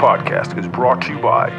podcast 0.00 0.58
is 0.58 0.66
brought 0.66 1.02
to 1.02 1.12
you 1.12 1.18
by 1.18 1.50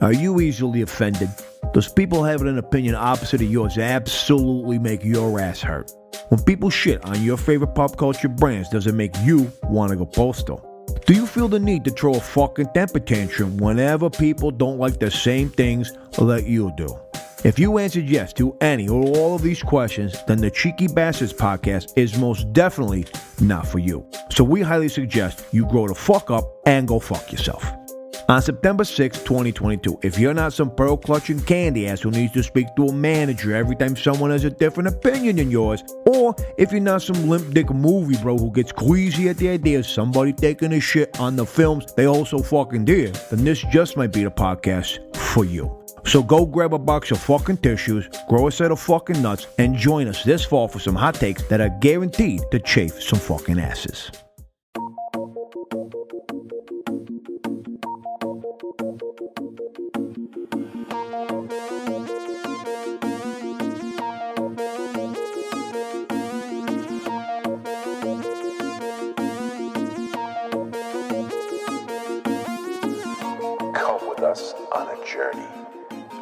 Are 0.00 0.12
you 0.12 0.40
easily 0.40 0.82
offended? 0.82 1.28
Does 1.72 1.92
people 1.92 2.24
having 2.24 2.48
an 2.48 2.58
opinion 2.58 2.96
opposite 2.96 3.42
of 3.42 3.48
yours 3.48 3.78
absolutely 3.78 4.80
make 4.80 5.04
your 5.04 5.38
ass 5.38 5.60
hurt? 5.60 5.92
When 6.30 6.42
people 6.42 6.68
shit 6.68 7.04
on 7.04 7.22
your 7.22 7.36
favorite 7.36 7.76
pop 7.76 7.96
culture 7.96 8.28
brands, 8.28 8.68
does 8.70 8.88
it 8.88 8.94
make 8.94 9.14
you 9.22 9.52
want 9.64 9.90
to 9.90 9.96
go 9.96 10.04
postal? 10.04 10.64
Do 11.06 11.14
you 11.14 11.26
feel 11.26 11.46
the 11.46 11.60
need 11.60 11.84
to 11.84 11.92
throw 11.92 12.14
a 12.14 12.20
fucking 12.20 12.70
temper 12.74 12.98
tantrum 12.98 13.56
whenever 13.58 14.10
people 14.10 14.50
don't 14.50 14.78
like 14.78 14.98
the 14.98 15.12
same 15.12 15.48
things 15.48 15.92
that 16.18 16.46
you 16.46 16.72
do? 16.76 16.88
If 17.44 17.56
you 17.56 17.78
answered 17.78 18.08
yes 18.08 18.32
to 18.34 18.56
any 18.60 18.88
or 18.88 19.00
all 19.16 19.36
of 19.36 19.42
these 19.42 19.62
questions, 19.62 20.16
then 20.26 20.38
the 20.38 20.50
Cheeky 20.50 20.88
Bastards 20.88 21.32
podcast 21.32 21.92
is 21.96 22.18
most 22.18 22.52
definitely 22.52 23.06
not 23.40 23.64
for 23.64 23.78
you. 23.78 24.04
So 24.30 24.42
we 24.42 24.60
highly 24.60 24.88
suggest 24.88 25.44
you 25.52 25.64
grow 25.66 25.86
the 25.86 25.94
fuck 25.94 26.32
up 26.32 26.44
and 26.66 26.88
go 26.88 26.98
fuck 26.98 27.30
yourself. 27.30 27.64
On 28.28 28.42
September 28.42 28.82
6, 28.82 29.20
2022, 29.20 30.00
if 30.02 30.18
you're 30.18 30.34
not 30.34 30.52
some 30.52 30.74
pearl 30.74 30.96
clutching 30.96 31.40
candy 31.40 31.86
ass 31.86 32.00
who 32.00 32.10
needs 32.10 32.32
to 32.32 32.42
speak 32.42 32.66
to 32.74 32.86
a 32.86 32.92
manager 32.92 33.54
every 33.54 33.76
time 33.76 33.94
someone 33.94 34.30
has 34.30 34.42
a 34.42 34.50
different 34.50 34.88
opinion 34.88 35.36
than 35.36 35.48
yours, 35.48 35.84
or 36.06 36.34
if 36.58 36.72
you're 36.72 36.80
not 36.80 37.02
some 37.02 37.28
limp 37.28 37.54
dick 37.54 37.70
movie 37.70 38.20
bro 38.20 38.36
who 38.36 38.50
gets 38.50 38.72
queasy 38.72 39.28
at 39.28 39.36
the 39.36 39.48
idea 39.48 39.78
of 39.78 39.86
somebody 39.86 40.32
taking 40.32 40.72
a 40.72 40.80
shit 40.80 41.18
on 41.20 41.36
the 41.36 41.46
films 41.46 41.86
they 41.94 42.06
also 42.06 42.38
fucking 42.38 42.84
did, 42.84 43.14
then 43.30 43.44
this 43.44 43.64
just 43.70 43.96
might 43.96 44.12
be 44.12 44.24
the 44.24 44.30
podcast 44.30 45.16
for 45.16 45.44
you. 45.44 45.77
So 46.04 46.22
go 46.22 46.46
grab 46.46 46.74
a 46.74 46.78
box 46.78 47.10
of 47.10 47.20
fucking 47.20 47.58
tissues, 47.58 48.08
grow 48.28 48.46
a 48.48 48.52
set 48.52 48.70
of 48.70 48.80
fucking 48.80 49.20
nuts, 49.20 49.46
and 49.58 49.76
join 49.76 50.08
us 50.08 50.24
this 50.24 50.44
fall 50.44 50.68
for 50.68 50.78
some 50.78 50.94
hot 50.94 51.14
takes 51.14 51.42
that 51.48 51.60
are 51.60 51.76
guaranteed 51.80 52.42
to 52.50 52.58
chafe 52.60 53.02
some 53.02 53.18
fucking 53.18 53.58
asses. 53.58 54.10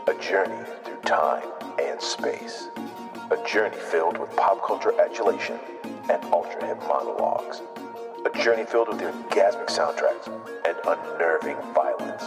A 0.09 0.15
journey 0.15 0.65
through 0.85 1.01
time 1.01 1.49
and 1.83 2.01
space. 2.01 2.69
A 3.33 3.45
journey 3.45 3.77
filled 3.77 4.19
with 4.19 4.37
pop 4.37 4.65
culture 4.65 4.95
adulation 5.01 5.59
and 6.09 6.25
ultra 6.33 6.65
hip 6.65 6.79
monologues. 6.87 7.61
A 8.25 8.31
journey 8.39 8.65
filled 8.67 8.87
with 8.87 9.01
orgasmic 9.01 9.67
soundtracks 9.67 10.29
and 10.65 10.77
unnerving 10.87 11.57
violence. 11.75 12.23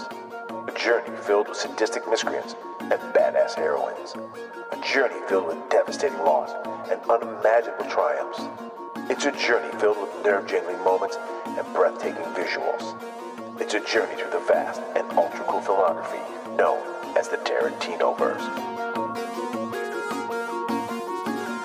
A 0.67 0.77
journey 0.77 1.15
filled 1.21 1.47
with 1.47 1.57
sadistic 1.57 2.05
miscreants 2.09 2.57
and 2.81 2.99
badass 3.15 3.55
heroines. 3.55 4.13
A 4.73 4.81
journey 4.85 5.21
filled 5.29 5.47
with 5.47 5.69
devastating 5.69 6.19
loss 6.19 6.51
and 6.91 6.99
unimaginable 7.09 7.85
triumphs. 7.85 8.41
It's 9.09 9.23
a 9.23 9.31
journey 9.31 9.71
filled 9.79 10.01
with 10.01 10.25
nerve 10.25 10.47
jangling 10.47 10.83
moments 10.83 11.17
and 11.45 11.73
breathtaking 11.73 12.27
visuals. 12.35 13.01
It's 13.61 13.73
a 13.73 13.79
journey 13.79 14.15
through 14.17 14.31
the 14.31 14.45
vast 14.45 14.81
and 14.97 15.09
ultra 15.17 15.45
cool 15.45 15.61
filmography 15.61 16.57
known 16.57 16.98
as 17.17 17.29
the 17.29 17.37
Tarantino 17.37 18.17
verse. 18.17 18.43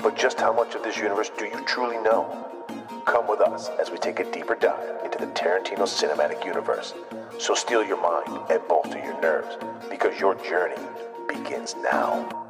But 0.03 0.17
just 0.17 0.39
how 0.41 0.53
much 0.53 0.75
of 0.75 0.83
this 0.83 0.97
universe 0.99 1.31
do 1.37 1.47
you 1.47 1.65
truly 1.65 1.97
know? 1.99 2.47
Come 3.07 3.29
with 3.29 3.41
us 3.41 3.69
as 3.81 3.91
we 3.91 3.99
take 3.99 4.21
a 4.21 4.31
deeper 4.31 4.55
dive 4.55 5.05
into 5.05 5.19
the 5.19 5.27
Tarantino 5.27 5.85
cinematic 5.85 6.45
universe. 6.45 6.95
So 7.39 7.55
steel 7.55 7.85
your 7.85 8.01
mind 8.01 8.51
and 8.51 8.67
bolster 8.69 8.99
your 8.99 9.21
nerves 9.21 9.57
because 9.91 10.19
your 10.19 10.35
journey 10.37 10.81
begins 11.29 11.75
now. 11.83 12.45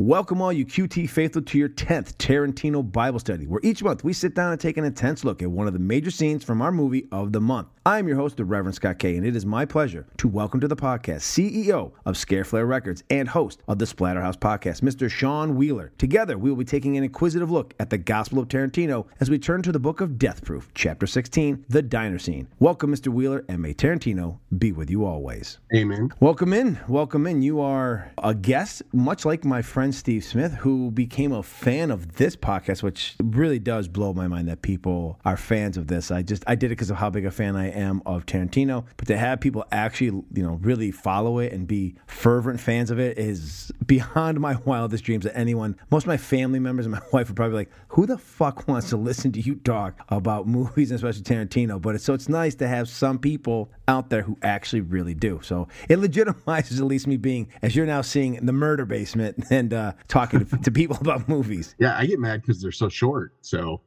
Welcome, 0.00 0.40
all 0.40 0.50
you 0.50 0.64
QT 0.64 1.10
faithful, 1.10 1.42
to 1.42 1.58
your 1.58 1.68
10th 1.68 2.14
Tarantino 2.16 2.90
Bible 2.90 3.18
study, 3.18 3.46
where 3.46 3.60
each 3.62 3.82
month 3.82 4.02
we 4.02 4.14
sit 4.14 4.34
down 4.34 4.50
and 4.50 4.58
take 4.58 4.78
an 4.78 4.84
intense 4.86 5.24
look 5.24 5.42
at 5.42 5.50
one 5.50 5.66
of 5.66 5.74
the 5.74 5.78
major 5.78 6.10
scenes 6.10 6.42
from 6.42 6.62
our 6.62 6.72
movie 6.72 7.06
of 7.12 7.34
the 7.34 7.40
month. 7.42 7.68
I'm 7.84 8.08
your 8.08 8.16
host, 8.16 8.38
the 8.38 8.44
Reverend 8.46 8.74
Scott 8.74 8.98
K, 8.98 9.16
and 9.16 9.26
it 9.26 9.36
is 9.36 9.44
my 9.44 9.66
pleasure 9.66 10.06
to 10.16 10.26
welcome 10.26 10.58
to 10.60 10.68
the 10.68 10.76
podcast 10.76 11.20
CEO 11.20 11.92
of 12.06 12.14
Scareflare 12.14 12.66
Records 12.66 13.02
and 13.10 13.28
host 13.28 13.62
of 13.68 13.78
the 13.78 13.84
Splatterhouse 13.84 14.38
podcast, 14.38 14.80
Mr. 14.80 15.10
Shon 15.10 15.54
Wheeler. 15.54 15.92
Together, 15.98 16.38
we 16.38 16.48
will 16.48 16.56
be 16.56 16.64
taking 16.64 16.96
an 16.96 17.04
inquisitive 17.04 17.50
look 17.50 17.74
at 17.78 17.90
the 17.90 17.98
Gospel 17.98 18.38
of 18.38 18.48
Tarantino 18.48 19.06
as 19.20 19.28
we 19.28 19.38
turn 19.38 19.60
to 19.62 19.72
the 19.72 19.78
book 19.78 20.00
of 20.00 20.18
Death 20.18 20.42
Proof, 20.44 20.70
Chapter 20.74 21.06
16, 21.06 21.66
The 21.68 21.82
Diner 21.82 22.18
Scene. 22.18 22.48
Welcome, 22.58 22.90
Mr. 22.90 23.08
Wheeler, 23.08 23.44
and 23.50 23.60
may 23.60 23.74
Tarantino 23.74 24.38
be 24.56 24.72
with 24.72 24.88
you 24.88 25.04
always. 25.04 25.58
Amen. 25.74 26.10
Welcome 26.20 26.54
in. 26.54 26.78
Welcome 26.88 27.26
in. 27.26 27.42
You 27.42 27.60
are 27.60 28.10
a 28.16 28.34
guest, 28.34 28.82
much 28.94 29.26
like 29.26 29.44
my 29.44 29.60
friend 29.60 29.89
Steve 29.92 30.24
Smith, 30.24 30.54
who 30.54 30.90
became 30.90 31.32
a 31.32 31.42
fan 31.42 31.90
of 31.90 32.16
this 32.16 32.36
podcast, 32.36 32.82
which 32.82 33.16
really 33.22 33.58
does 33.58 33.88
blow 33.88 34.12
my 34.12 34.28
mind 34.28 34.48
that 34.48 34.62
people 34.62 35.18
are 35.24 35.36
fans 35.36 35.76
of 35.76 35.86
this. 35.86 36.10
I 36.10 36.22
just 36.22 36.44
I 36.46 36.54
did 36.54 36.66
it 36.66 36.76
because 36.76 36.90
of 36.90 36.96
how 36.96 37.10
big 37.10 37.26
a 37.26 37.30
fan 37.30 37.56
I 37.56 37.70
am 37.70 38.02
of 38.06 38.26
Tarantino, 38.26 38.84
but 38.96 39.08
to 39.08 39.16
have 39.16 39.40
people 39.40 39.64
actually, 39.72 40.06
you 40.06 40.42
know, 40.42 40.58
really 40.62 40.90
follow 40.90 41.38
it 41.38 41.52
and 41.52 41.66
be 41.66 41.94
fervent 42.06 42.60
fans 42.60 42.90
of 42.90 42.98
it 42.98 43.18
is 43.18 43.72
beyond 43.90 44.38
my 44.38 44.54
wildest 44.64 45.02
dreams 45.02 45.24
that 45.24 45.36
anyone, 45.36 45.76
most 45.90 46.04
of 46.04 46.06
my 46.06 46.16
family 46.16 46.60
members 46.60 46.86
and 46.86 46.92
my 46.92 47.00
wife 47.12 47.28
are 47.28 47.34
probably 47.34 47.56
like, 47.56 47.70
who 47.88 48.06
the 48.06 48.16
fuck 48.16 48.68
wants 48.68 48.88
to 48.88 48.96
listen 48.96 49.32
to 49.32 49.40
you 49.40 49.56
talk 49.56 49.98
about 50.10 50.46
movies 50.46 50.92
and 50.92 50.96
especially 50.96 51.22
Tarantino? 51.22 51.82
But 51.82 51.96
it's 51.96 52.04
so 52.04 52.14
it's 52.14 52.28
nice 52.28 52.54
to 52.56 52.68
have 52.68 52.88
some 52.88 53.18
people 53.18 53.68
out 53.88 54.08
there 54.08 54.22
who 54.22 54.38
actually 54.42 54.82
really 54.82 55.14
do. 55.14 55.40
So 55.42 55.66
it 55.88 55.98
legitimizes 55.98 56.78
at 56.78 56.84
least 56.84 57.08
me 57.08 57.16
being, 57.16 57.48
as 57.62 57.74
you're 57.74 57.84
now 57.84 58.00
seeing, 58.00 58.36
in 58.36 58.46
the 58.46 58.52
murder 58.52 58.84
basement 58.84 59.44
and 59.50 59.74
uh, 59.74 59.94
talking 60.06 60.46
to, 60.46 60.58
to 60.58 60.70
people 60.70 60.96
about 61.00 61.28
movies. 61.28 61.74
Yeah, 61.80 61.98
I 61.98 62.06
get 62.06 62.20
mad 62.20 62.42
because 62.42 62.62
they're 62.62 62.70
so 62.70 62.88
short. 62.88 63.34
So 63.40 63.80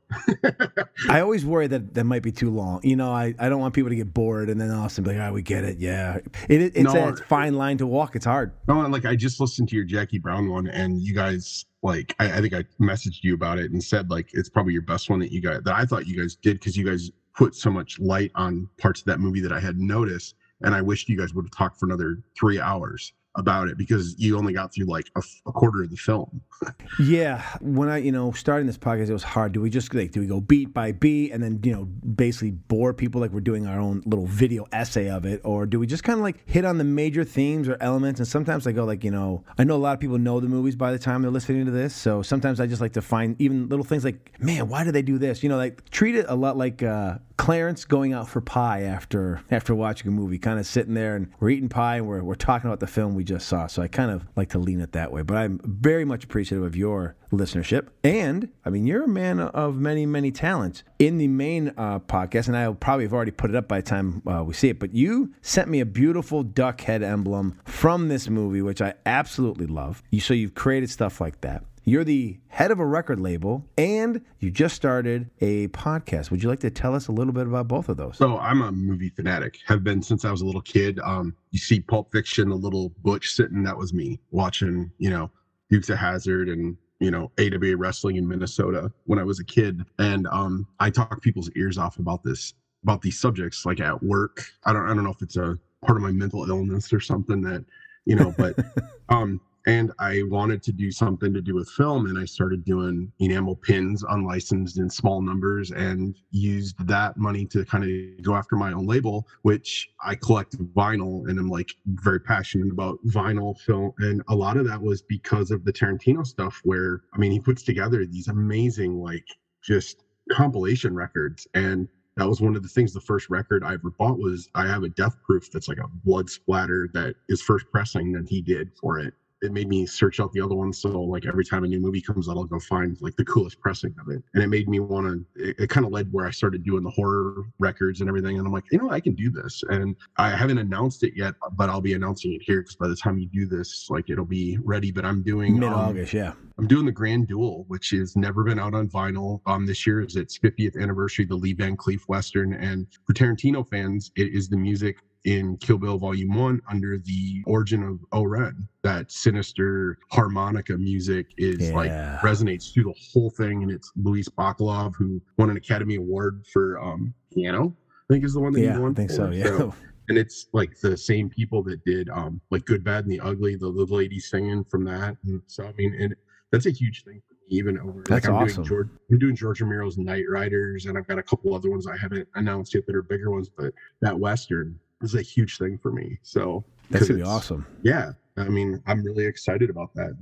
I 1.10 1.20
always 1.22 1.46
worry 1.46 1.68
that 1.68 1.94
that 1.96 2.04
might 2.06 2.24
be 2.24 2.32
too 2.32 2.50
long. 2.50 2.80
You 2.84 2.96
know, 2.96 3.12
I, 3.12 3.34
I 3.40 3.50
don't 3.50 3.60
want 3.60 3.74
people 3.74 3.90
to 3.90 3.96
get 3.96 4.14
bored 4.14 4.50
and 4.50 4.60
then 4.60 4.72
all 4.72 4.82
of 4.82 4.86
a 4.86 4.90
sudden 4.90 5.12
be 5.12 5.18
like, 5.18 5.30
oh, 5.30 5.34
we 5.34 5.42
get 5.42 5.64
it. 5.64 5.78
Yeah. 5.80 6.18
It, 6.50 6.62
it, 6.62 6.74
it's 6.76 6.94
No. 6.94 7.06
a 7.06 7.10
it's 7.10 7.22
fine 7.22 7.56
line 7.56 7.78
to 7.80 7.88
walk. 7.88 8.16
It's 8.16 8.26
hard. 8.26 8.52
no, 8.68 8.82
and, 8.82 8.94
like 8.94 9.06
I 9.06 9.16
just 9.16 9.40
listened 9.40 9.70
to 9.70 9.76
your 9.76 9.86
Jackie 9.86 10.20
Brown 10.20 10.50
one, 10.50 10.68
and 10.68 11.02
you 11.02 11.14
guys 11.14 11.66
like 11.82 12.16
I, 12.20 12.38
I 12.38 12.42
think 12.42 12.54
I 12.54 12.64
messaged 12.82 13.24
you 13.24 13.34
about 13.34 13.60
it 13.60 13.72
and 13.72 13.84
said 13.84 14.10
like 14.10 14.30
it's 14.34 14.50
probably 14.50 14.74
your 14.74 14.82
best 14.84 15.10
one 15.10 15.20
that 15.20 15.32
you 15.32 15.42
guys 15.42 15.62
that 15.66 15.76
I 15.76 15.86
thought 15.86 16.08
you 16.08 16.20
guys 16.20 16.36
did 16.36 16.60
because 16.60 16.78
you 16.78 16.86
guys 16.86 17.12
put 17.36 17.56
so 17.56 17.70
much 17.72 18.00
light 18.00 18.32
on 18.36 18.70
parts 18.78 19.02
of 19.02 19.06
that 19.08 19.20
movie 19.20 19.42
that 19.42 19.52
I 19.52 19.60
had 19.60 19.78
noticed, 19.78 20.36
and 20.62 20.74
I 20.76 20.82
wished 20.82 21.10
you 21.10 21.18
guys 21.18 21.34
would 21.34 21.46
have 21.46 21.52
talked 21.52 21.80
for 21.80 21.86
another 21.88 22.20
three 22.38 22.60
hours 22.60 23.14
about 23.36 23.68
it 23.68 23.78
because 23.78 24.16
you 24.20 24.38
only 24.38 24.54
got 24.54 24.74
through 24.74 24.86
like 24.86 25.10
a 25.16 25.52
quarter 25.52 25.84
of 25.84 25.90
the 25.90 25.96
film. 25.96 26.42
Yeah, 27.00 27.44
when 27.60 27.90
I 27.90 27.98
you 27.98 28.12
know 28.12 28.32
starting 28.32 28.68
this 28.68 28.78
podcast, 28.78 29.10
it 29.10 29.14
was 29.14 29.24
hard. 29.24 29.52
Do 29.52 29.60
we 29.62 29.70
just 29.70 29.94
like 29.94 30.12
do 30.12 30.20
we 30.22 30.28
go 30.28 30.40
beat 30.40 30.74
by 30.74 30.92
beat 30.92 31.32
and 31.32 31.44
then 31.44 31.60
you 31.64 31.74
know 31.74 31.86
basically 31.86 32.52
bore 32.52 32.94
people 32.94 33.20
like 33.20 33.32
we're 33.32 33.42
doing 33.42 33.66
our 33.68 33.80
own 33.80 34.02
little 34.06 34.28
video 34.28 34.66
essay 34.72 35.10
of 35.10 35.26
it, 35.26 35.42
or 35.44 35.66
do 35.66 35.80
we 35.80 35.88
just 35.88 36.04
kind 36.04 36.20
of 36.20 36.24
like 36.24 36.38
hit 36.48 36.64
on 36.64 36.78
the 36.78 36.84
major 36.84 37.24
themes 37.24 37.68
or 37.68 37.78
elements? 37.82 38.20
And 38.20 38.28
sometimes 38.28 38.66
I 38.68 38.72
go 38.72 38.86
like 38.86 39.04
you 39.04 39.12
know 39.12 39.44
I 39.58 39.64
know 39.66 39.76
a 39.76 39.78
lot 39.78 39.94
of 39.94 40.00
people 40.00 40.18
know 40.20 40.40
the 40.40 40.48
movies 40.48 40.76
by 40.76 40.92
the 40.92 41.00
time 41.00 41.22
they're 41.22 41.32
listening 41.32 41.66
to 41.66 41.72
this, 41.72 41.94
so 41.96 42.22
sometimes 42.22 42.60
I 42.60 42.68
just 42.68 42.82
like 42.82 42.94
to 42.94 43.02
find 43.02 43.36
even 43.42 43.68
little 43.68 43.86
things 43.86 44.06
like 44.06 44.40
man, 44.40 44.70
why 44.70 44.84
did 44.84 44.94
they 44.94 45.02
do 45.02 45.18
this? 45.18 45.44
You 45.44 45.50
know, 45.50 45.58
like 45.58 45.90
treat 45.90 46.16
it 46.16 46.28
a 46.30 46.36
lot 46.36 46.56
like. 46.58 46.82
uh 46.84 47.18
Clarence 47.38 47.86
going 47.86 48.14
out 48.14 48.30
for 48.30 48.42
pie 48.42 48.84
after 48.84 49.42
after 49.50 49.74
watching 49.74 50.08
a 50.08 50.12
movie, 50.12 50.38
kind 50.38 50.60
of 50.60 50.66
sitting 50.66 50.94
there 50.94 51.16
and 51.16 51.32
we're 51.40 51.50
eating 51.50 51.70
pie 51.70 51.98
and 51.98 52.08
we're, 52.08 52.24
we're 52.24 52.36
talking 52.36 52.70
about 52.70 52.80
the 52.80 52.88
film 52.88 53.16
we 53.16 53.24
just 53.24 53.48
saw. 53.48 53.68
So 53.68 53.82
I 53.82 53.88
kind 53.88 54.12
of 54.12 54.26
like 54.36 54.50
to 54.50 54.60
lean 54.60 54.80
it 54.82 54.92
that 54.94 55.12
way. 55.12 55.24
But 55.24 55.38
I'm 55.38 55.60
very 55.64 56.06
much 56.06 56.24
appreciative 56.24 56.64
of 56.64 56.76
your 56.76 57.16
listenership. 57.32 57.88
And 58.04 58.50
I 58.64 58.70
mean, 58.70 58.86
you're 58.86 59.04
a 59.04 59.08
man 59.08 59.40
of 59.40 59.76
many, 59.76 60.06
many 60.06 60.32
talents 60.32 60.84
in 61.00 61.18
the 61.18 61.28
main 61.28 61.74
uh, 61.78 62.00
podcast. 62.00 62.48
And 62.48 62.56
I'll 62.56 62.76
probably 62.76 63.06
have 63.06 63.14
already 63.14 63.32
put 63.32 63.50
it 63.50 63.56
up 63.56 63.68
by 63.68 63.82
the 63.82 63.90
time 63.90 64.22
uh, 64.28 64.44
we 64.44 64.54
see 64.54 64.70
it. 64.70 64.80
But 64.80 64.94
you 64.94 65.34
sent 65.42 65.70
me 65.70 65.80
a 65.80 65.86
beautiful 65.86 66.44
duck 66.44 66.82
head 66.82 67.04
emblem 67.04 67.60
from 67.66 68.08
this 68.08 68.30
movie, 68.30 68.62
which 68.62 68.82
I 68.82 68.94
absolutely 69.06 69.66
love. 69.66 70.04
You, 70.12 70.20
so 70.20 70.34
you've 70.34 70.56
created 70.56 70.90
stuff 70.90 71.20
like 71.20 71.42
that. 71.42 71.64
You're 71.86 72.06
the 72.06 72.40
head 72.48 72.72
of 72.72 72.80
a 72.80 72.86
record 72.86 73.20
label 73.20 73.66
and 73.78 74.22
you 74.40 74.50
just 74.50 74.74
started 74.74 75.30
a 75.42 75.68
podcast. 75.70 76.32
Would 76.32 76.42
you 76.42 76.48
like 76.48 76.62
to 76.62 76.70
tell 76.70 76.96
us 76.96 77.10
a 77.10 77.12
little 77.12 77.34
bit 77.34 77.46
about 77.46 77.68
both 77.68 77.90
of 77.90 77.98
those? 77.98 78.18
So 78.18 78.38
I'm 78.38 78.62
a 78.62 78.72
movie 78.72 79.10
fanatic. 79.10 79.60
Have 79.66 79.84
been 79.84 80.02
since 80.02 80.24
I 80.24 80.32
was 80.32 80.40
a 80.40 80.46
little 80.46 80.62
kid. 80.62 81.00
Um, 81.04 81.36
you 81.52 81.60
see 81.60 81.82
Pulp 81.82 82.10
Fiction, 82.14 82.52
a 82.52 82.56
little 82.56 82.90
butch 83.04 83.32
sitting. 83.32 83.64
That 83.64 83.78
was 83.78 83.94
me 83.94 84.22
watching. 84.32 84.92
You 84.98 85.10
know, 85.10 85.32
Dukes 85.70 85.90
of 85.90 85.98
Hazzard 85.98 86.48
and 86.48 86.78
you 87.00 87.12
know 87.12 87.32
AWA 87.38 87.76
wrestling 87.76 88.16
in 88.16 88.26
Minnesota 88.28 88.90
when 89.04 89.20
I 89.20 89.24
was 89.24 89.42
a 89.42 89.46
kid. 89.46 89.84
And 90.00 90.26
um, 90.28 90.66
I 90.80 90.90
talk 90.90 91.22
people's 91.22 91.50
ears 91.58 91.78
off 91.78 92.00
about 92.00 92.24
this 92.24 92.54
about 92.84 93.02
these 93.02 93.20
subjects 93.20 93.66
like 93.66 93.82
at 93.82 94.02
work. 94.02 94.46
I 94.64 94.72
don't 94.72 94.84
I 94.84 94.94
don't 94.94 95.04
know 95.04 95.12
if 95.12 95.22
it's 95.22 95.36
a 95.36 95.60
part 95.86 95.98
of 95.98 96.02
my 96.02 96.12
mental 96.12 96.50
illness 96.50 96.94
or 96.94 97.02
something 97.02 97.42
that 97.42 97.66
you 98.06 98.16
know, 98.16 98.34
but 98.38 98.56
um 99.10 99.42
and 99.66 99.92
I 100.00 100.24
wanted 100.24 100.62
to 100.64 100.72
do 100.72 100.92
something 100.92 101.34
to 101.34 101.42
do 101.42 101.56
with 101.56 101.70
film, 101.70 102.06
and 102.06 102.18
I 102.18 102.26
started 102.26 102.64
doing 102.66 103.12
enamel 103.20 103.56
pins 103.56 104.04
unlicensed 104.10 104.78
in 104.78 104.90
small 104.90 105.22
numbers, 105.22 105.72
and 105.72 106.16
used 106.32 106.76
that 106.88 107.18
money 107.18 107.46
to 107.48 107.66
kind 107.66 107.84
of 107.84 108.24
go 108.24 108.36
after 108.36 108.56
my 108.56 108.74
own 108.74 108.86
label, 108.86 109.28
which 109.44 109.88
I 110.04 110.16
collect 110.16 110.58
vinyl, 110.76 111.28
and 111.30 111.40
I'm 111.40 111.50
like 111.50 111.74
very 111.88 112.20
passionate 112.20 112.72
about 112.72 113.00
vinyl 113.08 113.58
film, 113.60 113.92
and 114.00 114.22
a 114.28 114.36
lot 114.36 114.58
of 114.58 114.66
that 114.68 114.82
was 114.82 115.02
because 115.02 115.52
of 115.52 115.64
the 115.66 115.74
Tarantino 115.74 116.26
stuff, 116.26 116.60
where 116.64 117.02
I 117.14 117.18
mean 117.18 117.32
he 117.32 117.40
puts 117.40 117.64
together 117.64 118.06
these 118.06 118.28
amazing 118.28 119.02
like 119.02 119.26
just 119.64 120.04
compilation 120.32 120.94
records 120.94 121.48
and 121.54 121.88
that 122.16 122.28
was 122.28 122.40
one 122.42 122.56
of 122.56 122.62
the 122.64 122.70
things 122.70 122.94
the 122.94 123.02
first 123.02 123.30
record 123.30 123.64
i 123.64 123.74
ever 123.74 123.92
bought 124.00 124.18
was 124.18 124.48
i 124.56 124.66
have 124.66 124.84
a 124.84 124.90
death 124.90 125.16
proof 125.26 125.50
that's 125.52 125.68
like 125.68 125.78
a 125.80 125.88
blood 126.06 126.30
splatter 126.30 126.90
that 126.94 127.16
is 127.28 127.42
first 127.42 127.66
pressing 127.72 128.12
that 128.14 128.28
he 128.30 128.42
did 128.42 128.70
for 128.80 129.00
it 129.00 129.14
it 129.44 129.52
made 129.52 129.68
me 129.68 129.86
search 129.86 130.20
out 130.20 130.32
the 130.32 130.42
other 130.42 130.56
ones. 130.56 130.80
So 130.80 130.90
like 131.02 131.26
every 131.26 131.44
time 131.44 131.64
a 131.64 131.68
new 131.68 131.80
movie 131.80 132.02
comes 132.02 132.30
out, 132.30 132.38
I'll 132.38 132.46
go 132.46 132.60
find 132.60 132.98
like 133.02 133.16
the 133.18 133.26
coolest 133.26 133.60
pressing 133.60 133.94
of 134.00 134.10
it. 134.10 134.24
And 134.34 134.42
it 134.42 134.48
made 134.48 134.70
me 134.70 134.80
want 134.80 135.06
to, 135.06 135.50
it, 135.50 135.56
it 135.60 135.70
kind 135.70 135.86
of 135.86 135.92
led 135.92 136.12
where 136.12 136.26
I 136.26 136.32
started 136.32 136.64
doing 136.64 136.84
the 136.84 136.90
horror 136.90 137.44
records 137.60 138.00
and 138.00 138.08
everything. 138.08 138.38
And 138.38 138.48
I'm 138.48 138.54
like, 138.54 138.64
you 138.72 138.78
know, 138.78 138.90
I 138.90 139.02
can 139.02 139.14
do 139.14 139.30
this. 139.30 139.62
And 139.70 139.96
I 140.18 140.30
haven't 140.30 140.60
announced 140.60 141.04
it 141.04 141.14
yet, 141.16 141.36
but 141.54 141.70
I'll 141.70 141.82
be 141.82 141.94
announcing 141.94 142.34
it 142.34 142.42
here 142.44 142.62
because 142.62 142.76
by 142.76 142.88
the 142.88 142.96
time 142.96 143.18
you 143.18 143.28
do 143.28 143.46
this, 143.46 143.88
like 143.90 144.10
it'll 144.10 144.26
be 144.26 144.58
ready. 144.64 144.92
But 144.92 145.04
I'm 145.04 145.22
doing 145.24 145.60
mid 145.60 145.70
August, 145.70 146.14
um, 146.14 146.20
yeah. 146.20 146.34
I'm 146.58 146.68
doing 146.68 146.86
the 146.86 146.92
Grand 146.92 147.28
Duel, 147.28 147.66
which 147.68 147.90
has 147.90 148.16
never 148.16 148.44
been 148.44 148.60
out 148.60 148.74
on 148.74 148.88
vinyl. 148.88 149.42
Um, 149.46 149.66
this 149.66 149.86
year 149.86 150.02
is 150.02 150.16
its 150.16 150.40
50th 150.40 150.82
anniversary, 150.82 151.26
the 151.26 151.36
Lee 151.36 151.54
Van 151.54 151.76
Cleef 151.76 152.02
Western. 152.08 152.54
And 152.54 152.88
for 153.06 153.14
Tarantino 153.14 153.68
fans, 153.68 154.12
it 154.16 154.34
is 154.34 154.48
the 154.48 154.58
music 154.58 154.98
in 155.26 155.58
Kill 155.58 155.78
Bill 155.78 155.98
Volume 155.98 156.36
One 156.36 156.62
under 156.70 156.98
the 156.98 157.44
origin 157.46 157.84
of 157.84 158.00
O-Ren. 158.12 158.68
That 158.84 159.12
sinister 159.12 159.98
harmonica 160.12 160.78
music 160.78 161.28
is 161.38 161.70
yeah. 161.70 161.76
like 161.76 161.92
resonates 162.22 162.74
through 162.74 162.84
the 162.84 162.96
whole 163.14 163.30
thing, 163.30 163.64
and 163.64 163.72
it's 163.72 163.92
Luis 163.96 164.28
Bacalov 164.28 164.96
who 164.96 165.22
won 165.38 165.50
an 165.50 165.58
Academy 165.58 165.96
Award 165.96 166.46
for 166.52 166.80
um, 166.82 167.14
piano. 167.34 167.76
I 168.10 168.14
think 168.14 168.26
is 168.26 168.34
the 168.34 168.40
one 168.40 168.54
that 168.54 168.62
yeah, 168.62 168.74
he 168.74 168.80
won. 168.80 168.92
I 168.92 168.96
think 168.96 169.10
for. 169.12 169.16
so. 169.16 169.30
Yeah. 169.32 169.46
So, 169.46 169.74
and 170.10 170.18
it's 170.18 170.48
like 170.52 170.78
the 170.82 170.98
same 170.98 171.30
people 171.30 171.64
that 171.64 171.84
did 171.86 172.10
um 172.10 172.42
like 172.52 172.66
Good, 172.66 172.84
Bad, 172.84 173.06
and 173.06 173.12
the 173.12 173.20
Ugly. 173.22 173.56
The 173.56 173.68
little 173.68 173.98
lady 173.98 174.20
singing 174.20 174.66
from 174.66 174.84
that. 174.86 175.18
And 175.24 175.42
so 175.48 175.66
I 175.66 175.74
mean, 175.74 175.96
and 176.00 176.16
that's 176.52 176.66
a 176.66 176.72
huge 176.72 177.04
thing 177.04 177.22
for 177.28 177.34
me. 177.34 177.40
Even 177.50 177.80
over 177.80 178.04
that's 178.08 178.26
like 178.26 178.36
I'm 178.36 178.44
awesome. 178.44 178.64
doing 178.64 178.68
George, 178.68 178.90
I'm 179.12 179.20
doing 179.20 179.36
George 179.36 179.62
Romero's 179.62 179.98
Knightriders, 179.98 180.88
and 180.88 180.98
I've 180.98 181.08
got 181.08 181.20
a 181.20 181.24
couple 181.24 181.56
other 181.56 181.70
ones 181.70 181.88
I 181.88 181.96
haven't 181.96 182.28
announced 182.36 182.74
yet 182.74 182.86
that 182.86 182.96
are 182.96 183.02
bigger 183.02 183.32
ones. 183.32 183.50
But 183.50 183.74
that 184.02 184.20
western 184.20 184.78
is 185.04 185.16
a 185.16 185.22
huge 185.22 185.58
thing 185.58 185.78
for 185.78 185.92
me. 185.92 186.20
So 186.24 186.64
that's 186.90 187.08
gonna 187.08 187.20
be 187.20 187.24
awesome. 187.24 187.66
Yeah, 187.82 188.14
I 188.38 188.50
mean, 188.50 188.82
I'm 188.88 189.04
really 189.04 189.26
excited 189.26 189.70
about 189.70 189.94
that. 189.96 190.18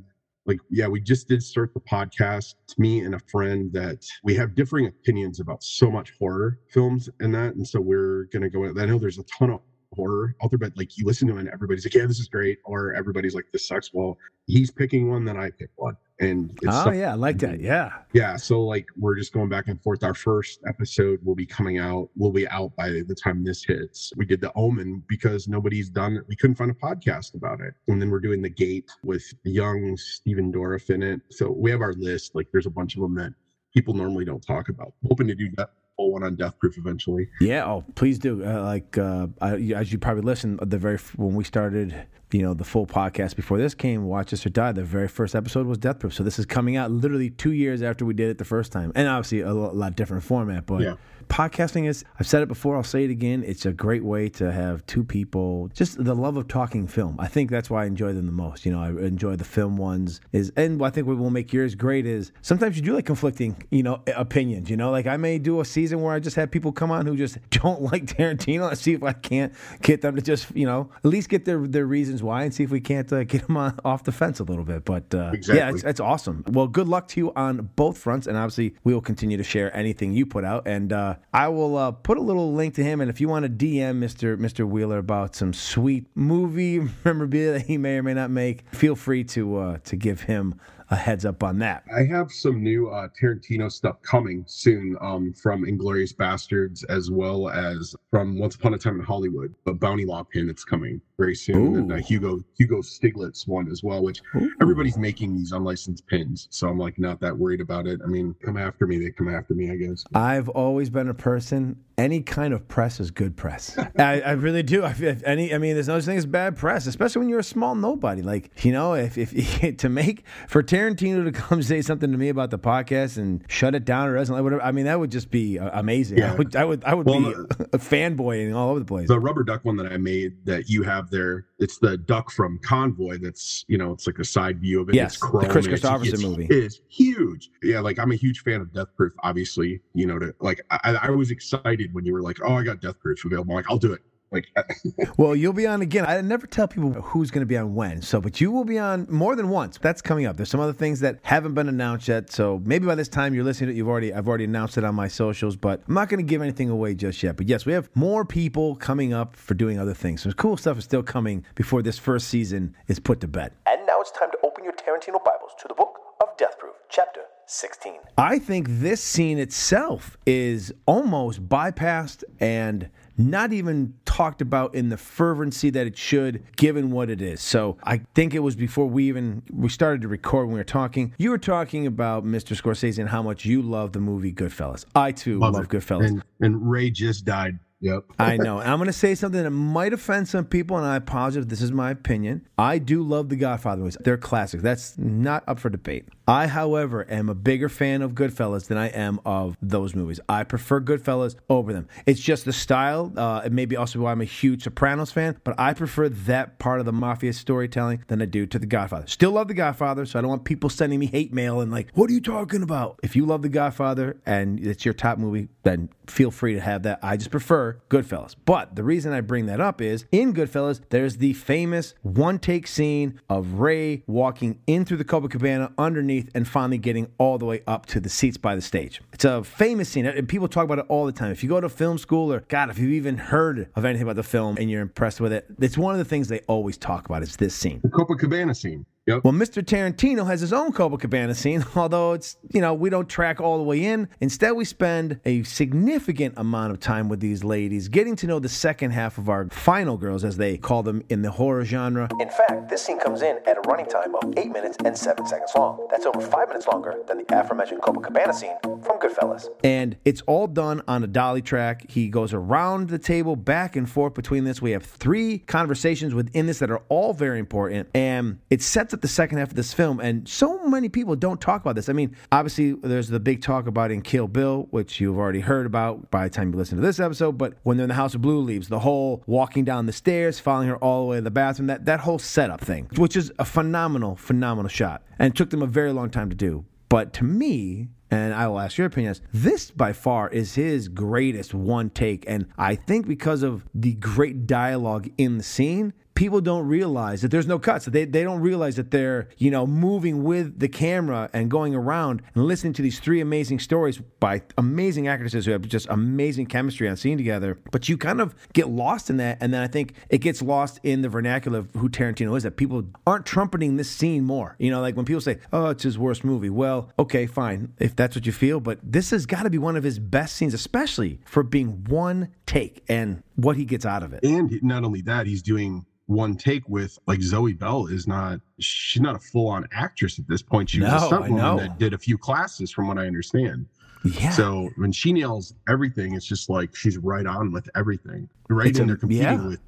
Like, 0.45 0.59
yeah, 0.71 0.87
we 0.87 0.99
just 0.99 1.27
did 1.27 1.43
start 1.43 1.73
the 1.73 1.79
podcast. 1.81 2.55
Me 2.77 3.01
and 3.01 3.13
a 3.15 3.19
friend 3.19 3.71
that 3.73 4.05
we 4.23 4.33
have 4.35 4.55
differing 4.55 4.87
opinions 4.87 5.39
about 5.39 5.63
so 5.63 5.91
much 5.91 6.13
horror 6.17 6.59
films 6.69 7.09
and 7.19 7.33
that, 7.35 7.55
and 7.55 7.67
so 7.67 7.79
we're 7.79 8.25
gonna 8.33 8.49
go. 8.49 8.65
I 8.65 8.85
know 8.85 8.97
there's 8.97 9.19
a 9.19 9.23
ton 9.23 9.51
of 9.51 9.61
horror 9.93 10.35
out 10.43 10.49
there, 10.51 10.57
but 10.57 10.75
like 10.77 10.97
you 10.97 11.05
listen 11.05 11.27
to 11.27 11.35
it 11.35 11.41
and 11.41 11.49
everybody's 11.49 11.85
like, 11.85 11.93
yeah, 11.93 12.05
this 12.05 12.19
is 12.19 12.27
great. 12.27 12.59
Or 12.63 12.93
everybody's 12.93 13.35
like, 13.35 13.45
this 13.51 13.67
sucks. 13.67 13.93
Well, 13.93 14.17
he's 14.47 14.71
picking 14.71 15.09
one, 15.09 15.25
then 15.25 15.37
I 15.37 15.49
pick 15.51 15.69
one. 15.75 15.97
And 16.21 16.57
oh, 16.67 16.91
yeah, 16.91 17.11
I 17.11 17.15
like 17.15 17.39
that. 17.39 17.59
Yeah. 17.59 17.91
Yeah. 18.13 18.35
So 18.35 18.61
like 18.61 18.85
we're 18.95 19.15
just 19.15 19.33
going 19.33 19.49
back 19.49 19.67
and 19.67 19.81
forth. 19.81 20.03
Our 20.03 20.13
first 20.13 20.59
episode 20.67 21.19
will 21.23 21.35
be 21.35 21.47
coming 21.47 21.79
out, 21.79 22.09
We'll 22.15 22.31
be 22.31 22.47
out 22.47 22.75
by 22.75 22.89
the 22.89 23.15
time 23.15 23.43
this 23.43 23.63
hits. 23.63 24.13
We 24.15 24.25
did 24.25 24.39
the 24.39 24.51
Omen 24.55 25.03
because 25.07 25.47
nobody's 25.47 25.89
done 25.89 26.15
it. 26.17 26.23
We 26.27 26.35
couldn't 26.35 26.57
find 26.57 26.69
a 26.69 26.75
podcast 26.75 27.33
about 27.33 27.59
it. 27.59 27.73
And 27.87 27.99
then 27.99 28.11
we're 28.11 28.19
doing 28.19 28.41
the 28.41 28.49
Gate 28.49 28.91
with 29.03 29.33
young 29.43 29.97
Stephen 29.97 30.53
Dorff 30.53 30.91
in 30.91 31.01
it. 31.01 31.21
So 31.31 31.51
we 31.51 31.71
have 31.71 31.81
our 31.81 31.93
list. 31.93 32.35
Like 32.35 32.47
there's 32.51 32.67
a 32.67 32.71
bunch 32.71 32.95
of 32.95 33.01
them 33.01 33.15
that 33.15 33.33
people 33.73 33.93
normally 33.95 34.25
don't 34.25 34.45
talk 34.45 34.69
about. 34.69 34.93
hoping 35.09 35.27
to 35.27 35.35
do 35.35 35.49
that 35.57 35.71
full 35.95 36.11
one 36.11 36.23
on 36.23 36.35
Death 36.35 36.57
Proof 36.59 36.77
eventually. 36.77 37.27
Yeah, 37.39 37.65
oh, 37.65 37.83
please 37.95 38.19
do. 38.19 38.43
Uh, 38.45 38.63
like 38.63 38.97
uh, 38.97 39.27
I, 39.41 39.55
as 39.75 39.91
you 39.91 39.97
probably 39.97 40.23
listened, 40.23 40.59
the 40.61 40.77
very 40.77 40.97
when 41.15 41.35
we 41.35 41.43
started, 41.43 42.07
you 42.33 42.41
know, 42.41 42.53
the 42.53 42.63
full 42.63 42.85
podcast 42.85 43.35
before 43.35 43.57
this 43.57 43.73
came, 43.73 44.05
Watch 44.05 44.33
Us 44.33 44.45
or 44.45 44.49
Die. 44.49 44.71
The 44.71 44.83
very 44.83 45.07
first 45.07 45.35
episode 45.35 45.67
was 45.67 45.77
Death 45.77 45.99
Proof. 45.99 46.13
So 46.13 46.23
this 46.23 46.39
is 46.39 46.45
coming 46.45 46.75
out 46.75 46.91
literally 46.91 47.29
two 47.29 47.51
years 47.51 47.81
after 47.81 48.05
we 48.05 48.13
did 48.13 48.29
it 48.29 48.37
the 48.37 48.45
first 48.45 48.71
time, 48.71 48.91
and 48.95 49.07
obviously 49.07 49.41
a 49.41 49.53
lot 49.53 49.95
different 49.95 50.23
format, 50.23 50.65
but. 50.65 50.81
Yeah 50.81 50.95
podcasting 51.31 51.87
is, 51.87 52.03
I've 52.19 52.27
said 52.27 52.43
it 52.43 52.47
before, 52.47 52.75
I'll 52.75 52.83
say 52.83 53.05
it 53.05 53.09
again. 53.09 53.43
It's 53.45 53.65
a 53.65 53.71
great 53.71 54.03
way 54.03 54.27
to 54.29 54.51
have 54.51 54.85
two 54.85 55.03
people, 55.03 55.69
just 55.73 56.03
the 56.03 56.13
love 56.13 56.35
of 56.35 56.49
talking 56.49 56.87
film. 56.87 57.15
I 57.19 57.27
think 57.27 57.49
that's 57.49 57.69
why 57.69 57.83
I 57.83 57.85
enjoy 57.85 58.11
them 58.11 58.25
the 58.25 58.33
most. 58.33 58.65
You 58.65 58.73
know, 58.73 58.81
I 58.81 58.89
enjoy 58.89 59.37
the 59.37 59.45
film 59.45 59.77
ones. 59.77 60.19
Is 60.33 60.51
And 60.57 60.83
I 60.83 60.89
think 60.89 61.07
what 61.07 61.17
will 61.17 61.29
make 61.29 61.53
yours 61.53 61.73
great 61.73 62.05
is 62.05 62.33
sometimes 62.41 62.75
you 62.75 62.81
do 62.81 62.93
like 62.93 63.05
conflicting, 63.05 63.63
you 63.71 63.81
know, 63.81 64.01
opinions. 64.15 64.69
You 64.69 64.75
know, 64.75 64.91
like 64.91 65.07
I 65.07 65.15
may 65.15 65.39
do 65.39 65.61
a 65.61 65.65
season 65.65 66.01
where 66.01 66.13
I 66.13 66.19
just 66.19 66.35
have 66.35 66.51
people 66.51 66.73
come 66.73 66.91
on 66.91 67.05
who 67.05 67.15
just 67.15 67.37
don't 67.49 67.81
like 67.81 68.05
Tarantino 68.05 68.67
and 68.67 68.77
see 68.77 68.93
if 68.93 69.03
I 69.03 69.13
can't 69.13 69.53
get 69.81 70.01
them 70.01 70.17
to 70.17 70.21
just, 70.21 70.53
you 70.53 70.65
know, 70.65 70.91
at 70.97 71.05
least 71.05 71.29
get 71.29 71.45
their, 71.45 71.65
their 71.65 71.85
reasons 71.85 72.20
why 72.21 72.43
and 72.43 72.53
see 72.53 72.63
if 72.63 72.71
we 72.71 72.79
can't 72.79 73.11
uh, 73.11 73.23
get 73.25 73.47
him 73.47 73.57
on, 73.57 73.79
off 73.83 74.03
the 74.03 74.11
fence 74.11 74.39
a 74.39 74.43
little 74.43 74.63
bit. 74.63 74.85
But 74.85 75.13
uh, 75.13 75.31
exactly. 75.33 75.57
yeah, 75.57 75.69
it's, 75.69 75.83
it's 75.83 75.99
awesome. 75.99 76.43
Well, 76.47 76.67
good 76.67 76.87
luck 76.87 77.07
to 77.09 77.19
you 77.19 77.33
on 77.35 77.69
both 77.75 77.97
fronts. 77.97 78.27
And 78.27 78.37
obviously, 78.37 78.75
we 78.83 78.93
will 78.93 79.01
continue 79.01 79.37
to 79.37 79.43
share 79.43 79.75
anything 79.75 80.13
you 80.13 80.25
put 80.25 80.43
out. 80.43 80.67
And 80.67 80.93
uh, 80.93 81.15
I 81.33 81.47
will 81.47 81.77
uh, 81.77 81.91
put 81.91 82.17
a 82.17 82.21
little 82.21 82.53
link 82.53 82.75
to 82.75 82.83
him, 82.83 83.01
and 83.01 83.09
if 83.09 83.21
you 83.21 83.27
want 83.27 83.43
to 83.43 83.49
DM 83.49 83.99
Mr. 83.99 84.37
Mr. 84.37 84.67
Wheeler 84.67 84.97
about 84.97 85.35
some 85.35 85.53
sweet 85.53 86.05
movie 86.15 86.79
memorabilia 87.05 87.53
that 87.53 87.65
he 87.65 87.77
may 87.77 87.97
or 87.97 88.03
may 88.03 88.13
not 88.13 88.31
make, 88.31 88.67
feel 88.73 88.95
free 88.95 89.23
to 89.25 89.57
uh, 89.57 89.77
to 89.85 89.95
give 89.95 90.21
him 90.21 90.59
a 90.91 90.95
heads 90.95 91.25
up 91.25 91.41
on 91.41 91.57
that. 91.59 91.83
I 91.95 92.03
have 92.03 92.31
some 92.31 92.61
new 92.61 92.89
uh, 92.89 93.07
Tarantino 93.19 93.71
stuff 93.71 94.01
coming 94.01 94.43
soon 94.45 94.97
um, 94.99 95.33
from 95.33 95.63
Inglourious 95.63 96.13
Basterds, 96.13 96.83
as 96.89 97.09
well 97.09 97.49
as 97.49 97.95
from 98.11 98.37
Once 98.37 98.55
Upon 98.55 98.73
a 98.73 98.77
Time 98.77 98.99
in 98.99 99.05
Hollywood, 99.05 99.55
a 99.65 99.73
Bounty 99.73 100.05
Law 100.05 100.23
pin 100.23 100.47
that's 100.47 100.65
coming 100.65 101.01
very 101.17 101.35
soon, 101.35 101.75
Ooh. 101.75 101.79
and 101.79 101.91
a 101.93 102.01
Hugo 102.01 102.39
Hugo 102.57 102.81
Stiglitz 102.81 103.47
one 103.47 103.71
as 103.71 103.83
well. 103.83 104.03
Which 104.03 104.21
Ooh. 104.35 104.51
everybody's 104.61 104.97
making 104.97 105.35
these 105.35 105.53
unlicensed 105.53 106.05
pins, 106.07 106.49
so 106.51 106.67
I'm 106.67 106.77
like 106.77 106.99
not 106.99 107.21
that 107.21 107.35
worried 107.35 107.61
about 107.61 107.87
it. 107.87 108.01
I 108.03 108.07
mean, 108.07 108.35
come 108.43 108.57
after 108.57 108.85
me, 108.85 108.97
they 108.97 109.11
come 109.11 109.33
after 109.33 109.53
me, 109.53 109.71
I 109.71 109.77
guess. 109.77 110.03
I've 110.13 110.49
always 110.49 110.89
been 110.89 111.07
a 111.07 111.13
person. 111.13 111.77
Any 111.97 112.21
kind 112.21 112.51
of 112.53 112.67
press 112.67 112.99
is 112.99 113.11
good 113.11 113.37
press. 113.37 113.77
I, 113.99 114.21
I, 114.21 114.31
really 114.31 114.63
do. 114.63 114.83
I, 114.83 114.89
if 114.89 115.23
any, 115.23 115.53
I 115.53 115.59
mean, 115.59 115.75
there's 115.75 115.87
no 115.87 115.99
such 115.99 116.05
thing 116.05 116.17
as 116.17 116.25
bad 116.25 116.57
press, 116.57 116.87
especially 116.87 117.19
when 117.19 117.29
you're 117.29 117.39
a 117.39 117.43
small 117.43 117.75
nobody. 117.75 118.23
Like 118.23 118.65
you 118.65 118.71
know, 118.71 118.95
if 118.95 119.17
if 119.17 119.77
to 119.77 119.89
make 119.89 120.25
for 120.47 120.63
Tarantino 120.63 120.80
Tarantino 120.81 121.25
to 121.25 121.31
come 121.31 121.61
say 121.63 121.81
something 121.81 122.11
to 122.11 122.17
me 122.17 122.29
about 122.29 122.49
the 122.49 122.59
podcast 122.59 123.17
and 123.17 123.43
shut 123.47 123.75
it 123.75 123.85
down 123.85 124.09
or 124.09 124.15
whatever, 124.17 124.61
I 124.61 124.71
mean, 124.71 124.85
that 124.85 124.99
would 124.99 125.11
just 125.11 125.31
be 125.31 125.59
uh, 125.59 125.79
amazing. 125.79 126.17
Yeah. 126.17 126.33
I 126.33 126.35
would, 126.35 126.55
I 126.55 126.65
would, 126.65 126.83
I 126.83 126.93
would 126.93 127.05
well, 127.05 127.21
be 127.21 127.31
a 127.73 127.77
fanboy 127.77 128.55
all 128.55 128.71
over 128.71 128.79
the 128.79 128.85
place. 128.85 129.07
The 129.07 129.19
rubber 129.19 129.43
duck 129.43 129.65
one 129.65 129.77
that 129.77 129.91
I 129.91 129.97
made 129.97 130.45
that 130.45 130.69
you 130.69 130.83
have 130.83 131.09
there, 131.09 131.45
it's 131.59 131.77
the 131.77 131.97
duck 131.97 132.31
from 132.31 132.59
Convoy. 132.59 133.17
That's 133.19 133.65
you 133.67 133.77
know, 133.77 133.91
it's 133.91 134.07
like 134.07 134.19
a 134.19 134.25
side 134.25 134.59
view 134.59 134.81
of 134.81 134.89
it. 134.89 134.95
Yes, 134.95 135.13
it's 135.13 135.21
chrome 135.21 135.43
the 135.43 135.49
Kris 135.49 135.67
Kristofferson 135.67 136.13
it's, 136.13 136.23
movie. 136.23 136.47
It's 136.49 136.81
huge. 136.89 137.49
Yeah, 137.61 137.79
like 137.79 137.99
I'm 137.99 138.11
a 138.11 138.15
huge 138.15 138.41
fan 138.41 138.61
of 138.61 138.73
Death 138.73 138.87
Proof. 138.95 139.13
Obviously, 139.23 139.81
you 139.93 140.07
know, 140.07 140.19
to 140.19 140.33
like 140.39 140.61
I, 140.69 140.97
I 141.01 141.09
was 141.11 141.31
excited 141.31 141.93
when 141.93 142.05
you 142.05 142.13
were 142.13 142.21
like, 142.21 142.39
"Oh, 142.43 142.55
I 142.55 142.63
got 142.63 142.81
Death 142.81 142.99
Proof 142.99 143.23
available." 143.25 143.51
I'm 143.51 143.55
like, 143.57 143.69
I'll 143.69 143.77
do 143.77 143.93
it. 143.93 144.01
Like, 144.31 144.47
well, 145.17 145.35
you'll 145.35 145.51
be 145.51 145.67
on 145.67 145.81
again. 145.81 146.05
I 146.05 146.21
never 146.21 146.47
tell 146.47 146.67
people 146.67 146.93
who's 146.93 147.31
going 147.31 147.41
to 147.41 147.45
be 147.45 147.57
on 147.57 147.75
when. 147.75 148.01
So, 148.01 148.21
but 148.21 148.39
you 148.39 148.49
will 148.49 148.63
be 148.63 148.79
on 148.79 149.05
more 149.09 149.35
than 149.35 149.49
once. 149.49 149.77
That's 149.77 150.01
coming 150.01 150.25
up. 150.25 150.37
There's 150.37 150.49
some 150.49 150.61
other 150.61 150.73
things 150.73 151.01
that 151.01 151.19
haven't 151.23 151.53
been 151.53 151.67
announced 151.67 152.07
yet. 152.07 152.31
So 152.31 152.61
maybe 152.63 152.85
by 152.85 152.95
this 152.95 153.09
time 153.09 153.33
you're 153.33 153.43
listening 153.43 153.67
to 153.67 153.73
it, 153.73 153.77
you've 153.77 153.89
already 153.89 154.13
I've 154.13 154.27
already 154.27 154.45
announced 154.45 154.77
it 154.77 154.85
on 154.85 154.95
my 154.95 155.09
socials. 155.09 155.57
But 155.57 155.83
I'm 155.87 155.93
not 155.93 156.07
going 156.07 156.25
to 156.25 156.29
give 156.29 156.41
anything 156.41 156.69
away 156.69 156.95
just 156.95 157.21
yet. 157.21 157.35
But 157.35 157.49
yes, 157.49 157.65
we 157.65 157.73
have 157.73 157.89
more 157.93 158.23
people 158.23 158.75
coming 158.75 159.11
up 159.13 159.35
for 159.35 159.53
doing 159.53 159.77
other 159.77 159.93
things. 159.93 160.21
So 160.21 160.31
cool 160.31 160.55
stuff 160.55 160.77
is 160.77 160.85
still 160.85 161.03
coming 161.03 161.45
before 161.55 161.81
this 161.81 161.99
first 161.99 162.29
season 162.29 162.75
is 162.87 162.99
put 162.99 163.19
to 163.21 163.27
bed. 163.27 163.51
And 163.65 163.85
now 163.85 163.99
it's 163.99 164.11
time 164.11 164.31
to 164.31 164.37
open 164.43 164.63
your 164.63 164.73
Tarantino 164.73 165.23
Bibles 165.23 165.51
to 165.59 165.67
the 165.67 165.73
book 165.73 165.99
of 166.21 166.29
Death 166.37 166.57
Proof, 166.57 166.75
chapter 166.89 167.21
16. 167.47 167.95
I 168.17 168.39
think 168.39 168.67
this 168.69 169.03
scene 169.03 169.37
itself 169.37 170.17
is 170.25 170.73
almost 170.85 171.49
bypassed 171.49 172.23
and 172.39 172.89
not 173.29 173.53
even 173.53 173.93
talked 174.05 174.41
about 174.41 174.75
in 174.75 174.89
the 174.89 174.97
fervency 174.97 175.69
that 175.71 175.87
it 175.87 175.97
should 175.97 176.43
given 176.55 176.91
what 176.91 177.09
it 177.09 177.21
is. 177.21 177.41
So 177.41 177.77
I 177.83 178.01
think 178.15 178.33
it 178.33 178.39
was 178.39 178.55
before 178.55 178.87
we 178.87 179.07
even 179.07 179.43
we 179.51 179.69
started 179.69 180.01
to 180.01 180.07
record 180.07 180.47
when 180.47 180.55
we 180.55 180.59
were 180.59 180.63
talking. 180.63 181.13
You 181.17 181.29
were 181.29 181.37
talking 181.37 181.87
about 181.87 182.25
Mr. 182.25 182.59
Scorsese 182.59 182.99
and 182.99 183.09
how 183.09 183.21
much 183.21 183.45
you 183.45 183.61
love 183.61 183.93
the 183.93 183.99
movie 183.99 184.33
Goodfellas. 184.33 184.85
I 184.95 185.11
too 185.11 185.39
love, 185.39 185.53
love 185.53 185.67
Goodfellas. 185.67 186.07
And, 186.07 186.23
and 186.39 186.69
Ray 186.69 186.89
just 186.89 187.25
died 187.25 187.59
Yep. 187.81 188.03
I 188.19 188.37
know. 188.37 188.59
And 188.59 188.69
I'm 188.69 188.77
going 188.77 188.87
to 188.87 188.93
say 188.93 189.15
something 189.15 189.43
that 189.43 189.49
might 189.49 189.91
offend 189.91 190.27
some 190.27 190.45
people, 190.45 190.77
and 190.77 190.85
I 190.85 190.95
apologize. 190.95 191.47
This 191.47 191.61
is 191.61 191.71
my 191.71 191.91
opinion. 191.91 192.47
I 192.57 192.77
do 192.77 193.03
love 193.03 193.29
the 193.29 193.35
Godfather 193.35 193.79
movies. 193.79 193.97
They're 193.99 194.17
classics. 194.17 194.63
That's 194.63 194.97
not 194.97 195.43
up 195.47 195.59
for 195.59 195.69
debate. 195.69 196.05
I, 196.27 196.47
however, 196.47 197.05
am 197.09 197.27
a 197.29 197.35
bigger 197.35 197.67
fan 197.67 198.01
of 198.01 198.13
Goodfellas 198.13 198.67
than 198.67 198.77
I 198.77 198.87
am 198.87 199.19
of 199.25 199.57
those 199.61 199.95
movies. 199.95 200.19
I 200.29 200.43
prefer 200.43 200.79
Goodfellas 200.79 201.35
over 201.49 201.73
them. 201.73 201.87
It's 202.05 202.21
just 202.21 202.45
the 202.45 202.53
style. 202.53 203.11
Uh, 203.17 203.41
it 203.43 203.51
may 203.51 203.65
be 203.65 203.75
also 203.75 203.99
why 203.99 204.11
I'm 204.11 204.21
a 204.21 204.25
huge 204.25 204.63
Sopranos 204.63 205.11
fan, 205.11 205.37
but 205.43 205.59
I 205.59 205.73
prefer 205.73 206.07
that 206.09 206.59
part 206.59 206.79
of 206.79 206.85
the 206.85 206.93
mafia 206.93 207.33
storytelling 207.33 208.03
than 208.07 208.21
I 208.21 208.25
do 208.25 208.45
to 208.45 208.59
The 208.59 208.67
Godfather. 208.67 209.07
Still 209.07 209.31
love 209.31 209.47
The 209.47 209.53
Godfather, 209.55 210.05
so 210.05 210.19
I 210.19 210.21
don't 210.21 210.29
want 210.29 210.45
people 210.45 210.69
sending 210.69 210.99
me 210.99 211.07
hate 211.07 211.33
mail 211.33 211.59
and 211.59 211.71
like, 211.71 211.89
what 211.95 212.09
are 212.09 212.13
you 212.13 212.21
talking 212.21 212.61
about? 212.61 212.99
If 213.03 213.15
you 213.15 213.25
love 213.25 213.41
The 213.41 213.49
Godfather 213.49 214.21
and 214.25 214.59
it's 214.59 214.85
your 214.85 214.93
top 214.93 215.17
movie, 215.17 215.49
then 215.63 215.89
feel 216.07 216.31
free 216.31 216.53
to 216.53 216.61
have 216.61 216.83
that. 216.83 216.99
I 217.01 217.17
just 217.17 217.31
prefer 217.31 217.70
Goodfellas. 217.89 218.35
But 218.45 218.75
the 218.75 218.83
reason 218.83 219.13
I 219.13 219.21
bring 219.21 219.45
that 219.47 219.61
up 219.61 219.81
is 219.81 220.05
in 220.11 220.33
Goodfellas, 220.33 220.81
there's 220.89 221.17
the 221.17 221.33
famous 221.33 221.93
one 222.01 222.39
take 222.39 222.67
scene 222.67 223.19
of 223.29 223.59
Ray 223.59 224.03
walking 224.07 224.59
in 224.67 224.85
through 224.85 224.97
the 224.97 225.05
Copacabana 225.05 225.73
underneath 225.77 226.29
and 226.33 226.47
finally 226.47 226.77
getting 226.77 227.07
all 227.17 227.37
the 227.37 227.45
way 227.45 227.61
up 227.67 227.85
to 227.87 227.99
the 227.99 228.09
seats 228.09 228.37
by 228.37 228.55
the 228.55 228.61
stage. 228.61 229.01
It's 229.13 229.25
a 229.25 229.43
famous 229.43 229.89
scene, 229.89 230.05
and 230.05 230.27
people 230.27 230.47
talk 230.47 230.65
about 230.65 230.79
it 230.79 230.85
all 230.87 231.05
the 231.05 231.11
time. 231.11 231.31
If 231.31 231.43
you 231.43 231.49
go 231.49 231.61
to 231.61 231.69
film 231.69 231.97
school, 231.97 232.31
or 232.31 232.41
God, 232.47 232.69
if 232.69 232.79
you've 232.79 232.91
even 232.91 233.17
heard 233.17 233.69
of 233.75 233.85
anything 233.85 234.03
about 234.03 234.15
the 234.15 234.23
film 234.23 234.57
and 234.59 234.69
you're 234.69 234.81
impressed 234.81 235.21
with 235.21 235.33
it, 235.33 235.45
it's 235.59 235.77
one 235.77 235.93
of 235.93 235.99
the 235.99 236.05
things 236.05 236.27
they 236.27 236.39
always 236.47 236.77
talk 236.77 237.05
about. 237.05 237.23
Is 237.23 237.35
this 237.37 237.55
scene? 237.55 237.81
The 237.83 237.89
Copacabana 237.89 238.55
scene. 238.55 238.85
Yep. 239.11 239.25
Well, 239.25 239.33
Mr. 239.33 239.61
Tarantino 239.61 240.25
has 240.25 240.39
his 240.39 240.53
own 240.53 240.71
Copacabana 240.71 241.35
scene, 241.35 241.65
although 241.75 242.13
it's, 242.13 242.37
you 242.53 242.61
know, 242.61 242.73
we 242.73 242.89
don't 242.89 243.09
track 243.09 243.41
all 243.41 243.57
the 243.57 243.63
way 243.63 243.83
in. 243.83 244.07
Instead, 244.21 244.51
we 244.53 244.63
spend 244.63 245.19
a 245.25 245.43
significant 245.43 246.35
amount 246.37 246.71
of 246.71 246.79
time 246.79 247.09
with 247.09 247.19
these 247.19 247.43
ladies, 247.43 247.89
getting 247.89 248.15
to 248.15 248.27
know 248.27 248.39
the 248.39 248.47
second 248.49 248.91
half 248.91 249.17
of 249.17 249.27
our 249.27 249.49
final 249.49 249.97
girls, 249.97 250.23
as 250.23 250.37
they 250.37 250.57
call 250.57 250.81
them 250.81 251.03
in 251.09 251.23
the 251.23 251.31
horror 251.31 251.65
genre. 251.65 252.07
In 252.19 252.29
fact, 252.29 252.69
this 252.69 252.83
scene 252.83 252.99
comes 252.99 253.21
in 253.21 253.37
at 253.45 253.57
a 253.57 253.61
running 253.67 253.85
time 253.87 254.15
of 254.15 254.33
8 254.37 254.49
minutes 254.49 254.77
and 254.85 254.97
7 254.97 255.25
seconds 255.25 255.51
long. 255.55 255.87
That's 255.91 256.05
over 256.05 256.21
5 256.21 256.47
minutes 256.47 256.67
longer 256.67 256.95
than 257.07 257.17
the 257.17 257.25
aforementioned 257.37 257.81
Copacabana 257.81 258.33
scene 258.33 258.55
from 258.61 258.99
Goodfellas. 258.99 259.47
And 259.63 259.97
it's 260.05 260.21
all 260.21 260.47
done 260.47 260.81
on 260.87 261.03
a 261.03 261.07
dolly 261.07 261.41
track. 261.41 261.89
He 261.91 262.07
goes 262.07 262.33
around 262.33 262.89
the 262.89 262.99
table, 262.99 263.35
back 263.35 263.75
and 263.75 263.89
forth 263.89 264.13
between 264.13 264.45
this. 264.45 264.61
We 264.61 264.71
have 264.71 264.83
three 264.83 265.39
conversations 265.39 266.13
within 266.13 266.45
this 266.45 266.59
that 266.59 266.71
are 266.71 266.81
all 266.87 267.13
very 267.13 267.39
important. 267.39 267.89
And 267.93 268.39
it 268.49 268.61
sets 268.61 268.93
up 268.93 269.00
the 269.01 269.07
second 269.07 269.37
half 269.39 269.49
of 269.49 269.55
this 269.55 269.73
film. 269.73 269.99
And 269.99 270.27
so 270.27 270.65
many 270.67 270.89
people 270.89 271.15
don't 271.15 271.41
talk 271.41 271.61
about 271.61 271.75
this. 271.75 271.89
I 271.89 271.93
mean, 271.93 272.15
obviously, 272.31 272.73
there's 272.73 273.09
the 273.09 273.19
big 273.19 273.41
talk 273.41 273.67
about 273.67 273.91
in 273.91 274.01
Kill 274.01 274.27
Bill, 274.27 274.67
which 274.71 274.99
you've 274.99 275.17
already 275.17 275.41
heard 275.41 275.65
about 275.65 276.09
by 276.11 276.27
the 276.27 276.33
time 276.33 276.51
you 276.51 276.57
listen 276.57 276.77
to 276.77 276.81
this 276.81 276.99
episode. 276.99 277.37
But 277.37 277.55
when 277.63 277.77
they're 277.77 277.85
in 277.85 277.89
the 277.89 277.95
House 277.95 278.15
of 278.15 278.21
Blue 278.21 278.39
Leaves, 278.39 278.67
the 278.67 278.79
whole 278.79 279.23
walking 279.27 279.65
down 279.65 279.85
the 279.85 279.93
stairs, 279.93 280.39
following 280.39 280.67
her 280.69 280.77
all 280.77 281.01
the 281.01 281.07
way 281.11 281.17
to 281.17 281.21
the 281.21 281.31
bathroom, 281.31 281.67
that, 281.67 281.85
that 281.85 282.01
whole 282.01 282.19
setup 282.19 282.61
thing, 282.61 282.89
which 282.95 283.15
is 283.15 283.31
a 283.39 283.45
phenomenal, 283.45 284.15
phenomenal 284.15 284.69
shot. 284.69 285.03
And 285.19 285.35
took 285.35 285.51
them 285.51 285.61
a 285.61 285.67
very 285.67 285.91
long 285.91 286.09
time 286.09 286.29
to 286.29 286.35
do. 286.35 286.65
But 286.89 287.13
to 287.13 287.23
me, 287.23 287.89
and 288.11 288.33
I 288.33 288.47
will 288.49 288.59
ask 288.59 288.77
your 288.77 288.87
opinion. 288.87 289.15
This 289.33 289.71
by 289.71 289.93
far 289.93 290.27
is 290.29 290.55
his 290.55 290.89
greatest 290.89 291.53
one 291.53 291.89
take, 291.89 292.25
and 292.27 292.45
I 292.57 292.75
think 292.75 293.07
because 293.07 293.41
of 293.41 293.65
the 293.73 293.93
great 293.93 294.45
dialogue 294.45 295.09
in 295.17 295.37
the 295.37 295.43
scene, 295.43 295.93
people 296.15 296.41
don't 296.41 296.67
realize 296.67 297.21
that 297.21 297.31
there's 297.31 297.47
no 297.47 297.59
cuts. 297.59 297.85
They, 297.85 298.05
they 298.05 298.23
don't 298.23 298.41
realize 298.41 298.75
that 298.75 298.91
they're, 298.91 299.29
you 299.37 299.51
know, 299.51 299.65
moving 299.65 300.23
with 300.23 300.59
the 300.59 300.67
camera 300.67 301.29
and 301.33 301.49
going 301.49 301.73
around 301.73 302.21
and 302.35 302.45
listening 302.45 302.73
to 302.73 302.81
these 302.81 302.99
three 302.99 303.21
amazing 303.21 303.59
stories 303.59 303.97
by 304.19 304.41
amazing 304.57 305.07
actresses 305.07 305.45
who 305.45 305.51
have 305.51 305.61
just 305.63 305.87
amazing 305.89 306.45
chemistry 306.47 306.87
on 306.87 306.97
scene 306.97 307.17
together. 307.17 307.57
But 307.71 307.89
you 307.89 307.97
kind 307.97 308.21
of 308.21 308.35
get 308.53 308.69
lost 308.69 309.09
in 309.09 309.17
that. 309.17 309.37
And 309.41 309.53
then 309.53 309.61
I 309.61 309.67
think 309.67 309.95
it 310.09 310.19
gets 310.19 310.41
lost 310.41 310.79
in 310.83 311.01
the 311.01 311.09
vernacular 311.09 311.59
of 311.59 311.69
who 311.75 311.89
Tarantino 311.89 312.35
is 312.37 312.43
that 312.43 312.57
people 312.57 312.85
aren't 313.07 313.25
trumpeting 313.25 313.77
this 313.77 313.89
scene 313.89 314.23
more. 314.23 314.55
You 314.59 314.71
know, 314.71 314.81
like 314.81 314.95
when 314.95 315.05
people 315.05 315.21
say, 315.21 315.39
oh, 315.53 315.67
it's 315.67 315.83
his 315.83 315.97
worst 315.97 316.23
movie. 316.23 316.49
Well, 316.49 316.91
okay, 316.99 317.25
fine, 317.25 317.73
if 317.79 317.95
that's 317.95 318.15
what 318.15 318.25
you 318.25 318.31
feel. 318.31 318.59
But 318.59 318.79
this 318.83 319.11
has 319.11 319.25
got 319.25 319.43
to 319.43 319.49
be 319.49 319.57
one 319.57 319.75
of 319.75 319.83
his 319.83 319.99
best 319.99 320.35
scenes, 320.35 320.53
especially 320.53 321.19
for 321.25 321.43
being 321.43 321.85
one 321.85 322.29
take 322.45 322.83
and 322.89 323.23
what 323.35 323.55
he 323.57 323.65
gets 323.65 323.85
out 323.85 324.03
of 324.03 324.13
it. 324.13 324.23
And 324.23 324.61
not 324.63 324.83
only 324.83 325.01
that, 325.03 325.25
he's 325.27 325.41
doing 325.41 325.85
one 326.07 326.35
take 326.35 326.67
with 326.67 326.99
like 327.07 327.21
Zoe 327.21 327.53
Bell 327.53 327.87
is 327.87 328.05
not 328.07 328.41
she's 328.59 329.01
not 329.01 329.15
a 329.15 329.19
full 329.19 329.47
on 329.47 329.65
actress 329.71 330.19
at 330.19 330.27
this 330.27 330.41
point. 330.41 330.69
She 330.69 330.79
No, 330.79 330.93
was 330.93 331.03
a 331.03 331.05
stunt 331.07 331.29
woman 331.31 331.57
that 331.57 331.77
did 331.79 331.93
a 331.93 331.97
few 331.97 332.17
classes 332.17 332.69
from 332.71 332.87
what 332.87 332.97
I 332.97 333.07
understand. 333.07 333.65
Yeah. 334.03 334.31
So 334.31 334.69
when 334.77 334.91
she 334.91 335.13
nails 335.13 335.53
everything, 335.69 336.15
it's 336.15 336.25
just 336.25 336.49
like 336.49 336.75
she's 336.75 336.97
right 336.97 337.25
on 337.25 337.51
with 337.53 337.69
everything. 337.75 338.27
Right 338.49 338.67
It's 338.67 338.79
in 338.79 338.85
a- 338.85 338.87
there 338.87 338.97
competing 338.97 339.23
yeah. 339.23 339.47
with 339.47 339.59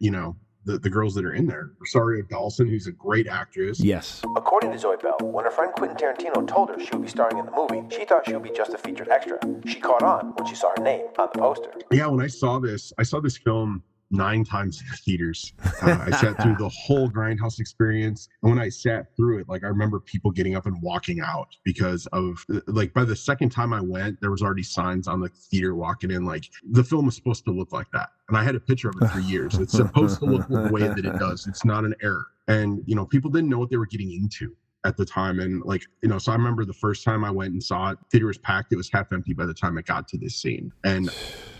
you 0.00 0.10
know, 0.10 0.36
the, 0.64 0.78
the 0.78 0.90
girls 0.90 1.14
that 1.14 1.24
are 1.24 1.32
in 1.32 1.46
there. 1.46 1.72
Rosario 1.78 2.22
Dawson, 2.22 2.68
who's 2.68 2.86
a 2.86 2.92
great 2.92 3.26
actress. 3.26 3.80
yes. 3.80 4.22
According 4.36 4.72
to 4.72 4.78
Zoe 4.78 4.96
Bell, 4.96 5.16
when 5.22 5.44
her 5.44 5.50
friend 5.50 5.72
Quentin 5.72 5.96
Tarantino 5.96 6.46
told 6.46 6.68
her 6.70 6.78
she 6.78 6.90
would 6.92 7.02
be 7.02 7.08
starring 7.08 7.38
in 7.38 7.46
the 7.46 7.52
movie, 7.52 7.82
she 7.94 8.04
thought 8.04 8.26
she 8.26 8.34
would 8.34 8.42
be 8.42 8.50
just 8.50 8.74
a 8.74 8.78
featured 8.78 9.08
extra. 9.08 9.38
She 9.66 9.80
caught 9.80 10.02
on 10.02 10.34
when 10.34 10.46
she 10.46 10.54
saw 10.54 10.70
her 10.76 10.82
name 10.82 11.06
on 11.18 11.28
the 11.32 11.38
poster. 11.38 11.72
Yeah, 11.90 12.06
when 12.08 12.20
I 12.24 12.26
saw 12.26 12.58
this, 12.58 12.92
I 12.98 13.02
saw 13.02 13.20
this 13.20 13.36
film 13.36 13.82
nine 14.10 14.44
times 14.44 14.80
in 14.80 14.86
the 14.90 14.96
theaters. 14.96 15.52
Uh, 15.82 16.06
I 16.06 16.10
sat 16.10 16.40
through 16.42 16.56
the 16.56 16.68
whole 16.68 17.08
Grindhouse 17.08 17.60
experience. 17.60 18.28
And 18.42 18.50
when 18.50 18.60
I 18.60 18.68
sat 18.68 19.14
through 19.16 19.38
it, 19.38 19.48
like 19.48 19.64
I 19.64 19.68
remember 19.68 20.00
people 20.00 20.30
getting 20.30 20.56
up 20.56 20.66
and 20.66 20.80
walking 20.82 21.20
out 21.20 21.56
because 21.64 22.06
of 22.12 22.44
like 22.66 22.92
by 22.94 23.04
the 23.04 23.16
second 23.16 23.50
time 23.50 23.72
I 23.72 23.80
went, 23.80 24.20
there 24.20 24.30
was 24.30 24.42
already 24.42 24.62
signs 24.62 25.08
on 25.08 25.20
the 25.20 25.28
theater 25.28 25.74
walking 25.74 26.10
in 26.10 26.24
like 26.24 26.44
the 26.70 26.84
film 26.84 27.08
is 27.08 27.16
supposed 27.16 27.44
to 27.44 27.50
look 27.50 27.72
like 27.72 27.90
that. 27.92 28.10
And 28.28 28.36
I 28.36 28.44
had 28.44 28.54
a 28.54 28.60
picture 28.60 28.88
of 28.88 28.96
it 29.00 29.08
for 29.08 29.20
years. 29.20 29.56
It's 29.58 29.72
supposed 29.72 30.18
to 30.20 30.26
look 30.26 30.48
the 30.48 30.68
way 30.72 30.82
that 30.82 31.04
it 31.04 31.18
does. 31.18 31.46
It's 31.46 31.64
not 31.64 31.84
an 31.84 31.94
error. 32.02 32.26
And 32.46 32.82
you 32.86 32.94
know, 32.94 33.06
people 33.06 33.30
didn't 33.30 33.50
know 33.50 33.58
what 33.58 33.70
they 33.70 33.76
were 33.76 33.86
getting 33.86 34.12
into 34.12 34.54
at 34.84 34.96
the 34.96 35.04
time. 35.04 35.40
And 35.40 35.62
like, 35.64 35.84
you 36.02 36.08
know, 36.08 36.18
so 36.18 36.32
I 36.32 36.34
remember 36.36 36.64
the 36.64 36.72
first 36.72 37.04
time 37.04 37.24
I 37.24 37.30
went 37.30 37.52
and 37.52 37.62
saw 37.62 37.90
it, 37.90 37.98
theater 38.10 38.26
was 38.26 38.38
packed. 38.38 38.72
It 38.72 38.76
was 38.76 38.90
half 38.90 39.12
empty 39.12 39.34
by 39.34 39.46
the 39.46 39.54
time 39.54 39.76
I 39.76 39.82
got 39.82 40.08
to 40.08 40.18
this 40.18 40.36
scene. 40.36 40.72
And 40.84 41.10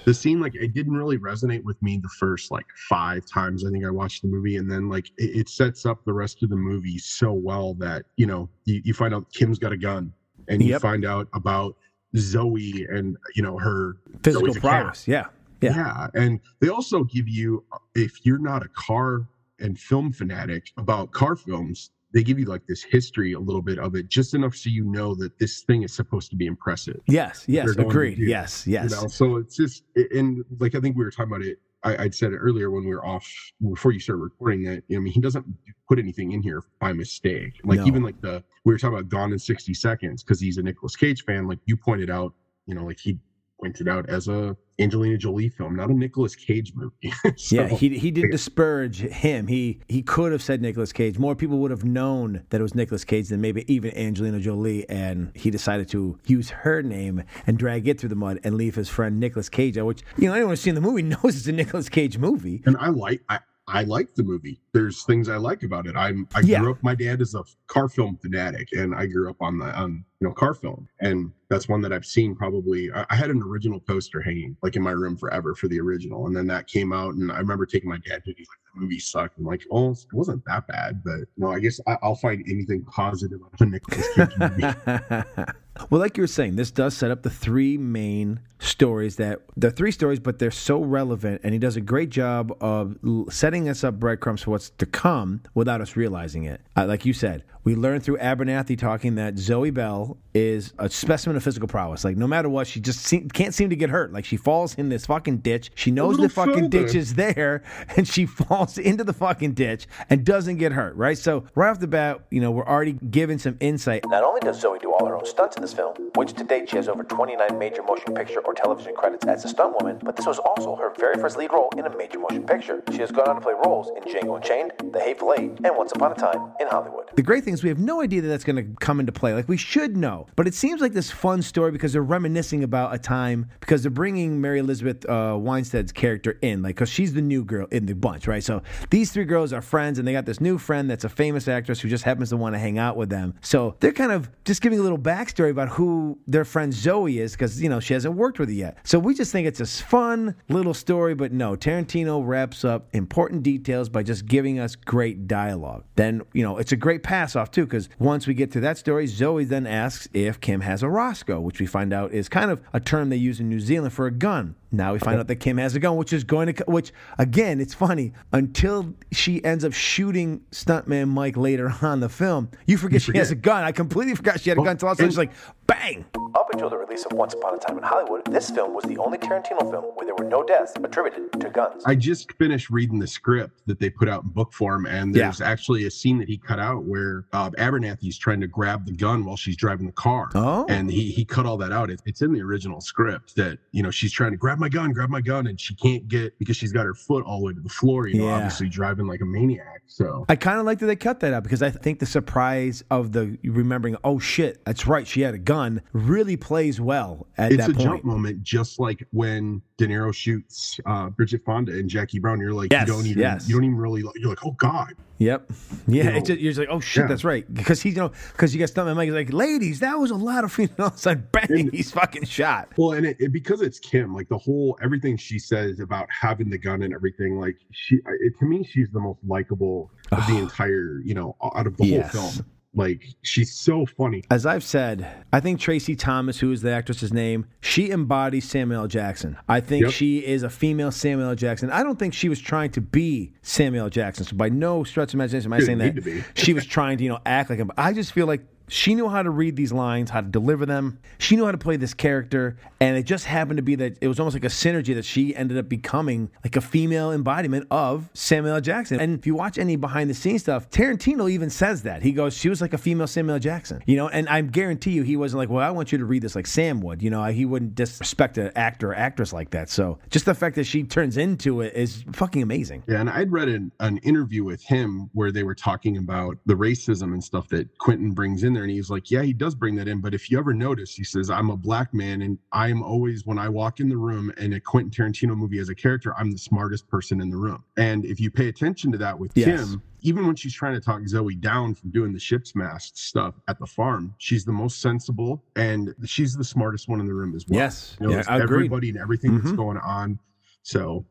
the 0.09 0.15
scene, 0.15 0.41
like, 0.41 0.55
it 0.55 0.73
didn't 0.73 0.97
really 0.97 1.19
resonate 1.19 1.63
with 1.65 1.81
me 1.83 1.99
the 1.99 2.09
first 2.09 2.51
like 2.51 2.65
five 2.89 3.27
times 3.27 3.63
I 3.63 3.71
think 3.71 3.85
I 3.85 3.91
watched 3.91 4.23
the 4.23 4.29
movie. 4.29 4.57
And 4.57 4.71
then 4.71 4.89
like 4.89 5.09
it, 5.19 5.37
it 5.37 5.49
sets 5.51 5.85
up 5.85 6.03
the 6.07 6.15
rest 6.15 6.43
of 6.43 6.49
the 6.49 6.57
movie 6.57 6.97
so 6.97 7.31
well 7.31 7.75
that, 7.75 8.07
you 8.17 8.25
know, 8.25 8.49
you, 8.65 8.81
you 8.85 8.95
find 8.95 9.15
out 9.15 9.31
Kim's 9.35 9.59
got 9.59 9.71
a 9.71 9.77
gun 9.77 10.11
and 10.49 10.63
you 10.63 10.79
find 10.79 11.05
out 11.05 11.29
about 11.35 11.77
Zoe 12.17 12.87
and 12.89 13.19
you 13.35 13.43
know 13.43 13.59
her 13.59 13.99
Physical 14.23 14.47
Zoe's 14.47 14.57
a 14.57 14.61
cat. 14.61 14.71
prowess. 14.71 15.07
Yeah. 15.07 15.27
Yeah. 15.61 15.75
Yeah. 15.77 16.07
And 16.15 16.41
they 16.61 16.69
also 16.69 17.05
give 17.05 17.29
you, 17.29 17.63
if 17.95 18.25
you're 18.25 18.39
not 18.39 18.65
a 18.65 18.69
car 18.69 19.29
and 19.61 19.79
film 19.79 20.13
fanatic 20.13 20.71
about 20.79 21.11
car 21.13 21.37
films, 21.37 21.91
they 22.19 22.25
give 22.25 22.37
you 22.37 22.47
like 22.47 22.67
this 22.67 22.83
history, 22.83 23.35
a 23.35 23.39
little 23.39 23.63
bit 23.63 23.79
of 23.79 23.95
it, 23.95 24.09
just 24.09 24.35
enough 24.35 24.57
so 24.57 24.71
you 24.71 24.83
know 24.83 25.15
that 25.15 25.39
this 25.39 25.63
thing 25.63 25.85
is 25.85 25.95
supposed 25.95 26.31
to 26.31 26.37
be 26.37 26.47
impressive. 26.47 26.99
Yes. 27.07 27.45
Yes. 27.47 27.67
They're 27.67 27.75
going 27.75 27.89
to 27.89 27.91
Agreed. 27.91 28.19
Yes. 28.19 28.67
Yes. 28.67 28.91
You 28.91 28.97
know, 28.97 29.07
so 29.07 29.37
it's 29.37 29.55
just, 29.55 29.85
and 30.13 30.45
like 30.59 30.75
I 30.75 30.81
think 30.81 30.97
we 30.97 31.05
were 31.05 31.13
talking 31.13 31.33
about 31.33 31.47
it. 31.47 31.61
I, 31.85 31.97
I'd 31.97 32.15
said 32.17 32.33
it 32.33 32.39
earlier 32.39 32.73
when 32.73 32.83
we 32.83 32.91
were 32.93 33.07
off 33.07 33.25
before 33.63 33.93
you 33.93 34.01
started 34.01 34.21
recording 34.21 34.65
that. 34.65 34.83
You 34.89 34.97
know, 34.97 35.03
I 35.03 35.05
mean, 35.05 35.13
he 35.13 35.21
doesn't 35.21 35.47
put 35.89 36.01
anything 36.01 36.33
in 36.33 36.43
here 36.43 36.65
by 36.81 36.93
mistake. 36.93 37.53
Like 37.63 37.79
No. 37.79 37.87
even 37.87 38.03
like 38.03 38.21
the 38.21 38.43
we 38.65 38.75
were 38.75 38.79
talking 38.79 38.99
about 38.99 39.09
Gone 39.09 39.31
in 39.31 39.39
sixty 39.39 39.73
seconds 39.73 40.25
because 40.25 40.41
he's 40.41 40.59
a 40.59 40.63
Nicolas 40.65 40.97
Cage 40.97 41.23
fan. 41.23 41.47
Like 41.47 41.61
you 41.67 41.77
pointed 41.77 42.11
out, 42.11 42.35
you 42.67 42.75
know, 42.75 42.85
like 42.85 42.99
he 42.99 43.17
pointed 43.61 43.89
out 43.89 44.09
as 44.09 44.29
a 44.29 44.57
Angelina 44.81 45.19
Jolie 45.19 45.49
film, 45.49 45.75
not 45.75 45.91
a 45.91 45.93
Nicolas 45.95 46.37
Cage 46.37 46.73
movie. 46.75 47.13
So, 47.37 47.57
yeah, 47.57 47.69
he 47.69 47.99
he 47.99 48.11
didn't 48.11 48.31
disparage 48.31 49.01
him. 49.01 49.47
He 49.49 49.81
he 49.89 50.03
could 50.03 50.33
have 50.33 50.43
said 50.43 50.63
Nicolas 50.63 50.93
Cage. 50.93 51.19
More 51.19 51.35
people 51.35 51.59
would 51.59 51.71
have 51.71 51.85
known 51.85 52.45
that 52.51 52.61
it 52.61 52.63
was 52.63 52.75
Nicolas 52.75 53.05
Cage 53.05 53.29
than 53.29 53.41
maybe 53.41 53.65
even 53.73 53.97
Angelina 53.97 54.41
Jolie. 54.41 54.89
And 54.89 55.33
he 55.35 55.51
decided 55.51 55.89
to 55.91 56.19
use 56.27 56.51
her 56.51 56.83
name 56.83 57.23
and 57.47 57.59
drag 57.59 57.89
it 57.89 58.01
through 58.01 58.11
the 58.11 58.17
mud 58.17 58.39
and 58.45 58.55
leave 58.57 58.75
his 58.77 58.89
friend 58.89 59.19
Nicolas 59.19 59.49
Cage 59.49 59.77
out. 59.79 59.87
Which 59.87 60.03
you 60.17 60.29
know 60.29 60.35
anyone 60.35 60.51
who's 60.53 60.61
seen 60.61 60.75
the 60.75 60.81
movie 60.81 61.03
knows 61.15 61.37
it's 61.37 61.47
a 61.49 61.53
Nicolas 61.53 61.89
Cage 61.89 62.19
movie. 62.19 62.63
and 62.67 62.77
I 62.79 62.89
like 62.89 63.23
I. 63.29 63.41
I 63.71 63.83
like 63.85 64.15
the 64.15 64.23
movie. 64.23 64.63
There's 64.73 65.05
things 65.05 65.29
I 65.29 65.37
like 65.37 65.63
about 65.63 65.87
it. 65.87 65.95
I'm 65.95 66.27
I 66.35 66.41
Yeah. 66.41 66.61
grew 66.61 66.71
up. 66.71 66.83
My 66.83 66.95
dad 66.95 67.21
is 67.21 67.35
a 67.35 67.45
car 67.67 67.91
film 67.91 68.17
fanatic, 68.17 68.69
and 68.73 68.95
I 68.95 69.05
grew 69.05 69.29
up 69.29 69.37
on 69.43 69.59
the 69.59 69.67
on 69.79 70.07
you 70.21 70.27
know 70.27 70.35
car 70.35 70.55
film, 70.55 70.89
and 71.01 71.31
that's 71.49 71.69
one 71.69 71.81
that 71.83 71.93
I've 71.93 72.07
seen 72.07 72.35
probably. 72.35 72.91
I, 72.93 73.15
had 73.15 73.31
an 73.31 73.43
original 73.43 73.81
poster 73.81 74.21
hanging 74.21 74.57
like 74.63 74.75
in 74.75 74.83
my 74.83 74.91
room 74.91 75.17
forever 75.17 75.55
for 75.55 75.69
the 75.69 75.81
original, 75.81 76.27
and 76.27 76.37
then 76.37 76.47
that 76.49 76.67
came 76.67 76.93
out, 76.93 77.15
and 77.15 77.31
I 77.31 77.39
remember 77.39 77.67
taking 77.67 77.89
my 77.89 77.99
dad 77.99 78.25
to. 78.25 78.35
He's 78.37 78.49
like, 78.49 78.59
the 78.75 78.81
movie 78.81 78.99
sucked. 78.99 79.39
I'm 79.39 79.45
like, 79.45 79.63
oh, 79.71 79.93
it 79.93 80.13
wasn't 80.13 80.45
that 80.47 80.67
bad, 80.67 81.03
but 81.05 81.21
no, 81.37 81.53
I 81.53 81.61
guess 81.61 81.81
I, 81.87 81.97
I'll 82.03 82.17
find 82.17 82.45
anything 82.49 82.85
positive 82.85 83.41
about 83.41 83.61
a 83.61 83.67
Nicolas 83.67 84.15
Cage 84.15 84.29
movie. 84.39 85.45
well, 85.91 86.01
like 86.01 86.17
you 86.17 86.23
were 86.23 86.27
saying, 86.27 86.57
this 86.57 86.73
does 86.73 86.97
set 86.97 87.13
up 87.13 87.23
the 87.23 87.31
three 87.31 87.79
main 87.79 88.41
stories 88.59 89.17
that 89.17 89.41
they're 89.57 89.71
three 89.71 89.93
stories, 89.93 90.19
but 90.19 90.41
they're 90.41 90.51
so 90.51 90.83
relevant, 90.83 91.43
and 91.45 91.53
he 91.53 91.61
does 91.61 91.77
a 91.77 91.81
great 91.81 92.11
job 92.11 92.57
of 92.61 92.97
setting 93.31 93.69
us 93.69 93.85
up 93.85 94.01
breadcrumbs 94.01 94.43
for 94.43 94.51
what's 94.51 94.71
to 94.71 94.87
come 94.87 95.43
without 95.55 95.81
us 95.81 95.97
realizing 95.97 96.45
it. 96.45 96.61
Uh, 96.77 96.87
like 96.87 97.05
you 97.07 97.13
said, 97.13 97.45
we 97.69 97.75
learned 97.75 98.03
through 98.03 98.17
Abernathy 98.17 98.79
talking 98.79 99.17
that 99.17 99.37
Zoe 99.37 99.69
Bell 99.69 100.17
is 100.33 100.73
a 100.79 100.89
specimen 100.89 101.37
of 101.37 101.43
physical 101.43 101.69
prowess. 101.69 102.03
Like 102.03 102.17
no 102.17 102.27
matter 102.27 102.49
what, 102.49 102.67
she 102.67 102.81
just 102.81 103.01
seem, 103.01 103.29
can't 103.29 103.53
seem 103.53 103.69
to 103.69 103.77
get 103.77 103.91
hurt. 103.91 104.11
Like 104.11 104.25
she 104.25 104.39
falls 104.39 104.75
in 104.77 104.89
this 104.89 105.05
fucking 105.05 105.39
ditch. 105.39 105.71
She 105.75 105.91
knows 105.91 106.17
the 106.17 106.31
fucking 106.31 106.55
further. 106.55 106.69
ditch 106.69 106.95
is 106.95 107.15
there, 107.15 107.63
and 107.97 108.09
she 108.09 108.25
falls 108.25 108.79
into 108.79 109.05
the 109.05 109.13
fucking 109.13 109.53
ditch 109.53 109.87
and 110.09 110.25
doesn't 110.25 110.57
get 110.57 110.73
hurt. 110.73 110.97
Right. 110.97 111.19
So 111.19 111.45
right 111.55 111.69
off 111.69 111.79
the 111.79 111.87
bat, 111.87 112.23
you 112.31 112.41
know, 112.41 112.51
we're 112.51 112.67
already 112.67 112.95
given 112.95 113.39
some 113.39 113.59
insight. 113.61 114.09
Not 114.09 114.25
only 114.25 114.41
does 114.41 114.59
Zoe 114.59 114.79
do 114.79 114.91
all 114.95 115.05
her 115.05 115.19
own 115.19 115.27
stunts 115.27 115.57
in 115.57 115.61
this 115.61 115.75
film, 115.75 115.95
which 116.15 116.33
to 116.33 116.45
date 116.45 116.71
she 116.71 116.77
has 116.77 116.89
over 116.89 117.05
29 117.05 117.59
major 117.59 117.83
motion 117.83 118.15
picture 118.15 118.41
or 118.41 118.55
television 118.55 118.95
credits 118.95 119.27
as 119.27 119.45
a 119.45 119.49
stunt 119.49 119.75
woman, 119.79 119.99
but 120.03 120.17
this 120.17 120.25
was 120.25 120.39
also 120.39 120.75
her 120.75 120.95
very 120.99 121.17
first 121.17 121.37
lead 121.37 121.53
role 121.53 121.69
in 121.77 121.85
a 121.85 121.95
major 121.99 122.19
motion 122.19 122.45
picture. 122.45 122.83
She 122.93 122.99
has 123.01 123.11
gone 123.11 123.29
on 123.29 123.35
to 123.35 123.43
play 123.43 123.55
roles 123.63 123.91
in 123.91 124.03
Django 124.11 124.37
Unchained, 124.37 124.73
The 124.91 125.01
Hateful 125.01 125.35
Eight, 125.35 125.51
and 125.65 125.77
Once 125.77 125.93
Upon 125.93 126.13
a 126.13 126.15
Time 126.15 126.53
in 126.61 126.67
Hollywood. 126.69 127.11
The 127.15 127.23
great 127.23 127.45
thing 127.45 127.58
is 127.59 127.63
we 127.65 127.69
have 127.69 127.79
no 127.79 128.01
idea 128.01 128.21
that 128.23 128.29
that's 128.29 128.45
going 128.45 128.57
to 128.57 128.75
come 128.81 129.01
into 129.01 129.13
play. 129.13 129.35
Like 129.35 129.49
we 129.49 129.57
should 129.57 129.97
know, 129.97 130.27
but 130.37 130.47
it 130.47 130.55
seems 130.55 130.81
like 130.81 130.93
this 130.93 131.11
fun 131.11 131.43
story 131.43 131.71
because 131.71 131.93
they're 131.93 132.03
reminiscing 132.03 132.65
about 132.65 132.95
a 132.95 132.99
time 132.99 133.51
because 133.61 133.83
they're 133.83 133.91
bringing 133.91 134.41
Mary 134.41 134.59
Elizabeth 134.59 135.09
uh, 135.09 135.37
Winstead's 135.39 135.93
character 135.93 136.39
in, 136.43 136.63
like 136.63 136.77
because 136.77 136.89
she's 136.89 137.15
the 137.15 137.23
new 137.23 137.45
girl 137.45 137.67
in 137.71 137.87
the 137.87 137.95
bunch, 137.95 138.27
right? 138.27 138.43
So 138.43 138.63
these 138.91 139.13
three 139.13 139.25
girls 139.25 139.53
are 139.53 139.63
friends, 139.63 139.99
and 139.99 140.07
they 140.07 140.13
got 140.13 140.27
this 140.27 140.41
new 140.41 140.59
friend 140.59 140.89
that's 140.91 141.05
a 141.05 141.09
famous 141.09 141.49
actress 141.49 141.81
who 141.81 141.89
just 141.89 142.05
happens 142.05 142.31
to 142.31 142.37
want 142.37 142.55
to 142.55 142.59
hang 142.59 142.79
out 142.79 142.97
with 142.97 143.11
them. 143.11 143.35
So 143.41 143.77
they're 143.81 143.93
kind 143.93 144.13
of 144.13 144.31
just 144.45 144.63
giving 144.63 144.79
a 144.79 144.83
little 144.83 144.99
backstory 144.99 145.51
about 145.51 145.69
who 145.69 146.19
their 146.27 146.45
friend 146.45 146.73
Zoe 146.73 147.19
is 147.19 147.33
because 147.33 147.61
you 147.61 147.69
know 147.69 147.81
she 147.81 147.95
hasn't 147.95 148.15
worked 148.15 148.39
with 148.39 148.51
it 148.51 148.55
yet. 148.55 148.79
So 148.85 148.99
we 148.99 149.15
just 149.15 149.33
think 149.33 149.47
it's 149.47 149.61
a 149.61 149.67
fun 149.67 150.35
little 150.49 150.75
story, 150.75 151.15
but 151.15 151.33
no, 151.33 151.57
Tarantino 151.57 152.25
wraps 152.25 152.65
up 152.65 152.89
important 152.93 153.43
details 153.43 153.89
by 153.89 154.03
just 154.03 154.27
giving 154.27 154.59
us 154.59 154.77
great 154.77 155.27
dialogue. 155.27 155.85
Then 155.97 156.23
you 156.33 156.43
know 156.43 156.59
it's 156.59 156.73
a 156.73 156.77
great 156.77 157.03
pass 157.03 157.37
off 157.37 157.48
too 157.53 157.65
because 157.65 157.89
once 157.99 158.27
we 158.27 158.35
get 158.35 158.53
to 158.53 158.61
that 158.61 158.79
story, 158.79 159.07
Zoe 159.07 159.45
then 159.45 159.67
asks 159.67 160.09
if 160.13 160.41
Kim 160.41 160.61
has 160.61 160.83
a 160.83 160.89
Roscoe, 160.89 161.41
which 161.41 161.61
we 161.61 161.67
find 161.67 161.93
out 161.93 162.13
is 162.13 162.29
kind 162.29 162.51
of 162.51 162.61
a 162.73 162.81
term 162.81 163.09
they 163.09 163.17
use 163.17 163.41
in 163.41 163.49
New 163.49 163.61
Zealand 163.61 163.93
for 163.93 164.07
a 164.07 164.11
gun. 164.11 164.55
Now 164.71 164.93
we 164.93 164.99
find 164.99 165.19
out 165.19 165.29
that 165.29 165.37
Kim 165.37 165.57
has 165.57 165.75
a 165.75 165.81
gun, 165.81 165.97
which 165.97 166.13
is 166.13 166.25
going 166.25 166.53
to, 166.53 166.65
which 166.67 166.93
again, 167.17 167.59
it's 167.61 167.73
funny 167.73 168.13
until 168.33 168.95
she 169.13 169.43
ends 169.43 169.65
up 169.65 169.73
shooting 169.73 170.43
stuntman 170.51 171.09
Mike 171.09 171.39
later 171.39 171.75
on 171.81 172.01
the 172.01 172.09
film. 172.09 172.51
You 172.67 172.77
forget 172.77 173.01
she 173.01 173.17
has 173.17 173.31
a 173.31 173.35
gun. 173.35 173.65
I 173.65 173.73
completely 173.73 174.15
forgot 174.15 174.41
she 174.41 174.51
had 174.51 174.59
a 174.59 174.63
gun 174.63 174.73
until 174.73 174.89
all 174.89 174.93
of 174.93 174.99
a 174.99 175.03
sudden 175.03 175.11
she's 175.11 175.19
like, 175.19 175.33
bang. 175.69 176.05
Up 176.35 176.49
until 176.53 176.69
the 176.69 176.77
release 176.77 177.05
of 177.05 177.13
Once 177.13 177.35
Upon 177.35 177.55
a 177.55 177.59
Time 177.59 177.79
in 177.79 177.85
Hollywood, 177.85 178.25
this 178.27 178.51
film 178.51 178.75
was 178.75 178.85
the 178.85 178.99
only 178.99 179.17
Tarantino 179.19 179.61
film 179.71 179.85
where 179.95 180.05
there 180.07 180.15
were 180.15 180.25
no 180.29 180.43
deaths 180.43 180.73
attributed 180.83 181.33
to 181.41 181.51
guns. 181.51 181.83
I 181.87 181.95
just 181.95 182.33
finished 182.35 182.71
reading 182.71 182.99
the 182.99 183.07
script 183.07 183.63
that 183.67 183.79
they 183.79 183.89
put 183.91 184.09
out 184.09 184.25
in 184.25 184.31
book 184.31 184.53
form, 184.53 184.87
and 184.87 185.15
Yeah. 185.15 185.25
there's 185.25 185.41
actually 185.41 185.85
a 185.87 185.91
scene 185.91 186.19
that 186.19 186.29
he 186.29 186.37
cut 186.37 186.59
out 186.59 186.85
where 186.85 187.25
uh, 187.33 187.51
Abernathy's 187.59 188.19
trying 188.19 188.41
to 188.41 188.47
grab 188.47 188.85
the 188.87 188.93
gun 188.93 189.25
while 189.25 189.37
she's 189.37 189.57
driving 189.57 189.87
the 189.87 189.93
car. 189.93 190.29
Oh. 190.35 190.67
And 190.69 190.91
he 190.91 191.11
he 191.11 191.25
cut 191.25 191.47
all 191.47 191.57
that 191.59 191.73
out. 191.73 191.91
It, 191.91 192.01
it's 192.07 192.23
in 192.23 192.33
the 192.33 192.41
original 192.43 192.81
script 192.81 193.37
that 193.37 193.59
you 193.73 193.83
know 193.83 193.91
she's 193.91 194.13
trying 194.13 194.33
to 194.33 194.37
grab 194.39 194.59
my 194.59 194.69
gun, 194.69 194.93
grab 194.93 195.11
my 195.11 195.21
gun, 195.21 195.47
and 195.47 195.59
she 195.61 195.75
can't 195.75 196.07
get 196.09 196.39
because 196.39 196.57
she's 196.57 196.73
got 196.73 196.85
her 196.87 196.95
foot 196.95 197.25
all 197.25 197.41
the 197.41 197.47
way 197.47 197.53
to 197.55 197.61
the 197.61 197.69
floor. 197.69 198.07
You 198.07 198.19
know, 198.21 198.27
Yeah. 198.29 198.35
obviously 198.37 198.69
driving 198.69 199.07
like 199.07 199.21
a 199.21 199.27
maniac. 199.27 199.83
So 199.87 200.25
I 200.29 200.37
kind 200.37 200.59
of 200.59 200.67
like 200.67 200.79
that 200.81 200.87
they 200.87 200.97
cut 200.97 201.21
that 201.21 201.33
out 201.33 201.43
because 201.43 201.63
I 201.63 201.71
think 201.71 201.99
the 201.99 202.07
surprise 202.07 202.85
of 202.91 203.13
the 203.13 203.39
remembering, 203.45 203.97
oh 204.05 204.19
shit, 204.19 204.63
that's 204.65 204.87
right, 204.87 205.07
she 205.07 205.23
had 205.23 205.35
a 205.35 205.39
gun, 205.39 205.58
really 205.93 206.37
plays 206.37 206.81
well 206.81 207.27
at 207.37 207.53
it's 207.53 207.67
that 207.67 207.71
a 207.77 207.79
jump 207.83 208.05
moment, 208.05 208.43
just 208.43 208.79
like 208.79 209.07
when 209.11 209.61
De 209.77 209.87
Niro 209.87 210.13
shoots 210.15 210.79
uh, 210.87 211.09
Bridget 211.11 211.43
Fonda 211.45 211.73
and 211.73 211.89
Jackie 211.89 212.19
Brown. 212.19 212.41
You're 212.41 212.53
like, 212.53 212.73
Yes, 212.73 212.87
you 212.89 212.93
don't 212.95 213.07
even, 213.07 213.19
yes. 213.23 213.49
you 213.49 213.55
don't 213.55 213.65
even 213.65 213.77
really, 213.77 214.03
you're 214.17 214.29
like, 214.31 214.45
oh 214.45 214.53
god. 214.53 214.95
Yep. 215.19 215.51
Yeah. 215.89 216.05
You 216.05 216.11
know, 216.11 216.17
it's 216.19 216.29
just, 216.29 216.41
you're 216.41 216.51
just 216.53 216.59
like, 216.61 216.69
oh 216.71 216.79
shit, 216.81 217.03
yeah. 217.03 217.09
that's 217.09 217.25
right. 217.25 217.53
Because 217.53 217.83
he's, 217.83 217.95
you 217.97 218.03
know, 218.03 218.13
because 218.33 218.55
you 218.55 218.61
got 218.61 218.69
stuntman 218.69 218.95
Mike. 218.97 219.07
He's 219.07 219.15
like, 219.15 219.33
ladies, 219.33 219.81
that 219.81 219.99
was 219.99 220.11
a 220.13 220.15
lot 220.17 220.45
of, 220.45 220.57
it's 220.59 221.07
like, 221.07 221.33
bang, 221.33 221.47
And- 221.51 221.73
he's 221.73 221.91
fucking 221.91 222.25
shot. 222.25 222.69
Well, 222.77 222.93
and 222.93 223.05
it, 223.07 223.17
it 223.21 223.33
because 223.33 223.61
it's 223.61 223.79
Kim, 223.81 224.15
like 224.15 224.29
the 224.29 224.39
whole 224.39 224.79
everything 224.83 225.17
she 225.17 225.39
says 225.41 225.81
about 225.81 226.09
having 226.11 226.49
the 226.51 226.59
gun 226.59 226.83
and 226.83 226.95
everything, 226.95 227.39
like 227.41 227.57
she, 227.73 227.97
it, 228.21 228.39
to 228.39 228.45
me, 228.45 228.65
she's 228.65 228.91
the 228.93 229.01
most 229.01 229.19
likable 229.27 229.91
of 230.13 230.25
the 230.29 230.37
entire, 230.39 231.01
you 231.05 231.15
know, 231.15 231.37
out 231.43 231.67
of 231.67 231.77
the 231.77 231.87
Yes. 231.87 232.15
whole 232.15 232.29
film. 232.31 232.47
Like 232.75 233.03
she's 233.23 233.55
so 233.55 233.87
funny. 233.87 234.23
As 234.31 234.45
I've 234.47 234.63
said, 234.63 235.25
I 235.33 235.41
think 235.41 235.59
Tracie 235.59 235.97
Thoms, 235.97 236.39
who 236.39 236.53
is 236.53 236.61
the 236.63 236.71
actress's 236.71 237.13
name, 237.13 237.47
she 237.61 237.91
embodies 237.91 238.49
Samuel 238.49 238.83
L. 238.83 238.87
Jackson. 238.87 239.37
I 239.49 239.61
think 239.61 239.85
Yep. 239.85 239.93
she 239.93 240.19
is 240.19 240.43
a 240.43 240.51
female 240.51 240.91
Samuel 240.93 241.31
L. 241.31 241.35
Jackson. 241.35 241.71
I 241.71 241.83
don't 241.83 241.99
think 241.99 242.13
she 242.15 242.29
was 242.29 242.39
trying 242.41 242.71
to 242.73 242.81
be 242.81 243.33
Samuel 243.43 243.85
L. 243.85 243.91
Jackson. 243.91 244.25
So 244.27 244.37
by 244.37 244.51
no 244.51 244.85
stretch 244.85 245.11
of 245.11 245.15
imagination 245.15 245.53
am 245.53 245.59
I 245.59 245.65
saying 245.65 245.79
that 245.79 245.95
need 245.95 245.97
to 245.97 246.03
be. 246.03 246.23
she 246.35 246.53
was 246.53 246.67
trying 246.67 246.99
to, 246.99 247.05
you 247.05 247.11
know, 247.11 247.21
act 247.25 247.49
like 247.51 247.59
him. 247.59 247.71
I 247.79 247.93
just 247.95 248.13
feel 248.13 248.27
like 248.27 248.43
she 248.69 248.95
knew 248.95 249.09
how 249.09 249.23
to 249.23 249.31
read 249.31 249.57
these 249.57 249.73
lines, 249.73 250.11
how 250.11 250.21
to 250.21 250.29
deliver 250.29 250.67
them. 250.67 250.99
She 251.19 251.37
knew 251.37 251.45
how 251.45 251.53
to 251.53 251.59
play 251.59 251.77
this 251.77 251.95
character, 251.95 252.57
and 252.81 252.97
it 252.97 253.05
just 253.05 253.25
happened 253.25 253.57
to 253.59 253.63
be 253.63 253.75
that 253.77 253.99
it 254.01 254.09
was 254.09 254.21
almost 254.21 254.35
like 254.35 254.45
a 254.45 254.49
synergy 254.49 254.95
that 254.95 255.05
she 255.05 255.35
ended 255.35 255.59
up 255.59 255.69
becoming 255.69 256.31
like 256.45 256.57
a 256.57 256.61
female 256.61 257.13
embodiment 257.13 257.67
of 257.71 258.09
Samuel 258.15 258.55
L. 258.55 258.61
Jackson. 258.61 259.01
And 259.01 259.19
if 259.19 259.27
you 259.27 259.35
watch 259.35 259.59
any 259.59 259.77
behind 259.77 260.11
the 260.11 260.15
scenes 260.15 260.43
stuff, 260.43 260.71
Tarantino 260.71 261.31
even 261.31 261.51
says 261.51 261.83
that. 261.83 262.03
He 262.03 262.13
goes, 262.13 262.37
"She 262.37 262.49
was 262.49 262.61
like 262.61 262.73
a 262.73 262.79
female 262.79 263.07
Samuel 263.07 263.35
L. 263.35 263.41
Jackson," 263.41 263.83
you 263.87 263.97
know. 263.97 264.09
And 264.09 264.29
I 264.29 264.41
guarantee 264.43 264.93
you, 264.93 265.03
he 265.03 265.17
wasn't 265.17 265.39
like, 265.39 265.49
"Well, 265.49 265.65
I 265.65 265.71
want 265.71 265.93
you 265.93 265.99
to 265.99 266.05
read 266.05 266.23
this 266.23 266.37
like 266.37 266.47
Sam 266.47 266.81
would," 266.83 267.03
you 267.03 267.11
know. 267.11 267.25
He 267.25 267.45
wouldn't 267.45 267.75
disrespect 267.75 268.39
an 268.39 268.51
actor 268.57 268.91
or 268.91 268.95
actress 268.95 269.33
like 269.33 269.51
that. 269.51 269.69
So 269.69 269.99
just 270.11 270.25
the 270.25 270.35
fact 270.35 270.57
that 270.57 270.65
she 270.65 270.83
turns 270.83 271.17
into 271.17 271.61
it 271.61 271.75
is 271.75 272.05
fucking 272.13 272.43
amazing. 272.43 272.83
Yeah, 272.87 273.01
and 273.01 273.11
I'd 273.11 273.33
read 273.33 273.49
an, 273.49 273.73
an 273.81 273.99
interview 273.99 274.45
with 274.45 274.63
him 274.63 275.11
where 275.13 275.33
they 275.33 275.43
were 275.43 275.55
talking 275.55 275.97
about 275.97 276.37
the 276.47 276.55
racism 276.55 277.13
and 277.13 277.23
stuff 277.23 277.49
that 277.49 277.77
Quentin 277.79 278.13
brings 278.13 278.45
in 278.45 278.58
there, 278.59 278.65
and 278.65 278.73
he's 278.73 278.91
like, 278.91 279.11
"Yeah, 279.11 279.23
he 279.23 279.33
does 279.33 279.55
bring 279.55 279.77
that 279.77 279.87
in, 279.87 280.01
but 280.01 280.13
if 280.15 280.31
you 280.31 280.39
ever 280.39 280.53
notice, 280.53 280.95
he 280.95 281.05
says, 281.05 281.31
I'm 281.31 281.49
a 281.51 281.57
black 281.57 281.95
man, 281.95 282.23
and 282.23 282.39
I'm 282.53 282.83
always 282.83 283.25
when 283.25 283.39
I 283.39 283.49
walk 283.49 283.79
in 283.79 283.89
the 283.89 283.97
room 283.97 284.33
in 284.37 284.53
a 284.55 284.61
Quentin 284.61 284.91
Tarantino 284.91 285.37
movie 285.37 285.59
as 285.61 285.69
a 285.69 285.75
character, 285.75 286.13
I'm 286.19 286.33
the 286.33 286.39
smartest 286.39 286.89
person 286.89 287.21
in 287.21 287.31
the 287.31 287.37
room. 287.37 287.63
And 287.77 288.05
if 288.05 288.19
you 288.21 288.31
pay 288.31 288.49
attention 288.49 288.91
to 288.93 288.99
that 288.99 289.19
with 289.19 289.33
Yes. 289.37 289.71
Kim." 289.71 289.83
Even 290.03 290.27
when 290.29 290.37
she's 290.37 290.55
trying 290.55 290.75
to 290.75 290.81
talk 290.81 291.05
Zoe 291.09 291.35
down 291.35 291.75
from 291.75 291.91
doing 291.91 292.13
the 292.13 292.21
ship's 292.21 292.55
mast 292.55 292.97
stuff 292.97 293.35
at 293.49 293.59
the 293.59 293.67
farm, 293.67 294.15
she's 294.19 294.45
the 294.45 294.53
most 294.53 294.81
sensible 294.81 295.43
and 295.57 295.93
she's 296.05 296.35
the 296.35 296.45
smartest 296.45 296.89
one 296.89 297.01
in 297.01 297.07
the 297.07 297.15
room 297.15 297.35
as 297.35 297.45
well. 297.49 297.59
Yes. 297.59 297.97
You 298.01 298.07
know, 298.07 298.13
Yeah, 298.15 298.23
everybody 298.29 298.91
and 298.91 298.99
everything 298.99 299.33
Mhm. 299.33 299.43
that's 299.43 299.57
going 299.57 299.77
on. 299.79 300.21
So 300.63 301.05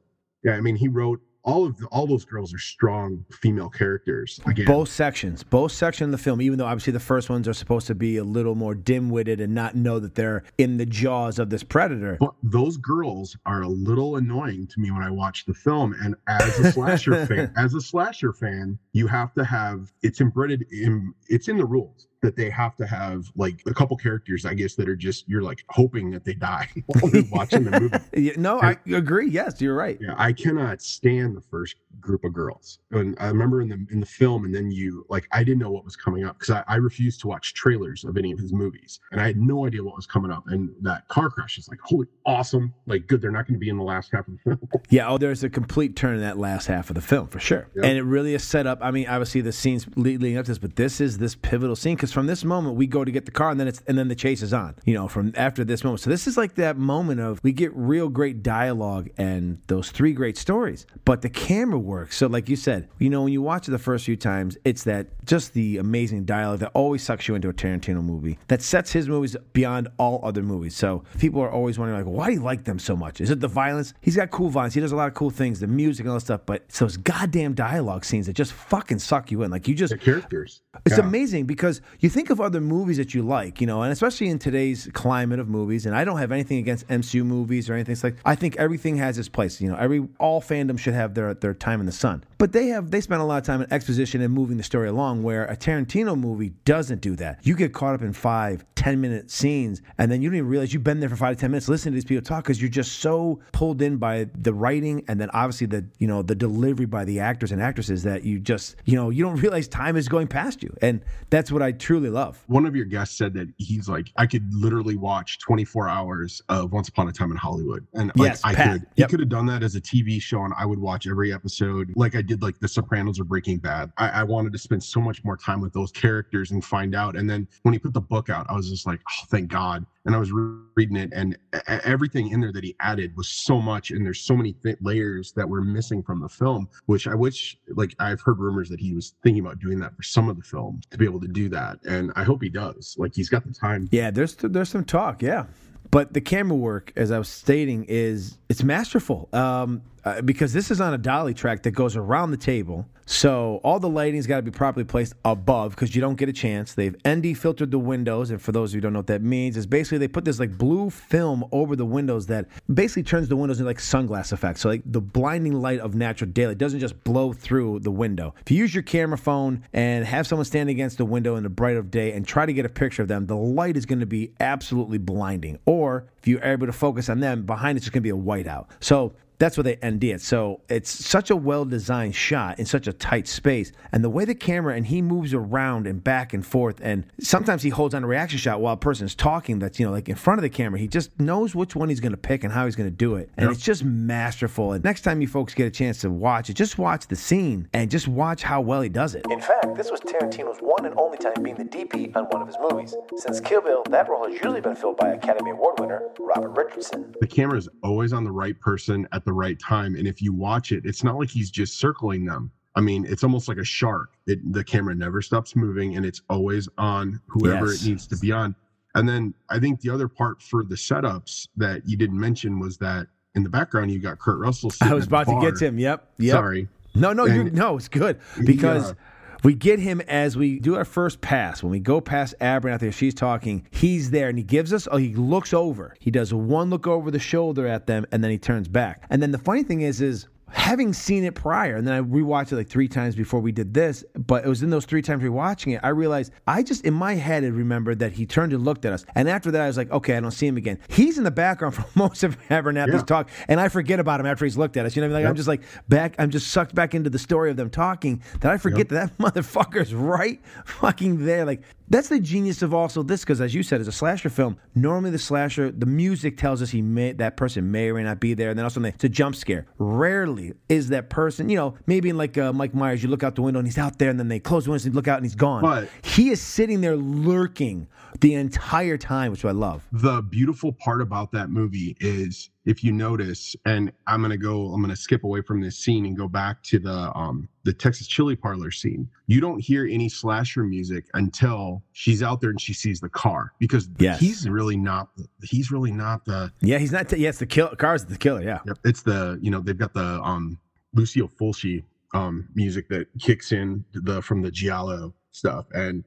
yeah, 0.43 0.53
I 0.53 0.61
mean, 0.61 0.77
he 0.77 0.87
wrote 0.87 1.19
all 1.47 1.65
of 1.65 1.77
the, 1.77 1.85
all 1.87 2.05
those 2.05 2.25
girls 2.25 2.53
are 2.53 2.59
strong 2.59 3.23
female 3.31 3.69
characters. 3.69 4.39
Again, 4.45 4.65
Both 4.65 4.89
sections, 4.89 5.43
both 5.43 5.71
sections 5.71 6.07
of 6.07 6.11
the 6.11 6.17
film, 6.23 6.41
even 6.41 6.59
though 6.59 6.65
obviously 6.65 6.91
the 6.91 6.99
first 6.99 7.29
ones 7.29 7.47
are 7.47 7.53
supposed 7.53 7.87
to 7.87 7.95
be 7.95 8.17
a 8.17 8.23
little 8.23 8.53
more 8.53 8.75
dim-witted 8.75 9.39
and 9.39 9.55
not 9.55 9.73
know 9.73 9.97
that 9.97 10.13
they're 10.15 10.43
in 10.57 10.75
the 10.75 10.85
jaws 10.85 11.39
of 11.39 11.49
this 11.49 11.63
predator. 11.63 12.17
but 12.19 12.33
those 12.43 12.75
girls 12.75 13.37
are 13.45 13.61
a 13.61 13.67
little 13.67 14.17
annoying 14.17 14.67
to 14.67 14.79
me 14.81 14.91
when 14.91 15.01
I 15.01 15.09
watch 15.09 15.45
the 15.45 15.53
film. 15.53 15.95
And 16.03 16.15
as 16.27 16.59
a 16.59 16.71
slasher 16.71 17.25
fan, 17.27 17.53
as 17.55 17.73
a 17.73 17.81
slasher 17.81 18.33
fan, 18.33 18.77
you 18.91 19.07
have 19.07 19.33
to 19.35 19.45
have 19.45 19.93
it's 20.03 20.19
embedded 20.19 20.65
in 20.71 21.13
it's 21.29 21.47
in 21.47 21.57
the 21.57 21.65
rules 21.65 22.07
that 22.21 22.35
they 22.35 22.49
have 22.49 22.75
to 22.77 22.85
have 22.87 23.25
like 23.35 23.61
a 23.67 23.73
couple 23.73 23.95
characters, 23.97 24.45
I 24.45 24.53
guess, 24.53 24.75
that 24.75 24.89
are 24.89 24.95
just 24.95 25.27
you're 25.29 25.41
like 25.43 25.63
hoping 25.69 26.11
that 26.11 26.25
they 26.25 26.33
die 26.33 26.67
while 26.87 27.11
you're 27.11 27.23
watching 27.31 27.63
the 27.65 27.79
movie. 27.79 28.33
No, 28.37 28.59
I 28.61 28.77
agree. 28.87 29.29
Yes, 29.29 29.61
you're 29.61 29.75
right. 29.75 29.97
Yeah, 30.01 30.13
I 30.17 30.33
cannot 30.33 30.81
stand 30.81 31.35
the 31.37 31.41
first 31.41 31.75
group 31.99 32.23
of 32.23 32.33
girls. 32.33 32.79
And 32.91 33.15
I 33.19 33.27
remember 33.27 33.61
in 33.61 33.69
the 33.69 33.85
in 33.91 33.99
the 33.99 34.05
film, 34.05 34.45
and 34.45 34.53
then 34.53 34.71
you 34.71 35.05
like 35.09 35.27
I 35.31 35.43
didn't 35.43 35.59
know 35.59 35.71
what 35.71 35.85
was 35.85 35.95
coming 35.95 36.25
up 36.25 36.39
because 36.39 36.55
I, 36.55 36.63
I 36.67 36.75
refused 36.77 37.21
to 37.21 37.27
watch 37.27 37.53
trailers 37.53 38.03
of 38.03 38.17
any 38.17 38.31
of 38.31 38.39
his 38.39 38.53
movies, 38.53 38.99
and 39.11 39.21
I 39.21 39.27
had 39.27 39.37
no 39.37 39.65
idea 39.65 39.83
what 39.83 39.95
was 39.95 40.05
coming 40.07 40.31
up. 40.31 40.43
And 40.47 40.71
that 40.81 41.07
car 41.09 41.29
crash 41.29 41.57
is 41.57 41.67
like, 41.69 41.79
holy 41.83 42.07
awesome! 42.25 42.73
Like, 42.85 43.07
good, 43.07 43.21
they're 43.21 43.31
not 43.31 43.45
going 43.47 43.55
to 43.55 43.59
be 43.59 43.69
in 43.69 43.77
the 43.77 43.83
last 43.83 44.11
half 44.11 44.27
of 44.27 44.33
the 44.33 44.39
film. 44.39 44.59
Yeah, 44.89 45.09
oh, 45.09 45.17
there's 45.17 45.43
a 45.43 45.49
complete 45.49 45.95
turn 45.95 46.15
in 46.15 46.21
that 46.21 46.37
last 46.37 46.67
half 46.67 46.89
of 46.89 46.95
the 46.95 47.01
film 47.01 47.27
for 47.27 47.39
sure, 47.39 47.67
Yep. 47.75 47.85
and 47.85 47.97
it 47.97 48.03
really 48.03 48.33
is 48.33 48.43
set 48.43 48.65
up. 48.67 48.79
I 48.81 48.91
mean, 48.91 49.07
obviously 49.07 49.41
the 49.41 49.51
scenes 49.51 49.85
leading 49.95 50.37
up 50.37 50.45
to 50.45 50.51
this, 50.51 50.57
but 50.59 50.75
this 50.75 51.01
is 51.01 51.17
this 51.17 51.35
pivotal 51.35 51.75
scene 51.75 51.95
because 52.07 52.13
from 52.13 52.27
this 52.27 52.45
moment 52.45 52.75
we 52.77 52.87
go 52.87 53.03
to 53.03 53.11
get 53.11 53.25
the 53.25 53.31
car, 53.31 53.49
and 53.51 53.59
then 53.59 53.67
it's 53.67 53.81
and 53.87 53.97
then 53.97 54.07
the 54.07 54.15
chase 54.15 54.41
is 54.41 54.53
on. 54.53 54.75
You 54.85 54.93
know, 54.93 55.07
from 55.09 55.33
after 55.35 55.63
this 55.65 55.83
moment, 55.83 55.99
so 56.01 56.09
this 56.09 56.25
is 56.27 56.37
like 56.37 56.55
that 56.55 56.77
moment 56.77 57.19
of 57.19 57.39
we 57.43 57.51
get 57.51 57.71
real 57.75 58.07
great 58.07 58.41
dialogue 58.43 59.09
and 59.17 59.59
those 59.67 59.91
three 59.91 60.13
great 60.13 60.37
stories, 60.37 60.85
but 61.05 61.21
the 61.21 61.29
camera 61.29 61.77
work. 61.79 62.13
So, 62.13 62.27
like 62.27 62.47
you 62.47 62.55
said, 62.55 62.87
you 62.99 63.09
know, 63.09 63.23
when 63.23 63.33
you 63.33 63.41
watch 63.41 63.67
it 63.67 63.71
the 63.71 63.79
first 63.79 64.05
few 64.05 64.15
times, 64.15 64.57
it's 64.63 64.83
that 64.85 65.07
just 65.25 65.53
the 65.53 65.77
amazing 65.77 66.23
dialogue 66.25 66.59
that 66.59 66.71
always 66.73 67.03
sucks 67.03 67.27
you 67.27 67.35
into 67.35 67.49
a 67.49 67.53
Tarantino 67.53 68.01
movie 68.03 68.37
that 68.47 68.61
sets 68.61 68.91
his 68.93 69.09
movies 69.09 69.35
beyond 69.53 69.89
all 69.97 70.21
other 70.23 70.41
movies. 70.43 70.75
So 70.75 71.03
people 71.19 71.41
are 71.41 71.51
always 71.51 71.77
wondering, 71.77 72.05
like, 72.05 72.11
why 72.17 72.27
do 72.27 72.33
you 72.33 72.39
like 72.41 72.63
them 72.63 72.79
so 72.79 72.95
much? 72.95 73.19
Is 73.19 73.29
it 73.31 73.39
the 73.41 73.47
violence? 73.49 73.93
He's 74.01 74.15
got 74.15 74.31
cool 74.31 74.49
violence. 74.49 74.73
He 74.73 74.79
does 74.81 74.93
a 74.93 74.95
lot 74.95 75.07
of 75.09 75.13
cool 75.13 75.29
things, 75.29 75.59
the 75.59 75.67
music 75.67 76.05
and 76.05 76.11
all 76.11 76.15
that 76.17 76.21
stuff. 76.21 76.41
But 76.45 76.63
it's 76.69 76.79
those 76.79 76.95
goddamn 76.97 77.53
dialogue 77.53 78.05
scenes 78.05 78.27
that 78.27 78.33
just 78.33 78.53
fucking 78.53 78.99
suck 78.99 79.31
you 79.31 79.43
in. 79.43 79.51
Like 79.51 79.67
you 79.67 79.75
just 79.75 79.91
the 79.91 79.97
characters. 79.97 80.61
it's 80.85 80.97
Yeah. 80.97 81.03
amazing 81.05 81.45
because 81.45 81.81
you 81.99 82.09
think 82.09 82.29
of 82.29 82.39
other 82.39 82.61
movies 82.61 82.97
that 82.97 83.13
you 83.13 83.23
like, 83.23 83.59
you 83.59 83.67
know, 83.67 83.81
and 83.81 83.91
especially 83.91 84.27
in 84.27 84.39
today's 84.39 84.89
climate 84.93 85.39
of 85.39 85.47
movies. 85.47 85.85
And 85.85 85.95
I 85.95 86.03
don't 86.03 86.17
have 86.17 86.31
anything 86.31 86.59
against 86.59 86.87
MCU 86.87 87.25
movies 87.25 87.69
or 87.69 87.73
anything. 87.73 87.93
It's 87.93 88.03
like 88.03 88.17
I 88.25 88.35
think 88.35 88.55
everything 88.57 88.97
has 88.97 89.17
its 89.17 89.29
place. 89.29 89.59
You 89.59 89.69
know, 89.69 89.77
every 89.77 90.07
all 90.19 90.41
fandom 90.41 90.77
should 90.77 90.93
have 90.93 91.13
their 91.13 91.33
their 91.33 91.53
time 91.53 91.79
in 91.79 91.85
the 91.85 91.91
sun. 91.91 92.23
But 92.37 92.51
they 92.51 92.67
have 92.67 92.91
they 92.91 93.01
spend 93.01 93.21
a 93.21 93.25
lot 93.25 93.37
of 93.37 93.43
time 93.43 93.61
in 93.61 93.73
exposition 93.73 94.21
and 94.21 94.33
moving 94.33 94.57
the 94.57 94.63
story 94.63 94.89
along. 94.89 95.23
Where 95.23 95.45
a 95.45 95.57
Tarantino 95.57 96.17
movie 96.17 96.53
doesn't 96.65 97.01
do 97.01 97.15
that. 97.15 97.39
You 97.43 97.55
get 97.55 97.73
caught 97.73 97.95
up 97.95 98.01
in 98.01 98.13
five, 98.13 98.63
ten 98.75 99.01
minute 99.01 99.31
scenes, 99.31 99.81
and 99.97 100.11
then 100.11 100.21
you 100.21 100.29
don't 100.29 100.37
even 100.37 100.49
realize 100.49 100.73
you've 100.73 100.83
been 100.83 100.99
there 100.99 101.09
for 101.09 101.15
five 101.15 101.35
to 101.35 101.41
ten 101.41 101.51
minutes 101.51 101.67
listening 101.67 101.93
to 101.93 101.95
these 101.95 102.05
people 102.05 102.23
talk 102.23 102.43
because 102.43 102.61
you're 102.61 102.69
just 102.69 102.99
so 102.99 103.39
pulled 103.51 103.81
in 103.81 103.97
by 103.97 104.27
the 104.35 104.53
writing 104.53 105.03
and 105.07 105.19
then 105.19 105.29
obviously 105.31 105.67
the 105.67 105.85
you 105.97 106.07
know 106.07 106.21
the 106.21 106.35
delivery 106.35 106.85
by 106.85 107.03
the 107.05 107.19
actors 107.19 107.51
and 107.51 107.61
actresses 107.61 108.03
that 108.03 108.23
you 108.23 108.39
just 108.39 108.75
you 108.85 108.95
know 108.95 109.09
you 109.09 109.23
don't 109.23 109.41
realize 109.41 109.67
time 109.67 109.97
is 109.97 110.07
going 110.07 110.27
past 110.27 110.61
you, 110.61 110.75
and 110.81 111.03
that's 111.29 111.51
what 111.51 111.61
I 111.61 111.71
truly 111.87 112.09
love. 112.09 112.43
One 112.47 112.65
of 112.65 112.75
your 112.75 112.83
guests 112.83 113.17
said 113.17 113.33
that 113.35 113.47
he's 113.57 113.87
like, 113.87 114.11
I 114.17 114.25
could 114.25 114.43
literally 114.53 114.97
watch 114.97 115.39
24 115.39 115.87
hours 115.87 116.41
of 116.49 116.73
Once 116.73 116.89
Upon 116.89 117.07
a 117.07 117.13
Time 117.13 117.31
in 117.31 117.37
Hollywood, 117.37 117.87
and 117.93 118.11
like 118.17 118.31
Yes, 118.31 118.41
I 118.43 118.53
Pat. 118.53 118.73
could. 118.73 118.87
Yep. 118.97 119.09
He 119.09 119.11
could 119.11 119.19
have 119.21 119.29
done 119.29 119.45
that 119.45 119.63
as 119.63 119.75
a 119.77 119.79
TV 119.79 120.21
show, 120.21 120.43
and 120.43 120.53
I 120.57 120.65
would 120.65 120.79
watch 120.79 121.07
every 121.07 121.33
episode, 121.33 121.93
like 121.95 122.13
I 122.13 122.21
did, 122.21 122.41
like 122.41 122.59
The 122.59 122.67
Sopranos 122.67 123.21
or 123.21 123.23
Breaking 123.23 123.57
Bad. 123.59 123.93
I, 123.97 124.09
I 124.09 124.23
wanted 124.23 124.51
to 124.51 124.59
spend 124.59 124.83
so 124.83 124.99
much 124.99 125.23
more 125.23 125.37
time 125.37 125.61
with 125.61 125.71
those 125.71 125.93
characters 125.93 126.51
and 126.51 126.61
find 126.63 126.93
out. 126.93 127.15
And 127.15 127.29
then 127.29 127.47
when 127.63 127.71
he 127.71 127.79
put 127.79 127.93
the 127.93 128.01
book 128.01 128.29
out, 128.29 128.45
I 128.49 128.53
was 128.53 128.69
just 128.69 128.85
like, 128.85 128.99
oh, 129.09 129.25
thank 129.31 129.47
God. 129.49 129.85
And 130.07 130.15
I 130.15 130.19
was 130.19 130.31
re- 130.31 130.57
reading 130.75 130.95
it, 130.95 131.11
and 131.13 131.37
everything 131.67 132.29
in 132.29 132.39
there 132.39 132.51
that 132.51 132.63
he 132.63 132.75
added 132.79 133.15
was 133.15 133.27
so 133.27 133.61
much, 133.61 133.91
and 133.91 134.05
there's 134.05 134.21
so 134.21 134.35
many 134.35 134.53
th- 134.53 134.77
layers 134.81 135.33
that 135.33 135.47
were 135.47 135.61
missing 135.61 136.01
from 136.01 136.21
the 136.21 136.29
film. 136.29 136.67
Which 136.87 137.07
I 137.07 137.13
wish, 137.13 137.59
like 137.75 137.93
I've 137.99 138.21
heard 138.21 138.39
rumors 138.39 138.69
that 138.69 138.79
he 138.79 138.93
was 138.95 139.13
thinking 139.21 139.45
about 139.45 139.59
doing 139.59 139.79
that 139.79 139.95
for 139.95 140.03
some 140.03 140.29
of 140.29 140.37
the 140.37 140.43
film 140.43 140.81
to 140.89 140.97
be 140.97 141.05
able 141.05 141.19
to 141.21 141.27
do 141.27 141.49
that, 141.49 141.77
and 141.85 142.11
I 142.15 142.23
hope 142.23 142.41
he 142.41 142.49
does. 142.49 142.95
Like 142.97 143.13
he's 143.13 143.29
got 143.29 143.45
the 143.45 143.53
time. 143.53 143.87
Yeah, 143.91 144.09
there's 144.09 144.35
there's 144.35 144.69
some 144.69 144.85
talk, 144.85 145.21
yeah. 145.21 145.45
But 145.91 146.13
the 146.13 146.21
camera 146.21 146.57
work, 146.57 146.91
as 146.95 147.11
I 147.11 147.17
was 147.17 147.29
stating, 147.29 147.85
is 147.87 148.37
it's 148.49 148.63
masterful. 148.63 149.29
Um, 149.33 149.81
uh, 150.07 150.21
because 150.21 150.53
this 150.53 150.71
is 150.71 150.79
on 150.79 150.93
a 150.93 150.97
dolly 150.97 151.33
track 151.33 151.63
that 151.63 151.71
goes 151.71 151.97
around 151.97 152.31
the 152.31 152.37
table. 152.37 152.85
So 153.05 153.61
all 153.63 153.79
the 153.79 153.89
lighting's 153.89 154.27
got 154.27 154.37
to 154.37 154.41
be 154.41 154.51
properly 154.51 154.83
placed 154.83 155.13
above 155.23 155.71
because 155.71 155.95
you 155.95 156.01
don't 156.01 156.15
get 156.15 156.27
a 156.27 156.33
chance. 156.33 156.73
They've 156.73 156.95
ND 157.07 157.37
filtered 157.37 157.71
the 157.71 157.79
windows, 157.79 158.31
and 158.31 158.41
for 158.41 158.51
those 158.51 158.71
of 158.71 158.75
you 158.75 158.77
who 158.77 158.81
don't 158.81 158.93
know 158.93 158.99
what 158.99 159.07
that 159.07 159.21
means, 159.21 159.55
is 159.55 159.65
basically 159.65 159.97
they 159.97 160.09
put 160.09 160.25
this 160.25 160.39
like 160.39 160.57
blue 160.57 160.89
film 160.89 161.45
over 161.53 161.77
the 161.77 161.85
windows 161.85 162.27
that 162.27 162.47
basically 162.73 163.03
turns 163.03 163.29
the 163.29 163.37
windows 163.37 163.59
into 163.59 163.67
like 163.67 163.79
sunglass 163.79 164.33
effect. 164.33 164.59
So 164.59 164.67
like 164.69 164.81
the 164.85 164.99
blinding 164.99 165.53
light 165.53 165.79
of 165.79 165.95
natural 165.95 166.29
daylight 166.31 166.57
doesn't 166.57 166.81
just 166.81 167.01
blow 167.05 167.31
through 167.31 167.79
the 167.79 167.91
window. 167.91 168.33
If 168.41 168.51
you 168.51 168.57
use 168.57 168.73
your 168.75 168.83
camera 168.83 169.17
phone 169.17 169.63
and 169.71 170.05
have 170.05 170.27
someone 170.27 170.45
stand 170.45 170.69
against 170.69 170.97
the 170.97 171.05
window 171.05 171.37
in 171.37 171.43
the 171.43 171.49
bright 171.49 171.77
of 171.77 171.89
day 171.89 172.11
and 172.11 172.27
try 172.27 172.45
to 172.45 172.53
get 172.53 172.65
a 172.65 172.69
picture 172.69 173.01
of 173.01 173.07
them, 173.07 173.25
the 173.25 173.37
light 173.37 173.77
is 173.77 173.85
going 173.85 174.01
to 174.01 174.05
be 174.05 174.33
absolutely 174.41 174.97
blinding. 174.97 175.59
Or 175.65 176.07
if 176.19 176.27
you're 176.27 176.43
able 176.43 176.67
to 176.67 176.73
focus 176.73 177.07
on 177.07 177.21
them, 177.21 177.45
behind 177.45 177.77
it's 177.77 177.85
just 177.85 177.93
going 177.93 178.03
to 178.03 178.13
be 178.13 178.19
a 178.19 178.21
whiteout. 178.21 178.67
So 178.81 179.13
that's 179.39 179.57
what 179.57 179.65
they 179.65 179.77
ND 179.87 180.05
it. 180.05 180.21
So 180.21 180.61
it's 180.69 180.89
such 180.89 181.29
a 181.29 181.35
well 181.35 181.65
designed 181.65 182.15
shot 182.15 182.59
in 182.59 182.65
such 182.65 182.87
a 182.87 182.93
tight 182.93 183.27
space. 183.27 183.71
And 183.91 184.03
the 184.03 184.09
way 184.09 184.25
the 184.25 184.35
camera 184.35 184.75
and 184.75 184.85
he 184.85 185.01
moves 185.01 185.33
around 185.33 185.87
and 185.87 186.03
back 186.03 186.33
and 186.33 186.45
forth, 186.45 186.79
and 186.81 187.05
sometimes 187.19 187.63
he 187.63 187.69
holds 187.69 187.93
on 187.93 188.03
a 188.03 188.07
reaction 188.07 188.39
shot 188.39 188.61
while 188.61 188.73
a 188.73 188.77
person 188.77 189.05
is 189.05 189.15
talking 189.15 189.59
that's, 189.59 189.79
you 189.79 189.85
know, 189.85 189.91
like 189.91 190.09
in 190.09 190.15
front 190.15 190.39
of 190.39 190.43
the 190.43 190.49
camera. 190.49 190.79
He 190.79 190.87
just 190.87 191.17
knows 191.19 191.53
which 191.53 191.75
one 191.75 191.89
he's 191.89 191.99
going 191.99 192.11
to 192.11 192.17
pick 192.17 192.43
and 192.43 192.51
how 192.51 192.65
he's 192.65 192.75
going 192.75 192.89
to 192.89 192.95
do 192.95 193.15
it. 193.15 193.29
And 193.37 193.49
it's 193.51 193.61
just 193.61 193.83
masterful. 193.83 194.73
And 194.73 194.83
next 194.83 195.01
time 195.01 195.21
you 195.21 195.27
folks 195.27 195.53
get 195.53 195.67
a 195.67 195.71
chance 195.71 196.01
to 196.01 196.09
watch 196.09 196.49
it, 196.49 196.53
just 196.53 196.77
watch 196.77 197.07
the 197.07 197.15
scene 197.15 197.67
and 197.73 197.91
just 197.91 198.07
watch 198.07 198.43
how 198.43 198.61
well 198.61 198.81
he 198.81 198.89
does 198.89 199.15
it. 199.15 199.25
In 199.29 199.39
fact, 199.39 199.75
this 199.75 199.91
was 199.91 199.99
Tarantino's 200.01 200.59
one 200.59 200.85
and 200.85 200.97
only 200.97 201.17
time 201.17 201.43
being 201.43 201.55
the 201.55 201.65
DP 201.65 202.15
on 202.15 202.25
one 202.25 202.41
of 202.41 202.47
his 202.47 202.57
movies. 202.59 202.95
Since 203.17 203.39
Kill 203.41 203.61
Bill, 203.61 203.83
that 203.89 204.09
role 204.09 204.25
has 204.25 204.33
usually 204.33 204.61
been 204.61 204.75
filled 204.75 204.97
by 204.97 205.09
Academy 205.09 205.51
Award 205.51 205.79
winner 205.79 206.01
Robert 206.19 206.49
Richardson. 206.57 207.13
the 207.19 207.27
camera 207.27 207.57
is 207.57 207.69
always 207.83 208.13
on 208.13 208.23
the 208.23 208.31
right 208.31 208.59
person 208.59 209.07
at 209.11 209.25
the 209.27 209.33
right 209.33 209.59
time 209.59 209.95
and 209.95 210.07
if 210.07 210.21
you 210.21 210.31
watch 210.33 210.71
it 210.71 210.85
it's 210.85 211.03
not 211.03 211.17
like 211.19 211.29
he's 211.29 211.51
just 211.51 211.77
circling 211.77 212.23
them 212.25 212.49
i 212.77 212.81
mean 212.81 213.05
it's 213.09 213.25
almost 213.25 213.49
like 213.49 213.57
a 213.57 213.63
shark 213.63 214.13
it, 214.25 214.39
the 214.53 214.63
camera 214.63 214.95
never 214.95 215.21
stops 215.21 215.53
moving 215.53 215.97
and 215.97 216.05
it's 216.05 216.21
always 216.29 216.69
on 216.77 217.19
whoever 217.27 217.65
Yes. 217.67 217.83
it 217.83 217.89
needs 217.89 218.07
to 218.07 218.17
be 218.17 218.31
on 218.31 218.55
and 218.95 219.07
then 219.07 219.33
i 219.49 219.59
think 219.59 219.81
the 219.81 219.89
other 219.89 220.07
part 220.07 220.41
for 220.41 220.63
the 220.63 220.75
setups 220.75 221.49
that 221.57 221.81
you 221.85 221.97
didn't 221.97 222.17
mention 222.17 222.57
was 222.57 222.77
that 222.77 223.07
in 223.35 223.43
the 223.43 223.49
background 223.49 223.91
you 223.91 223.99
got 223.99 224.17
kurt 224.17 224.39
russell 224.39 224.71
I 224.81 224.93
was 224.93 225.07
about 225.07 225.27
to 225.27 225.37
get 225.41 225.57
to 225.57 225.65
him. 225.65 225.77
Yep. 225.77 226.09
Yep. 226.19 226.31
sorry 226.33 226.69
No, 226.95 227.11
no, 227.11 227.25
you 227.25 227.43
no, 227.51 227.75
it's 227.75 227.89
good 227.89 228.21
because 228.45 228.91
Yeah. 228.91 228.95
We 229.43 229.53
get 229.53 229.79
him 229.79 230.01
as 230.01 230.35
we 230.35 230.59
do 230.59 230.75
our 230.75 230.85
first 230.85 231.21
pass. 231.21 231.61
When 231.61 231.71
we 231.71 231.79
go 231.79 232.01
past 232.01 232.35
Abram 232.41 232.73
out 232.73 232.79
there, 232.79 232.91
she's 232.91 233.13
talking. 233.13 233.65
He's 233.71 234.11
there, 234.11 234.29
and 234.29 234.37
he 234.37 234.43
gives 234.43 234.73
us. 234.73 234.87
Oh, 234.91 234.97
he 234.97 235.13
looks 235.13 235.53
over. 235.53 235.95
He 235.99 236.11
does 236.11 236.33
one 236.33 236.69
look 236.69 236.87
over 236.87 237.11
the 237.11 237.19
shoulder 237.19 237.67
at 237.67 237.87
them, 237.87 238.05
and 238.11 238.23
then 238.23 238.31
he 238.31 238.37
turns 238.37 238.67
back. 238.67 239.03
And 239.09 239.21
then 239.21 239.31
the 239.31 239.37
funny 239.37 239.63
thing 239.63 239.81
is, 239.81 240.01
is 240.01 240.27
having 240.49 240.93
seen 240.93 241.23
it 241.23 241.35
prior, 241.35 241.75
and 241.75 241.85
then 241.87 241.93
I 241.93 242.01
rewatched 242.01 242.51
it 242.51 242.55
like 242.55 242.69
three 242.69 242.87
times 242.87 243.15
before 243.15 243.39
we 243.39 243.51
did 243.51 243.73
this. 243.73 244.03
But 244.15 244.45
it 244.45 244.47
was 244.47 244.63
in 244.63 244.69
those 244.69 244.85
three 244.85 245.01
times 245.01 245.23
rewatching 245.23 245.75
it, 245.75 245.81
I 245.83 245.89
realized 245.89 246.31
I 246.47 246.63
just 246.63 246.85
in 246.85 246.93
my 246.93 247.15
head 247.15 247.43
had 247.43 247.53
remembered 247.53 247.99
that 247.99 248.13
he 248.13 248.25
turned 248.25 248.53
and 248.53 248.63
looked 248.63 248.85
at 248.85 248.93
us. 248.93 249.05
And 249.15 249.27
after 249.29 249.51
that, 249.51 249.61
I 249.61 249.67
was 249.67 249.77
like, 249.77 249.91
okay, 249.91 250.15
I 250.15 250.19
don't 250.19 250.31
see 250.31 250.47
him 250.47 250.57
again. 250.57 250.79
He's 250.89 251.17
in 251.17 251.23
the 251.23 251.31
background 251.31 251.75
for 251.75 251.85
most 251.95 252.23
of 252.23 252.37
Abernathy's 252.49 252.93
Yeah. 252.95 253.01
talk, 253.01 253.29
and 253.47 253.59
I 253.59 253.69
forget 253.69 253.99
about 253.99 254.19
him 254.19 254.25
after 254.25 254.45
he's 254.45 254.57
looked 254.57 254.77
at 254.77 254.85
us. 254.85 254.95
You 254.95 255.01
know, 255.01 255.07
what 255.09 255.15
I 255.15 255.17
mean? 255.19 255.23
like 255.25 255.29
I'm 255.29 255.35
just 255.35 255.47
like 255.47 255.61
back. 255.89 256.15
I'm 256.19 256.29
just 256.29 256.47
sucked 256.47 256.73
back 256.75 256.95
into 256.95 257.09
the 257.09 257.19
story 257.19 257.49
of 257.51 257.57
them 257.57 257.69
talking 257.69 258.21
that 258.41 258.51
I 258.51 258.57
forget 258.57 258.89
that 258.89 259.17
that 259.17 259.17
motherfucker's 259.33 259.93
right 259.93 260.39
fucking 260.65 261.25
there. 261.25 261.45
Like 261.45 261.61
that's 261.89 262.09
the 262.09 262.19
genius 262.19 262.61
of 262.61 262.73
also 262.73 263.03
this 263.03 263.21
because 263.21 263.39
as 263.41 263.53
you 263.55 263.63
said, 263.63 263.79
as 263.81 263.87
a 263.87 263.91
slasher 263.91 264.29
film, 264.29 264.57
normally 264.75 265.11
the 265.11 265.19
slasher, 265.19 265.71
the 265.71 265.85
music 265.85 266.37
tells 266.37 266.61
us 266.61 266.69
he 266.71 266.81
may 266.81 267.13
that 267.13 267.37
person 267.37 267.71
may 267.71 267.89
or 267.89 267.95
may 267.95 268.03
not 268.03 268.19
be 268.19 268.33
there, 268.33 268.49
and 268.49 268.57
then 268.59 268.63
also 268.65 268.81
it's 268.83 269.03
a 269.03 269.09
jump 269.09 269.35
scare. 269.35 269.65
Rarely 269.77 270.53
is 270.69 270.89
that 270.89 271.09
person, 271.09 271.49
you 271.49 271.55
know, 271.55 271.75
maybe 271.85 272.09
in 272.09 272.17
like 272.17 272.37
uh, 272.37 272.51
Mike 272.53 272.73
Myers, 272.73 273.01
you 273.03 273.09
look 273.09 273.23
out 273.23 273.35
the 273.35 273.41
window 273.41 273.59
and 273.59 273.67
he's 273.67 273.77
out 273.77 273.99
there, 273.99 274.09
and 274.09 274.19
then 274.19 274.27
they 274.27 274.39
close 274.39 274.65
the 274.65 274.71
windows 274.71 274.85
and 274.85 274.93
you 274.93 274.97
look 274.97 275.07
out 275.07 275.17
and 275.17 275.25
he's 275.25 275.35
gone. 275.35 275.61
But- 275.61 275.89
he 276.03 276.29
is 276.29 276.41
sitting 276.41 276.81
there 276.81 276.95
lurking 276.97 277.87
the 278.21 278.33
entire 278.33 278.97
time, 278.97 279.31
which 279.31 279.45
I 279.45 279.51
love. 279.51 279.85
the 279.91 280.21
beautiful 280.21 280.73
part 280.73 281.01
about 281.01 281.31
that 281.31 281.49
movie 281.49 281.95
is 281.99 282.49
if 282.65 282.83
you 282.83 282.91
notice 282.91 283.55
and 283.65 283.91
i'm 284.07 284.19
going 284.21 284.31
to 284.31 284.37
go 284.37 284.71
i'm 284.73 284.81
going 284.81 284.93
to 284.93 284.99
skip 285.01 285.23
away 285.23 285.41
from 285.41 285.61
this 285.61 285.77
scene 285.77 286.05
and 286.05 286.17
go 286.17 286.27
back 286.27 286.61
to 286.63 286.79
the 286.79 287.11
um 287.15 287.47
the 287.67 287.73
texas 287.73 288.07
chili 288.07 288.33
parlor 288.33 288.71
scene 288.71 289.09
you 289.27 289.41
don't 289.41 289.59
hear 289.59 289.85
any 289.85 290.07
slasher 290.07 290.63
music 290.63 291.03
until 291.15 291.83
she's 291.91 292.23
out 292.23 292.39
there 292.39 292.49
and 292.49 292.61
she 292.61 292.73
sees 292.73 293.01
the 293.01 293.09
car 293.09 293.51
because 293.59 293.89
Yes. 293.99 294.19
he's 294.21 294.47
really 294.47 294.77
not. 294.77 295.09
He's 295.43 295.69
really 295.69 295.91
not 295.91 296.23
the 296.23 296.49
Yeah, 296.61 296.77
he's 296.77 296.93
not. 296.93 297.09
T- 297.09 297.17
yeah, 297.17 297.29
it's 297.29 297.39
the 297.39 297.45
kill. 297.45 297.67
Car's 297.75 298.05
the 298.05 298.17
killer. 298.17 298.41
Yeah. 298.41 298.59
Yep, 298.65 298.77
it's 298.85 299.01
the 299.01 299.37
you 299.41 299.51
know 299.51 299.59
they've 299.59 299.77
got 299.77 299.93
the 299.93 300.21
um 300.31 300.57
Lucio 300.93 301.27
Fulci 301.27 301.83
um 302.13 302.47
music 302.55 302.87
that 302.89 303.07
kicks 303.19 303.51
in 303.51 303.83
the 303.93 304.21
from 304.21 304.41
the 304.41 304.49
Giallo 304.51 305.13
stuff, 305.31 305.65
and 305.73 306.05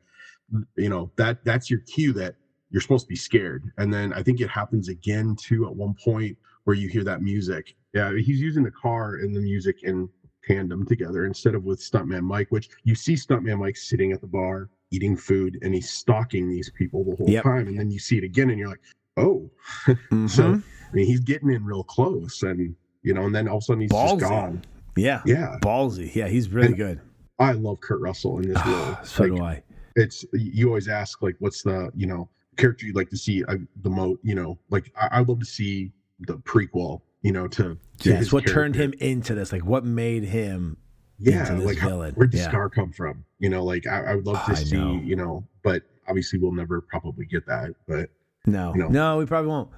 you 0.76 0.88
know 0.88 1.10
that 1.16 1.44
that's 1.44 1.68
your 1.70 1.80
cue 1.80 2.12
that 2.14 2.36
you're 2.70 2.80
supposed 2.80 3.04
to 3.04 3.08
be 3.08 3.16
scared. 3.16 3.64
And 3.76 3.92
then 3.92 4.12
I 4.14 4.22
think 4.22 4.40
it 4.40 4.48
happens 4.48 4.88
again 4.88 5.36
too 5.38 5.66
at 5.66 5.74
one 5.76 5.94
point 6.02 6.38
where 6.64 6.74
you 6.76 6.88
hear 6.88 7.04
that 7.04 7.20
music. 7.20 7.74
Yeah, 7.92 8.12
he's 8.16 8.40
using 8.40 8.62
the 8.62 8.70
car 8.70 9.16
and 9.16 9.34
the 9.34 9.40
music 9.40 9.82
in 9.82 10.08
tandem 10.46 10.86
together 10.86 11.26
instead 11.26 11.54
of 11.54 11.64
with 11.64 11.80
Stuntman 11.80 12.22
Mike, 12.22 12.48
which 12.50 12.68
you 12.84 12.94
see 12.94 13.14
Stuntman 13.14 13.58
Mike 13.58 13.76
sitting 13.76 14.12
at 14.12 14.20
the 14.20 14.26
bar 14.26 14.68
eating 14.90 15.16
food 15.16 15.58
and 15.62 15.74
he's 15.74 15.90
stalking 15.90 16.48
these 16.48 16.70
people 16.70 17.04
the 17.04 17.16
whole 17.16 17.28
Yep. 17.30 17.42
time, 17.44 17.68
and 17.68 17.78
then 17.78 17.90
you 17.90 17.98
see 17.98 18.18
it 18.18 18.24
again 18.24 18.50
and 18.50 18.58
you're 18.58 18.68
like, 18.68 18.80
oh. 19.16 19.50
Mhm. 19.86 20.28
So 20.30 20.44
I 20.54 20.92
mean, 20.94 21.06
he's 21.06 21.20
getting 21.20 21.50
in 21.52 21.64
real 21.64 21.84
close, 21.84 22.42
and 22.42 22.74
you 23.02 23.14
know, 23.14 23.24
and 23.26 23.34
then 23.34 23.46
all 23.48 23.58
of 23.58 23.62
a 23.62 23.64
sudden 23.64 23.80
he's 23.82 23.90
Ballsy. 23.90 24.18
just 24.18 24.30
gone. 24.30 24.62
yeah, 24.96 25.22
Yeah, 25.24 25.56
ballsy. 25.62 26.12
Yeah, 26.14 26.26
he's 26.28 26.48
really 26.50 26.68
And- 26.68 26.76
good. 26.76 27.00
I 27.38 27.52
love 27.52 27.80
Kurt 27.80 28.00
Russell 28.00 28.38
in 28.38 28.48
this 28.52 28.66
role. 28.66 28.98
so 29.02 29.22
Like, 29.24 29.34
do 29.34 29.42
I. 29.42 29.62
It's 29.96 30.24
you 30.34 30.66
always 30.68 30.88
ask 30.88 31.22
like, 31.22 31.36
what's 31.38 31.62
the 31.62 31.90
you 31.96 32.06
know 32.06 32.28
character 32.56 32.84
you'd 32.86 32.96
like 32.96 33.08
to 33.10 33.16
see 33.16 33.44
uh, 33.44 33.56
the 33.82 33.88
most? 33.90 34.20
You 34.22 34.34
know, 34.34 34.58
like 34.70 34.92
I, 34.96 35.08
I 35.12 35.20
love 35.20 35.38
to 35.40 35.46
see 35.46 35.90
the 36.20 36.36
prequel. 36.38 37.00
You 37.22 37.32
know, 37.32 37.48
to, 37.48 37.76
to 38.00 38.08
Yes, 38.10 38.32
what 38.32 38.46
turned 38.46 38.74
him 38.74 38.94
into 38.98 39.34
this? 39.34 39.52
Like, 39.52 39.64
what 39.64 39.84
made 39.84 40.24
him? 40.24 40.78
Yeah, 41.18 41.52
like 41.58 41.76
how, 41.76 41.98
where'd 42.12 42.32
the 42.32 42.38
Yeah. 42.38 42.48
scar 42.48 42.70
come 42.70 42.92
from? 42.92 43.24
You 43.38 43.50
know, 43.50 43.62
like 43.62 43.86
I, 43.86 44.12
I 44.12 44.14
would 44.14 44.26
love 44.26 44.42
to 44.46 44.52
I 44.52 44.54
see. 44.54 44.76
know. 44.76 44.94
You 44.94 45.16
know, 45.16 45.44
but 45.62 45.82
obviously 46.08 46.38
we'll 46.38 46.52
never 46.52 46.80
probably 46.80 47.26
get 47.26 47.44
that. 47.46 47.74
But 47.86 48.08
No, 48.46 48.72
No. 48.72 48.88
no, 48.88 49.18
we 49.18 49.26
probably 49.26 49.48
won't. 49.50 49.68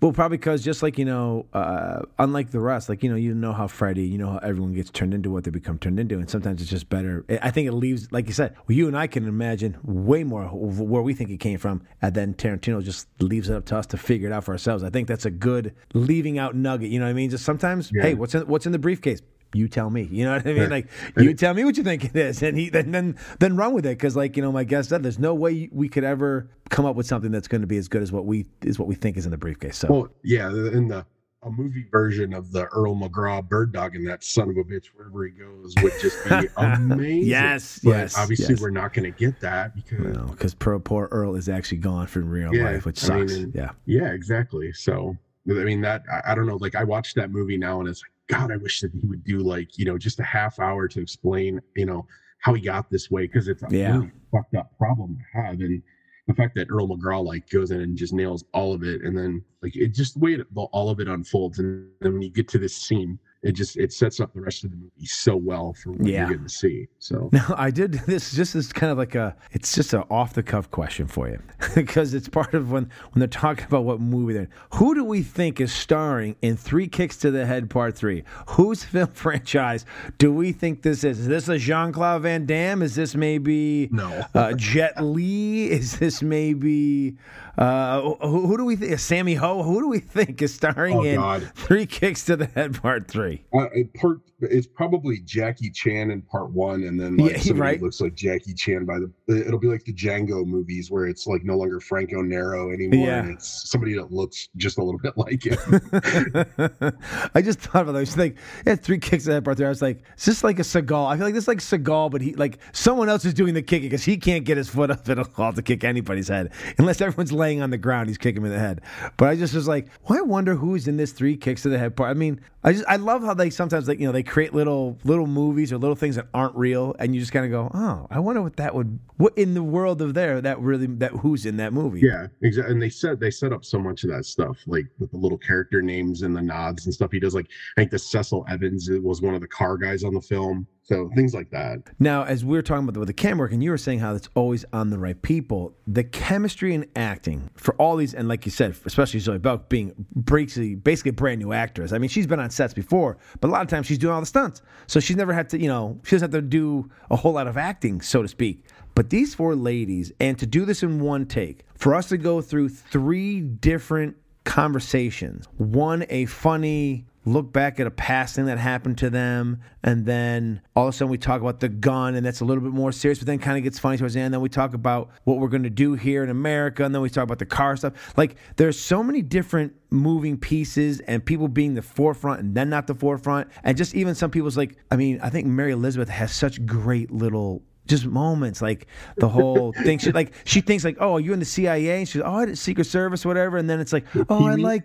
Well, 0.00 0.12
probably 0.12 0.36
because 0.38 0.62
just 0.62 0.80
like 0.80 0.96
you 0.96 1.04
know, 1.04 1.46
uh, 1.52 2.02
unlike 2.20 2.52
the 2.52 2.60
rest, 2.60 2.88
like 2.88 3.02
you 3.02 3.10
know, 3.10 3.16
you 3.16 3.34
know 3.34 3.52
how 3.52 3.66
Freddy, 3.66 4.04
you 4.04 4.16
know 4.16 4.30
how 4.30 4.38
everyone 4.38 4.74
gets 4.74 4.90
turned 4.90 5.12
into 5.12 5.28
what 5.28 5.42
they 5.42 5.50
become 5.50 5.76
turned 5.76 5.98
into, 5.98 6.18
and 6.18 6.30
sometimes 6.30 6.62
it's 6.62 6.70
just 6.70 6.88
better. 6.88 7.24
I 7.42 7.50
think 7.50 7.66
it 7.66 7.72
leaves, 7.72 8.06
like 8.12 8.28
you 8.28 8.32
said, 8.32 8.54
well, 8.68 8.76
you 8.76 8.86
and 8.86 8.96
I 8.96 9.08
can 9.08 9.26
imagine 9.26 9.76
way 9.82 10.22
more 10.22 10.44
where 10.46 11.02
we 11.02 11.14
think 11.14 11.30
it 11.30 11.38
came 11.40 11.58
from, 11.58 11.82
and 12.00 12.14
then 12.14 12.34
Tarantino 12.34 12.80
just 12.80 13.08
leaves 13.20 13.48
it 13.48 13.56
up 13.56 13.64
to 13.66 13.76
us 13.76 13.86
to 13.86 13.96
figure 13.96 14.28
it 14.28 14.32
out 14.32 14.44
for 14.44 14.52
ourselves. 14.52 14.84
I 14.84 14.90
think 14.90 15.08
that's 15.08 15.26
a 15.26 15.30
good 15.32 15.74
leaving 15.94 16.38
out 16.38 16.54
nugget. 16.54 16.90
You 16.90 17.00
know 17.00 17.06
what 17.06 17.10
I 17.10 17.14
mean? 17.14 17.30
Just 17.30 17.44
sometimes, 17.44 17.90
Yeah. 17.92 18.02
hey, 18.02 18.14
what's 18.14 18.36
in 18.36 18.42
what's 18.42 18.66
in 18.66 18.72
the 18.72 18.78
briefcase? 18.78 19.20
You 19.54 19.68
tell 19.68 19.90
me. 19.90 20.08
You 20.10 20.24
know 20.24 20.36
what 20.36 20.46
I 20.46 20.52
mean? 20.52 20.70
Like 20.70 20.88
you 21.16 21.34
tell 21.34 21.54
me 21.54 21.64
what 21.64 21.76
you 21.76 21.82
think 21.84 22.04
it 22.04 22.16
is, 22.16 22.42
and 22.42 22.56
he 22.58 22.70
then 22.70 22.90
then 22.90 23.16
then 23.38 23.56
run 23.56 23.72
with 23.72 23.86
it 23.86 23.98
because 23.98 24.16
like 24.16 24.36
you 24.36 24.42
know 24.42 24.52
my 24.52 24.64
guest 24.64 24.88
said, 24.90 25.02
there's 25.02 25.18
no 25.18 25.34
way 25.34 25.68
we 25.72 25.88
could 25.88 26.04
ever 26.04 26.48
come 26.70 26.84
up 26.84 26.96
with 26.96 27.06
something 27.06 27.30
that's 27.30 27.48
going 27.48 27.60
to 27.60 27.66
be 27.66 27.76
as 27.76 27.88
good 27.88 28.02
as 28.02 28.12
what 28.12 28.24
we 28.26 28.46
is 28.62 28.78
what 28.78 28.88
we 28.88 28.94
think 28.94 29.16
is 29.16 29.24
in 29.24 29.30
the 29.30 29.38
briefcase. 29.38 29.76
So 29.78 29.88
well, 29.90 30.08
yeah, 30.22 30.48
in 30.48 30.88
the 30.88 31.04
a 31.44 31.50
movie 31.50 31.84
version 31.90 32.32
of 32.32 32.52
the 32.52 32.66
Earl 32.66 32.94
McGraw 32.94 33.46
bird 33.46 33.72
dog 33.72 33.96
and 33.96 34.06
that 34.06 34.22
son 34.22 34.48
of 34.50 34.56
a 34.56 34.62
bitch 34.62 34.86
wherever 34.94 35.24
he 35.24 35.32
goes 35.32 35.74
would 35.82 35.92
just 36.00 36.16
be 36.28 36.46
amazing. 36.56 37.24
yes, 37.28 37.80
but 37.82 37.90
yes. 37.90 38.16
Obviously, 38.16 38.54
yes. 38.54 38.60
we're 38.62 38.70
not 38.70 38.94
going 38.94 39.12
to 39.12 39.18
get 39.18 39.40
that 39.40 39.74
because 39.74 40.16
because 40.30 40.54
poor, 40.54 40.78
poor 40.78 41.08
Earl 41.10 41.34
is 41.34 41.48
actually 41.48 41.78
gone 41.78 42.06
from 42.06 42.30
real 42.30 42.54
Yeah, 42.54 42.70
life, 42.70 42.84
which 42.86 43.10
I 43.10 43.16
mean, 43.18 43.28
sucks. 43.28 43.54
yeah. 43.56 43.70
yeah, 43.86 44.12
exactly. 44.12 44.72
So 44.72 45.16
I 45.50 45.54
mean 45.54 45.80
that 45.80 46.04
I, 46.08 46.30
I 46.30 46.34
don't 46.36 46.46
know. 46.46 46.58
Like 46.60 46.76
I 46.76 46.84
watched 46.84 47.16
that 47.16 47.32
movie 47.32 47.58
now 47.58 47.80
and 47.80 47.88
it's 47.88 48.02
like 48.04 48.11
God, 48.32 48.50
I 48.52 48.56
wish 48.56 48.80
that 48.80 48.92
he 48.92 49.00
would 49.06 49.24
do 49.24 49.38
like 49.40 49.78
you 49.78 49.84
know 49.84 49.98
just 49.98 50.20
a 50.20 50.24
half 50.24 50.58
hour 50.58 50.88
to 50.88 51.00
explain 51.00 51.60
you 51.76 51.86
know 51.86 52.06
how 52.38 52.54
he 52.54 52.60
got 52.62 52.90
this 52.90 53.10
way 53.10 53.22
because 53.26 53.46
it's 53.48 53.62
a 53.62 53.68
Yeah. 53.70 53.96
really 53.98 54.10
fucked 54.32 54.54
up 54.54 54.76
problem 54.78 55.16
to 55.18 55.40
have 55.42 55.60
and. 55.60 55.82
The 56.28 56.34
fact 56.34 56.54
that 56.54 56.68
Earl 56.70 56.86
McGraw 56.86 57.22
like 57.26 57.50
goes 57.50 57.72
in 57.72 57.80
and 57.80 57.96
just 57.96 58.12
nails 58.12 58.44
all 58.54 58.72
of 58.72 58.84
it, 58.84 59.02
and 59.02 59.18
then 59.18 59.44
like 59.60 59.74
it 59.74 59.88
just 59.88 60.14
the 60.14 60.20
way 60.20 60.34
it, 60.34 60.46
all 60.54 60.88
of 60.88 61.00
it 61.00 61.08
unfolds, 61.08 61.58
and 61.58 61.88
then 62.00 62.12
when 62.12 62.22
you 62.22 62.30
get 62.30 62.46
to 62.50 62.58
this 62.58 62.76
scene, 62.76 63.18
it 63.42 63.52
just 63.52 63.76
it 63.76 63.92
sets 63.92 64.20
up 64.20 64.32
the 64.34 64.40
rest 64.40 64.62
of 64.64 64.70
the 64.70 64.76
movie 64.76 65.04
so 65.06 65.34
well 65.36 65.72
for 65.72 65.90
what 65.92 66.06
Yeah. 66.06 66.20
you're 66.20 66.28
getting 66.30 66.44
to 66.44 66.48
see. 66.48 66.86
So 66.98 67.28
Now 67.32 67.54
I 67.56 67.70
did 67.70 67.92
this 68.06 68.32
just 68.32 68.54
as 68.54 68.72
kind 68.72 68.92
of 68.92 68.98
like 68.98 69.14
a 69.16 69.34
it's 69.50 69.74
just 69.74 69.92
an 69.94 70.04
off 70.10 70.34
the 70.34 70.42
cuff 70.42 70.70
question 70.70 71.06
for 71.08 71.28
you 71.28 71.40
because 71.74 72.14
it's 72.14 72.28
part 72.28 72.54
of 72.54 72.70
when 72.70 72.84
when 73.10 73.18
they're 73.20 73.26
talking 73.26 73.64
about 73.66 73.84
what 73.84 74.00
movie 74.00 74.34
they're 74.34 74.42
in. 74.44 74.48
Who 74.74 74.94
do 74.94 75.04
we 75.04 75.22
think 75.22 75.60
is 75.60 75.72
starring 75.72 76.36
in 76.42 76.56
Three 76.56 76.86
Kicks 76.86 77.16
to 77.18 77.30
the 77.32 77.44
Head 77.46 77.68
Part 77.68 77.96
Three? 77.96 78.22
Whose 78.50 78.84
film 78.92 79.08
franchise 79.08 79.84
do 80.18 80.32
we 80.32 80.52
think 80.52 80.82
this 80.82 81.02
is? 81.04 81.18
Is 81.20 81.26
this 81.26 81.48
a 81.48 81.58
Jean 81.58 81.92
Claude 81.92 82.22
Van 82.22 82.46
Damme? 82.46 82.82
Is 82.82 82.94
this 82.94 83.14
maybe 83.16 83.88
No. 83.90 84.24
uh, 84.34 84.52
Jet 84.54 85.02
Li? 85.02 85.70
Is 85.70 85.98
this 85.98 86.22
maybe 86.22 87.16
uh, 87.58 88.00
who, 88.00 88.46
who 88.46 88.56
do 88.56 88.64
we 88.64 88.76
think? 88.76 88.98
Sammy 88.98 89.34
Ho? 89.34 89.62
Who 89.62 89.80
do 89.80 89.88
we 89.88 89.98
think 89.98 90.40
is 90.42 90.54
starring 90.54 90.96
Oh, 90.96 91.02
in 91.02 91.16
God. 91.16 91.50
Three 91.54 91.86
Kicks 91.86 92.24
to 92.26 92.36
the 92.36 92.46
Head 92.46 92.80
Part 92.80 93.08
Three? 93.08 93.44
Uh, 93.52 93.66
part 94.00 94.20
it's 94.50 94.66
probably 94.66 95.20
Jackie 95.20 95.70
Chan 95.70 96.10
in 96.10 96.22
part 96.22 96.50
one, 96.50 96.84
and 96.84 96.98
then 97.00 97.18
Yeah, 97.18 97.36
somebody 97.38 97.60
right. 97.60 97.82
looks 97.82 98.00
like 98.00 98.14
Jackie 98.14 98.54
Chan 98.54 98.84
by 98.84 98.98
the. 98.98 99.10
It'll 99.46 99.58
be 99.58 99.68
like 99.68 99.84
the 99.84 99.92
Django 99.94 100.44
movies 100.46 100.90
where 100.90 101.06
it's 101.06 101.26
like 101.26 101.44
no 101.44 101.56
longer 101.56 101.80
Franco 101.80 102.22
Nero 102.22 102.70
anymore, 102.72 103.06
Yeah. 103.06 103.18
and 103.20 103.30
it's 103.30 103.70
somebody 103.70 103.94
that 103.94 104.10
looks 104.12 104.48
just 104.56 104.78
a 104.78 104.82
little 104.84 105.00
bit 105.00 105.16
like 105.16 105.44
him. 105.44 105.58
I 107.34 107.42
just 107.42 107.60
thought 107.60 107.82
about 107.82 107.92
that. 107.92 107.98
I 107.98 108.00
was 108.00 108.16
like, 108.16 108.36
yeah, 108.66 108.74
three 108.74 108.98
kicks 108.98 109.26
at 109.26 109.32
that 109.32 109.44
part 109.44 109.56
there. 109.56 109.66
I 109.66 109.70
was 109.70 109.82
like, 109.82 110.02
is 110.16 110.24
this 110.24 110.44
like 110.44 110.58
a 110.58 110.62
Seagal? 110.62 111.06
I 111.06 111.16
feel 111.16 111.26
like 111.26 111.34
this 111.34 111.44
is 111.44 111.48
like 111.48 111.58
Seagal, 111.58 112.10
but 112.10 112.20
he 112.20 112.34
like 112.34 112.58
someone 112.72 113.08
else 113.08 113.24
is 113.24 113.34
doing 113.34 113.54
the 113.54 113.62
kicking 113.62 113.88
because 113.88 114.04
he 114.04 114.16
can't 114.16 114.44
get 114.44 114.56
his 114.56 114.68
foot 114.68 114.90
up 114.90 115.08
at 115.08 115.18
all 115.38 115.52
to 115.52 115.62
kick 115.62 115.84
anybody's 115.84 116.28
head 116.28 116.52
unless 116.78 117.00
everyone's 117.00 117.32
laying 117.32 117.62
on 117.62 117.70
the 117.70 117.78
ground. 117.78 118.08
He's 118.08 118.18
kicking 118.18 118.42
him 118.42 118.46
in 118.46 118.52
the 118.52 118.58
head. 118.58 118.80
But 119.16 119.28
I 119.28 119.36
just 119.36 119.54
was 119.54 119.68
like, 119.68 119.88
well, 120.08 120.18
I 120.18 120.22
wonder 120.22 120.54
who's 120.54 120.88
in 120.88 120.96
this 120.96 121.12
three 121.12 121.36
kicks 121.36 121.62
to 121.62 121.68
the 121.68 121.78
head 121.78 121.96
part. 121.96 122.10
I 122.10 122.14
mean, 122.14 122.40
I 122.64 122.72
just 122.72 122.84
I 122.88 122.96
love 122.96 123.22
how 123.22 123.34
they 123.34 123.50
sometimes 123.50 123.88
like 123.88 123.98
you 123.98 124.06
know 124.06 124.12
they 124.12 124.22
create 124.32 124.54
little 124.54 124.96
little 125.04 125.26
movies 125.26 125.74
or 125.74 125.76
little 125.76 125.94
things 125.94 126.16
that 126.16 126.26
aren't 126.32 126.56
real, 126.56 126.96
and 126.98 127.14
you 127.14 127.20
just 127.20 127.32
kind 127.32 127.44
of 127.44 127.50
go, 127.50 127.70
oh, 127.74 128.06
I 128.10 128.18
wonder 128.18 128.40
what 128.40 128.56
that 128.56 128.74
would 128.74 128.98
what 129.18 129.36
in 129.36 129.52
the 129.52 129.62
world 129.62 130.00
of 130.00 130.14
there 130.14 130.40
that 130.40 130.58
really 130.58 130.86
that 130.86 131.12
who's 131.12 131.44
in 131.44 131.58
that 131.58 131.74
movie. 131.74 132.00
yeah, 132.00 132.28
exactly. 132.40 132.72
And 132.72 132.80
they 132.80 132.88
said 132.88 133.20
they 133.20 133.30
set 133.30 133.52
up 133.52 133.62
so 133.62 133.78
much 133.78 134.04
of 134.04 134.10
that 134.10 134.24
stuff, 134.24 134.56
like 134.66 134.86
with 134.98 135.10
the 135.10 135.18
little 135.18 135.36
character 135.36 135.82
names 135.82 136.22
and 136.22 136.34
the 136.34 136.40
nods 136.40 136.86
and 136.86 136.94
stuff. 136.94 137.12
He 137.12 137.20
does 137.20 137.34
like 137.34 137.46
I 137.76 137.82
think 137.82 137.90
the 137.90 137.98
Cecil 137.98 138.46
Evans 138.48 138.88
was 139.02 139.20
one 139.20 139.34
of 139.34 139.42
the 139.42 139.48
car 139.48 139.76
guys 139.76 140.02
on 140.02 140.14
the 140.14 140.22
film, 140.22 140.66
so 140.84 141.08
things 141.14 141.32
like 141.32 141.50
that. 141.50 141.78
Now, 142.00 142.24
as 142.24 142.44
we 142.44 142.56
were 142.56 142.62
talking 142.62 142.82
about 142.82 142.94
the, 142.94 143.00
with 143.00 143.06
the 143.06 143.12
camera 143.14 143.44
work, 143.44 143.52
and 143.52 143.62
you 143.62 143.70
were 143.70 143.78
saying 143.78 144.00
how 144.00 144.14
it's 144.14 144.28
always 144.34 144.64
on 144.72 144.90
the 144.90 144.98
right 144.98 145.20
people, 145.20 145.76
the 145.86 146.02
chemistry 146.02 146.74
and 146.74 146.86
acting 146.96 147.50
for 147.54 147.74
all 147.76 147.96
these, 147.96 148.14
and 148.14 148.28
like 148.28 148.44
you 148.44 148.50
said, 148.50 148.74
especially 148.84 149.20
Zoe 149.20 149.38
Bell 149.38 149.58
being 149.68 149.94
basically, 150.24 150.74
basically 150.74 151.10
a 151.10 151.14
brand 151.14 151.40
new 151.40 151.52
actress. 151.52 151.92
I 151.92 151.98
mean, 151.98 152.08
she's 152.10 152.26
been 152.26 152.40
on 152.40 152.50
sets 152.50 152.74
before, 152.74 153.16
but 153.40 153.48
a 153.48 153.52
lot 153.52 153.62
of 153.62 153.68
times 153.68 153.86
she's 153.86 153.98
doing 153.98 154.12
all 154.12 154.20
the 154.20 154.26
stunts. 154.26 154.60
So 154.88 154.98
she's 154.98 155.16
never 155.16 155.32
had 155.32 155.48
to, 155.50 155.58
you 155.58 155.68
know, 155.68 156.00
she 156.04 156.16
doesn't 156.16 156.32
have 156.32 156.42
to 156.42 156.46
do 156.46 156.90
a 157.10 157.16
whole 157.16 157.32
lot 157.32 157.46
of 157.46 157.56
acting, 157.56 158.00
so 158.00 158.22
to 158.22 158.28
speak. 158.28 158.64
But 158.94 159.10
these 159.10 159.34
four 159.34 159.54
ladies, 159.54 160.12
and 160.20 160.38
to 160.38 160.46
do 160.46 160.64
this 160.64 160.82
in 160.82 161.00
one 161.00 161.26
take, 161.26 161.64
for 161.76 161.94
us 161.94 162.08
to 162.08 162.18
go 162.18 162.42
through 162.42 162.68
three 162.70 163.40
different 163.40 164.16
conversations. 164.44 165.46
One, 165.56 166.04
a 166.10 166.26
funny 166.26 167.06
look 167.24 167.52
back 167.52 167.78
at 167.78 167.86
a 167.86 167.90
past 167.90 168.34
thing 168.34 168.46
that 168.46 168.58
happened 168.58 168.98
to 168.98 169.10
them, 169.10 169.60
and 169.82 170.04
then 170.06 170.60
all 170.74 170.88
of 170.88 170.94
a 170.94 170.96
sudden 170.96 171.10
we 171.10 171.18
talk 171.18 171.40
about 171.40 171.60
the 171.60 171.68
gun, 171.68 172.14
and 172.14 172.26
that's 172.26 172.40
a 172.40 172.44
little 172.44 172.62
bit 172.62 172.72
more 172.72 172.92
serious, 172.92 173.18
but 173.18 173.26
then 173.26 173.38
kind 173.38 173.56
of 173.56 173.62
gets 173.62 173.78
funny 173.78 173.96
towards 173.96 174.14
the 174.14 174.20
end. 174.20 174.34
Then 174.34 174.40
we 174.40 174.48
talk 174.48 174.74
about 174.74 175.10
what 175.24 175.38
we're 175.38 175.48
going 175.48 175.62
to 175.62 175.70
do 175.70 175.94
here 175.94 176.24
in 176.24 176.30
America, 176.30 176.84
and 176.84 176.94
then 176.94 177.02
we 177.02 177.10
talk 177.10 177.24
about 177.24 177.38
the 177.38 177.46
car 177.46 177.76
stuff. 177.76 177.92
Like 178.16 178.36
there's 178.56 178.78
so 178.78 179.02
many 179.02 179.22
different 179.22 179.74
moving 179.90 180.36
pieces, 180.36 181.00
and 181.00 181.24
people 181.24 181.48
being 181.48 181.74
the 181.74 181.82
forefront 181.82 182.40
and 182.40 182.54
then 182.54 182.68
not 182.70 182.86
the 182.86 182.94
forefront, 182.94 183.48
and 183.62 183.76
just 183.76 183.94
even 183.94 184.14
some 184.14 184.30
people's 184.30 184.56
like, 184.56 184.76
I 184.90 184.96
mean, 184.96 185.20
I 185.22 185.30
think 185.30 185.46
Mary 185.46 185.72
Elizabeth 185.72 186.08
has 186.08 186.34
such 186.34 186.64
great 186.66 187.10
little 187.10 187.62
just 187.86 188.06
moments 188.06 188.62
like 188.62 188.86
the 189.16 189.28
whole 189.28 189.72
thing 189.84 189.98
she 189.98 190.12
like 190.12 190.32
she 190.44 190.60
thinks 190.60 190.84
like 190.84 190.96
oh 191.00 191.16
you're 191.16 191.34
in 191.34 191.40
the 191.40 191.44
cia 191.44 191.98
and 191.98 192.08
she's 192.08 192.22
oh 192.22 192.34
I 192.34 192.46
did 192.46 192.56
secret 192.56 192.84
service 192.84 193.26
whatever 193.26 193.56
and 193.56 193.68
then 193.68 193.80
it's 193.80 193.92
like 193.92 194.06
oh 194.28 194.46
i 194.46 194.54
like 194.54 194.84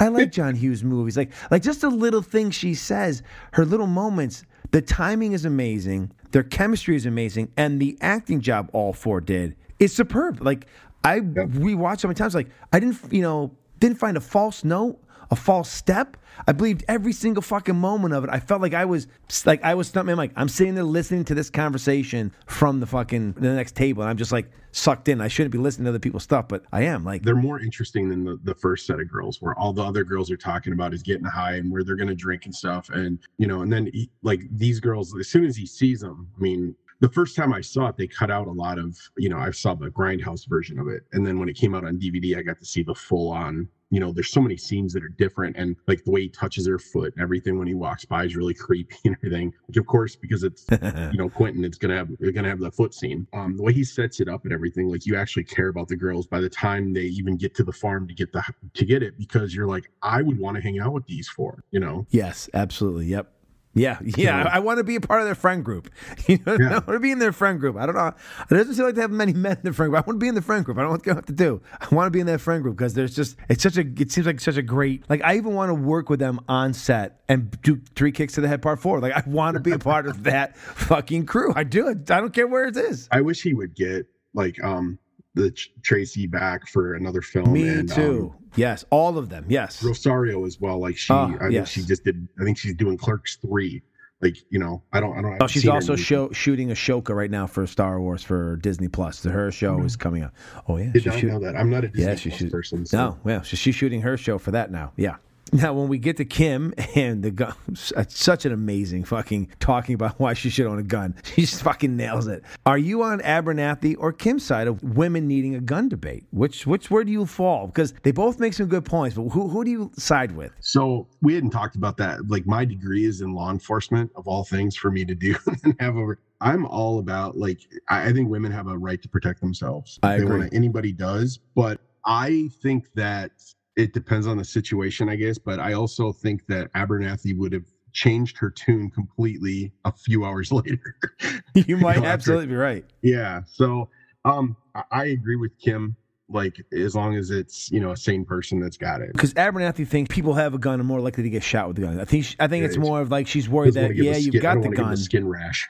i 0.00 0.08
like 0.08 0.32
john 0.32 0.54
hughes 0.54 0.82
movies. 0.84 1.16
Like 1.16 1.30
like 1.50 1.62
just 1.62 1.80
the 1.80 1.90
little 1.90 2.22
things 2.22 2.54
she 2.54 2.74
says 2.74 3.22
her 3.52 3.64
little 3.64 3.86
moments 3.86 4.44
the 4.70 4.82
timing 4.82 5.32
is 5.32 5.44
amazing 5.44 6.10
their 6.30 6.42
chemistry 6.42 6.96
is 6.96 7.06
amazing 7.06 7.50
and 7.56 7.80
the 7.80 7.96
acting 8.00 8.40
job 8.40 8.70
all 8.72 8.92
four 8.92 9.20
did 9.20 9.56
is 9.78 9.94
superb. 9.94 10.42
Like 10.42 10.66
i 11.04 11.20
rewatched 11.20 12.00
so 12.00 12.08
many 12.08 12.16
times 12.16 12.34
like 12.34 12.48
i 12.72 12.80
didn't 12.80 12.98
you 13.12 13.22
know 13.22 13.52
didn't 13.78 13.98
find 13.98 14.16
a 14.16 14.20
false 14.20 14.64
note 14.64 14.98
a 15.30 15.36
false 15.36 15.70
step. 15.70 16.16
I 16.46 16.52
believed 16.52 16.84
every 16.88 17.12
single 17.12 17.42
fucking 17.42 17.76
moment 17.76 18.14
of 18.14 18.24
it. 18.24 18.30
I 18.30 18.40
felt 18.40 18.62
like 18.62 18.74
I 18.74 18.84
was 18.84 19.06
like 19.44 19.62
I 19.62 19.74
was 19.74 19.90
stuntman. 19.90 20.16
Like 20.16 20.32
I'm 20.36 20.48
sitting 20.48 20.74
there 20.74 20.84
listening 20.84 21.24
to 21.26 21.34
this 21.34 21.50
conversation 21.50 22.32
from 22.46 22.80
the 22.80 22.86
fucking 22.86 23.32
the 23.32 23.52
next 23.54 23.74
table, 23.74 24.02
and 24.02 24.10
I'm 24.10 24.16
just 24.16 24.32
like 24.32 24.50
sucked 24.72 25.08
in. 25.08 25.20
I 25.20 25.28
shouldn't 25.28 25.52
be 25.52 25.58
listening 25.58 25.84
to 25.84 25.90
other 25.90 25.98
people's 25.98 26.22
stuff, 26.22 26.48
but 26.48 26.64
I 26.72 26.82
am. 26.82 27.04
Like 27.04 27.22
they're 27.22 27.34
more 27.34 27.60
interesting 27.60 28.08
than 28.08 28.24
the, 28.24 28.38
the 28.44 28.54
first 28.54 28.86
set 28.86 29.00
of 29.00 29.10
girls 29.10 29.42
where 29.42 29.58
all 29.58 29.72
the 29.72 29.82
other 29.82 30.04
girls 30.04 30.30
are 30.30 30.36
talking 30.36 30.72
about 30.72 30.94
is 30.94 31.02
getting 31.02 31.24
high 31.24 31.56
and 31.56 31.70
where 31.70 31.82
they're 31.84 31.96
to 32.08 32.14
drink 32.14 32.46
and 32.46 32.54
stuff 32.54 32.90
and 32.90 33.18
you 33.38 33.46
know 33.46 33.62
and 33.62 33.72
then 33.72 33.90
he, 33.92 34.10
like 34.22 34.40
these 34.50 34.80
girls 34.80 35.16
as 35.18 35.28
soon 35.28 35.44
as 35.44 35.56
he 35.56 35.66
sees 35.66 36.00
them 36.00 36.28
i 36.36 36.40
mean 36.40 36.74
the 37.00 37.08
first 37.08 37.36
time 37.36 37.52
i 37.52 37.60
saw 37.60 37.88
it 37.88 37.96
they 37.96 38.06
cut 38.06 38.30
out 38.30 38.46
a 38.46 38.52
lot 38.52 38.78
of 38.78 38.98
you 39.16 39.28
know 39.28 39.38
i 39.38 39.50
saw 39.50 39.74
the 39.74 39.90
grindhouse 39.90 40.48
version 40.48 40.78
of 40.78 40.88
it 40.88 41.04
and 41.12 41.26
then 41.26 41.38
when 41.38 41.48
it 41.48 41.54
came 41.54 41.74
out 41.74 41.84
on 41.84 41.98
dvd 41.98 42.36
i 42.36 42.42
got 42.42 42.58
to 42.58 42.66
see 42.66 42.82
the 42.82 42.94
full 42.94 43.30
on 43.30 43.68
you 43.90 44.00
know 44.00 44.12
there's 44.12 44.30
so 44.30 44.40
many 44.40 44.56
scenes 44.56 44.92
that 44.92 45.02
are 45.02 45.08
different 45.08 45.56
and 45.56 45.76
like 45.86 46.04
the 46.04 46.10
way 46.10 46.22
he 46.22 46.28
touches 46.28 46.66
her 46.66 46.78
foot 46.78 47.12
and 47.14 47.22
everything 47.22 47.58
when 47.58 47.66
he 47.66 47.74
walks 47.74 48.04
by 48.04 48.24
is 48.24 48.36
really 48.36 48.54
creepy 48.66 48.96
and 49.04 49.16
everything 49.16 49.52
which 49.66 49.76
of 49.76 49.86
course 49.86 50.16
because 50.16 50.42
it's 50.44 50.66
you 51.12 51.18
know 51.18 51.28
Quentin, 51.28 51.64
it's 51.64 51.78
gonna 51.78 51.96
have 51.96 52.08
you're 52.18 52.32
gonna 52.32 52.48
have 52.48 52.58
the 52.58 52.70
foot 52.70 52.92
scene. 52.92 53.26
Um, 53.32 53.56
the 53.56 53.62
way 53.62 53.72
he 53.72 53.84
sets 53.84 54.20
it 54.20 54.28
up 54.28 54.44
and 54.44 54.52
everything, 54.52 54.88
like 54.88 55.06
you 55.06 55.16
actually 55.16 55.44
care 55.44 55.68
about 55.68 55.88
the 55.88 55.96
girls 55.96 56.26
by 56.26 56.40
the 56.40 56.48
time 56.48 56.92
they 56.92 57.02
even 57.02 57.36
get 57.36 57.54
to 57.56 57.64
the 57.64 57.72
farm 57.72 58.08
to 58.08 58.14
get 58.14 58.32
the 58.32 58.42
to 58.74 58.84
get 58.84 59.02
it 59.02 59.16
because 59.16 59.54
you're 59.54 59.66
like, 59.66 59.90
I 60.02 60.22
would 60.22 60.38
want 60.38 60.56
to 60.56 60.62
hang 60.62 60.80
out 60.80 60.92
with 60.92 61.06
these 61.06 61.28
four, 61.28 61.62
you 61.70 61.80
know. 61.80 62.06
yes, 62.10 62.48
absolutely. 62.54 63.06
Yep. 63.06 63.32
Yeah, 63.78 63.98
yeah. 64.02 64.44
I, 64.44 64.56
I 64.56 64.58
want 64.58 64.78
to 64.78 64.84
be 64.84 64.96
a 64.96 65.00
part 65.00 65.20
of 65.20 65.26
their 65.26 65.34
friend 65.34 65.64
group. 65.64 65.90
You 66.28 66.38
know, 66.44 66.56
Yeah. 66.60 66.68
I 66.68 66.72
want 66.74 66.88
to 66.88 67.00
be 67.00 67.10
in 67.10 67.18
their 67.18 67.32
friend 67.32 67.58
group. 67.58 67.76
I 67.76 67.86
don't 67.86 67.94
know. 67.94 68.08
It 68.08 68.54
doesn't 68.54 68.74
seem 68.74 68.84
like 68.84 68.94
they 68.94 69.00
have 69.00 69.10
many 69.10 69.32
men 69.32 69.52
in 69.52 69.62
the 69.62 69.72
friend 69.72 69.90
group. 69.90 70.04
I 70.04 70.06
want 70.06 70.20
to 70.20 70.24
be 70.24 70.28
in 70.28 70.34
the 70.34 70.42
friend 70.42 70.64
group. 70.64 70.76
I 70.76 70.82
don't 70.82 70.88
know 70.88 70.92
what 70.92 71.04
they 71.04 71.14
have 71.14 71.24
to 71.26 71.32
do. 71.32 71.62
I 71.80 71.94
want 71.94 72.06
to 72.06 72.10
be 72.10 72.20
in 72.20 72.26
that 72.26 72.40
friend 72.40 72.62
group 72.62 72.76
because 72.76 72.94
there's 72.94 73.14
just 73.14 73.36
it's 73.48 73.62
such 73.62 73.76
a 73.78 73.80
it 73.80 74.12
seems 74.12 74.26
like 74.26 74.40
such 74.40 74.56
a 74.56 74.62
great 74.62 75.08
like 75.08 75.22
I 75.24 75.36
even 75.36 75.54
want 75.54 75.70
to 75.70 75.74
work 75.74 76.10
with 76.10 76.18
them 76.20 76.40
on 76.48 76.74
set 76.74 77.20
and 77.28 77.50
do 77.62 77.80
three 77.94 78.12
kicks 78.12 78.34
to 78.34 78.40
the 78.40 78.48
head 78.48 78.60
part 78.60 78.80
four. 78.80 79.00
Like 79.00 79.12
I 79.12 79.22
want 79.26 79.54
to 79.54 79.60
be 79.60 79.72
a 79.72 79.78
part 79.78 80.06
of 80.06 80.22
that 80.24 80.56
fucking 80.58 81.26
crew. 81.26 81.52
I 81.56 81.64
do 81.64 81.88
it. 81.88 82.10
I 82.10 82.20
don't 82.20 82.34
care 82.34 82.46
where 82.46 82.66
it 82.66 82.76
is. 82.76 83.08
I 83.10 83.22
wish 83.22 83.42
he 83.42 83.54
would 83.54 83.74
get 83.74 84.06
like 84.34 84.62
um 84.62 84.98
the 85.38 85.50
Ch- 85.52 85.72
Tracy 85.82 86.26
back 86.26 86.68
for 86.68 86.94
another 86.94 87.22
film. 87.22 87.52
Me 87.52 87.68
and, 87.68 87.88
too. 87.88 88.34
yes, 88.56 88.84
all 88.90 89.16
of 89.18 89.28
them. 89.28 89.46
Yes. 89.48 89.82
Um, 89.82 89.88
Rosario 89.88 90.44
as 90.44 90.60
well. 90.60 90.78
Like 90.78 90.96
she, 90.98 91.12
Oh, 91.12 91.36
I 91.40 91.48
think 91.48 91.66
she 91.66 91.82
just 91.82 92.04
did. 92.04 92.28
I 92.40 92.44
think 92.44 92.58
she's 92.58 92.74
doing 92.74 92.96
Clerks 92.98 93.36
three. 93.36 93.82
Like 94.20 94.36
you 94.50 94.58
know, 94.58 94.82
I 94.92 94.98
don't. 94.98 95.16
I 95.16 95.22
don't. 95.22 95.40
Oh, 95.40 95.46
she's 95.46 95.68
also 95.68 95.94
show, 95.94 96.32
shooting 96.32 96.70
Ahsoka 96.70 97.14
right 97.14 97.30
now 97.30 97.46
for 97.46 97.66
Star 97.68 98.00
Wars 98.00 98.24
for 98.24 98.56
Disney 98.56 98.88
Plus. 98.88 99.22
Her 99.22 99.52
show 99.52 99.80
is 99.84 99.94
coming 99.96 100.24
up. 100.24 100.34
Oh 100.66 100.76
yeah, 100.76 100.90
Did 100.90 101.06
not 101.06 101.18
shoot- 101.20 101.30
know 101.30 101.38
that. 101.38 101.54
I'm 101.54 101.70
not 101.70 101.84
a 101.84 101.88
Disney 101.88 102.30
Yeah, 102.32 102.36
Plus 102.38 102.50
person. 102.50 102.84
So. 102.84 102.96
No, 102.96 103.18
well, 103.22 103.44
so 103.44 103.56
she's 103.56 103.76
shooting 103.76 104.02
her 104.02 104.16
show 104.16 104.36
for 104.38 104.50
that 104.50 104.72
now. 104.72 104.92
Yeah. 104.96 105.16
Now, 105.52 105.72
when 105.72 105.88
we 105.88 105.98
get 105.98 106.16
to 106.18 106.24
Kim 106.24 106.74
and 106.94 107.22
the 107.22 107.30
gun, 107.30 107.54
such 107.74 108.44
an 108.44 108.52
amazing 108.52 109.04
fucking 109.04 109.48
talking 109.60 109.94
about 109.94 110.18
why 110.20 110.34
she 110.34 110.50
should 110.50 110.66
own 110.66 110.78
a 110.78 110.82
gun. 110.82 111.14
She 111.38 111.42
just 111.42 111.62
fucking 111.62 111.96
nails 111.96 112.26
it. 112.26 112.42
Are 112.66 112.78
you 112.78 113.02
on 113.04 113.20
Abernathy 113.20 113.94
or 113.98 114.12
Kim's 114.12 114.44
side 114.44 114.66
of 114.66 114.82
women 114.82 115.28
needing 115.28 115.54
a 115.54 115.60
gun 115.60 115.88
debate? 115.88 116.26
Which 116.32 116.66
which 116.66 116.90
where 116.90 117.04
do 117.04 117.12
you 117.12 117.26
fall? 117.26 117.66
Because 117.68 117.94
they 118.02 118.10
both 118.10 118.40
make 118.40 118.54
some 118.54 118.66
good 118.66 118.84
points, 118.84 119.14
but 119.16 119.28
who 119.28 119.48
who 119.48 119.64
do 119.64 119.70
you 119.70 119.90
side 119.96 120.32
with? 120.32 120.50
So 120.60 121.06
we 121.22 121.34
hadn't 121.34 121.50
talked 121.50 121.76
about 121.76 121.96
that. 121.98 122.28
Like 122.28 122.46
my 122.46 122.64
degree 122.64 123.04
is 123.04 123.20
in 123.20 123.34
law 123.34 123.50
enforcement, 123.52 124.10
of 124.16 124.26
all 124.26 124.42
things, 124.44 124.74
for 124.76 124.90
me 124.90 125.04
to 125.04 125.14
do 125.14 125.36
and 125.64 125.76
have 125.80 125.96
over. 125.96 126.18
I'm 126.40 126.66
all 126.66 126.98
about 126.98 127.36
like 127.36 127.60
I, 127.88 128.08
I 128.08 128.12
think 128.12 128.28
women 128.28 128.50
have 128.50 128.66
a 128.66 128.76
right 128.76 129.00
to 129.02 129.08
protect 129.08 129.40
themselves. 129.40 129.98
I 130.02 130.16
They 130.16 130.22
agree. 130.24 130.38
wanna- 130.38 130.50
anybody 130.52 130.92
does, 130.92 131.38
but 131.54 131.80
I 132.04 132.48
think 132.62 132.92
that 132.94 133.30
it 133.78 133.94
depends 133.94 134.26
on 134.26 134.36
the 134.36 134.44
situation, 134.44 135.08
I 135.08 135.16
guess. 135.16 135.38
But 135.38 135.58
I 135.60 135.72
also 135.72 136.12
think 136.12 136.46
that 136.48 136.70
Abernathy 136.74 137.34
would 137.38 137.52
have 137.54 137.64
changed 137.92 138.36
her 138.38 138.50
tune 138.50 138.90
completely 138.90 139.72
a 139.86 139.92
few 139.92 140.24
hours 140.26 140.52
later. 140.60 140.96
You 141.54 141.76
might 141.78 141.96
know, 141.96 142.04
after- 142.04 142.08
absolutely 142.08 142.46
be 142.48 142.54
right. 142.54 142.84
yeah. 143.02 143.40
So 143.46 143.88
um 144.24 144.56
I, 144.92 145.06
agree 145.06 145.36
with 145.36 145.58
Kim. 145.58 145.96
Like 146.28 146.56
as 146.72 146.94
long 146.94 147.16
as 147.16 147.30
it's 147.30 147.70
you 147.72 147.80
know 147.80 147.92
a 147.92 147.96
sane 147.96 148.24
person 148.24 148.60
that's 148.60 148.76
got 148.76 149.00
it. 149.00 149.12
Because 149.14 149.32
Abernathy 149.34 149.88
thinks 149.88 150.14
people 150.14 150.34
have 150.34 150.52
a 150.54 150.58
gun 150.58 150.78
are 150.80 150.84
more 150.84 151.00
likely 151.00 151.22
to 151.24 151.30
get 151.30 151.42
shot 151.42 151.66
with 151.68 151.76
the 151.76 151.82
gun. 151.82 151.98
I 151.98 152.04
think 152.04 152.24
she, 152.26 152.36
I 152.38 152.46
think 152.46 152.60
Yeah, 152.62 152.66
it's 152.66 152.76
it's- 152.76 152.86
more 152.88 153.00
of 153.00 153.10
like 153.10 153.26
she's 153.26 153.48
worried 153.48 153.74
that 153.74 153.90
a 153.92 153.94
yeah, 153.94 154.12
you've 154.16 154.34
skin- 154.34 154.40
I 154.46 154.54
got 154.54 154.62
the 154.62 154.68
a 154.68 154.72
gun. 154.74 154.96
skin 154.96 155.26
rash. 155.26 155.66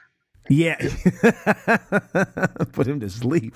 Yeah, 0.51 0.77
put 2.73 2.87
him 2.87 3.01
to 3.01 3.09
sleep. 3.11 3.55